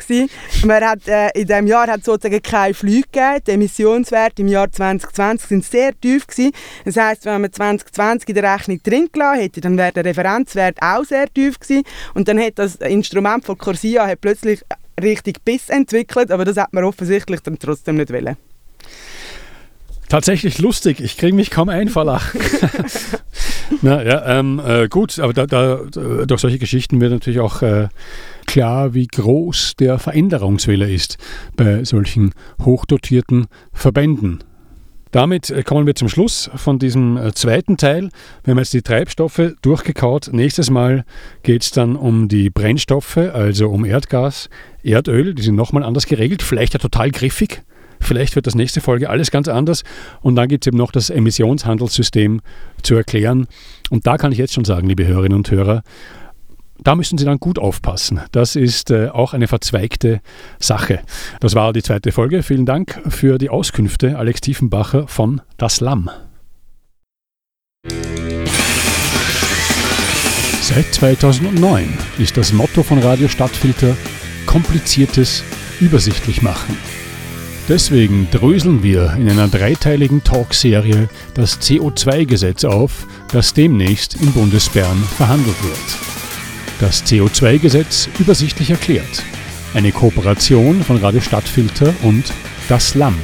Man 0.66 0.84
hat, 0.84 1.08
äh, 1.08 1.30
in 1.36 1.48
diesem 1.48 1.68
Jahr 1.68 1.88
hat 1.88 2.00
es 2.00 2.06
sozusagen 2.06 2.42
keine 2.42 2.74
Flüge 2.74 3.04
gegeben. 3.12 3.44
Die 3.46 3.52
Emissionswerte 3.52 4.42
im 4.42 4.48
Jahr 4.48 4.72
2020 4.72 5.48
sind 5.48 5.66
sehr 5.66 5.92
tief. 6.00 6.26
Gewesen. 6.26 6.52
Das 6.86 6.98
heisst, 6.98 7.26
wenn 7.26 7.42
man 7.42 7.52
2020 7.52 8.30
in 8.30 8.36
der 8.36 8.54
Rechnung 8.54 8.82
drin 8.84 9.10
gelassen 9.12 9.42
hätte, 9.42 9.62
dann 9.62 9.78
wäre 9.78 9.92
der 9.92 10.06
Referenzwert 10.06 10.78
auch 10.82 11.04
sehr 11.04 11.32
tief 11.32 11.60
gewesen. 11.60 11.84
Und 12.14 12.28
dann 12.28 12.40
hat 12.40 12.54
das 12.56 12.76
Instrument 12.76 13.46
von 13.46 13.58
Corsia 13.58 14.08
hat 14.08 14.22
plötzlich 14.22 14.62
richtig 15.02 15.44
Biss 15.44 15.70
entwickelt, 15.70 16.32
aber 16.32 16.46
das 16.46 16.58
hat 16.58 16.74
man 16.74 16.84
offensichtlich 16.84 17.42
dann 17.42 17.60
trotzdem 17.60 17.98
nicht 17.98 18.12
wollen. 18.12 18.38
Tatsächlich 20.10 20.60
lustig, 20.60 21.00
ich 21.00 21.18
kriege 21.18 21.36
mich 21.36 21.52
kaum 21.52 21.70
ein 21.70 21.88
vor 21.88 22.04
Lachen. 22.04 22.42
Na, 23.84 24.04
ja, 24.04 24.40
ähm, 24.40 24.62
äh, 24.64 24.88
gut, 24.88 25.18
aber 25.18 25.34
da, 25.34 25.48
da, 25.48 25.78
durch 26.26 26.42
solche 26.42 26.60
Geschichten 26.60 27.02
wird 27.02 27.12
natürlich 27.12 27.40
auch 27.40 27.64
äh, 27.64 27.88
klar, 28.46 28.94
wie 28.94 29.08
groß 29.08 29.76
der 29.80 29.98
Veränderungswille 29.98 30.88
ist 30.92 31.18
bei 31.56 31.84
solchen 31.84 32.34
hochdotierten 32.64 33.48
Verbänden. 33.74 34.44
Damit 35.10 35.50
äh, 35.50 35.64
kommen 35.64 35.88
wir 35.88 35.96
zum 35.96 36.10
Schluss 36.10 36.52
von 36.56 36.78
diesem 36.78 37.18
äh, 37.18 37.34
zweiten 37.34 37.78
Teil. 37.78 38.10
Wir 38.44 38.52
haben 38.52 38.60
jetzt 38.60 38.74
die 38.74 38.84
Treibstoffe 38.84 39.54
durchgekaut. 39.64 40.30
Nächstes 40.32 40.70
Mal 40.70 41.04
geht 41.42 41.64
es 41.64 41.72
dann 41.72 41.96
um 41.96 42.28
die 42.28 42.52
Brennstoffe, 42.52 43.18
also 43.18 43.70
um 43.70 43.84
Erdgas, 43.84 44.50
Erdöl. 44.84 45.34
Die 45.34 45.42
sind 45.42 45.56
nochmal 45.56 45.84
anders 45.84 46.06
geregelt, 46.06 46.44
vielleicht 46.44 46.74
ja 46.74 46.80
total 46.80 47.10
griffig. 47.10 47.64
Vielleicht 48.02 48.36
wird 48.36 48.48
das 48.48 48.56
nächste 48.56 48.82
Folge 48.82 49.10
alles 49.10 49.32
ganz 49.32 49.48
anders. 49.48 49.84
Und 50.22 50.36
dann 50.36 50.50
gibt 50.50 50.66
es 50.66 50.68
eben 50.68 50.78
noch 50.78 50.92
das 50.92 51.10
Emissionshandelssystem 51.10 52.42
zu 52.84 52.96
erklären. 52.96 53.48
Und 53.90 54.08
da 54.08 54.18
kann 54.18 54.32
ich 54.32 54.38
jetzt 54.38 54.54
schon 54.54 54.66
sagen, 54.66 54.88
liebe 54.88 55.08
Hörerinnen 55.08 55.38
und 55.38 55.50
Hörer, 55.52 55.84
da 56.84 56.96
müssen 56.96 57.18
Sie 57.18 57.26
dann 57.26 57.38
gut 57.38 57.60
aufpassen. 57.60 58.22
Das 58.32 58.56
ist 58.56 58.90
äh, 58.90 59.10
auch 59.10 59.34
eine 59.34 59.48
verzweigte 59.48 60.22
Sache. 60.60 61.02
Das 61.40 61.54
war 61.54 61.74
die 61.74 61.84
zweite 61.84 62.12
Folge. 62.12 62.42
Vielen 62.42 62.66
Dank 62.66 63.00
für 63.08 63.38
die 63.38 63.50
Auskünfte, 63.50 64.18
Alex 64.18 64.42
Tiefenbacher 64.42 65.08
von 65.08 65.42
Das 65.58 65.80
Lamm. 65.80 66.10
Seit 70.62 70.94
2009 70.94 71.98
ist 72.18 72.38
das 72.38 72.54
Motto 72.54 72.82
von 72.82 73.00
Radio 73.00 73.28
Stadtfilter 73.28 73.96
Kompliziertes 74.46 75.44
übersichtlich 75.80 76.42
machen. 76.42 76.78
Deswegen 77.70 78.28
dröseln 78.32 78.84
wir 78.84 79.14
in 79.14 79.30
einer 79.30 79.48
dreiteiligen 79.48 80.24
Talkserie 80.24 81.08
das 81.34 81.62
CO2-Gesetz 81.62 82.66
auf, 82.66 83.06
das 83.32 83.54
demnächst 83.54 84.16
in 84.16 84.32
Bundesbern 84.34 84.98
verhandelt 85.16 85.62
wird. 85.64 85.78
Das 86.80 87.06
CO2-Gesetz 87.06 88.10
übersichtlich 88.20 88.72
erklärt. 88.72 89.24
Eine 89.74 89.92
Kooperation 89.92 90.84
von 90.84 90.98
Radio 90.98 91.22
Stadtfilter 91.22 91.94
und 92.02 92.26
Das 92.68 92.96
Lamm. 92.96 93.16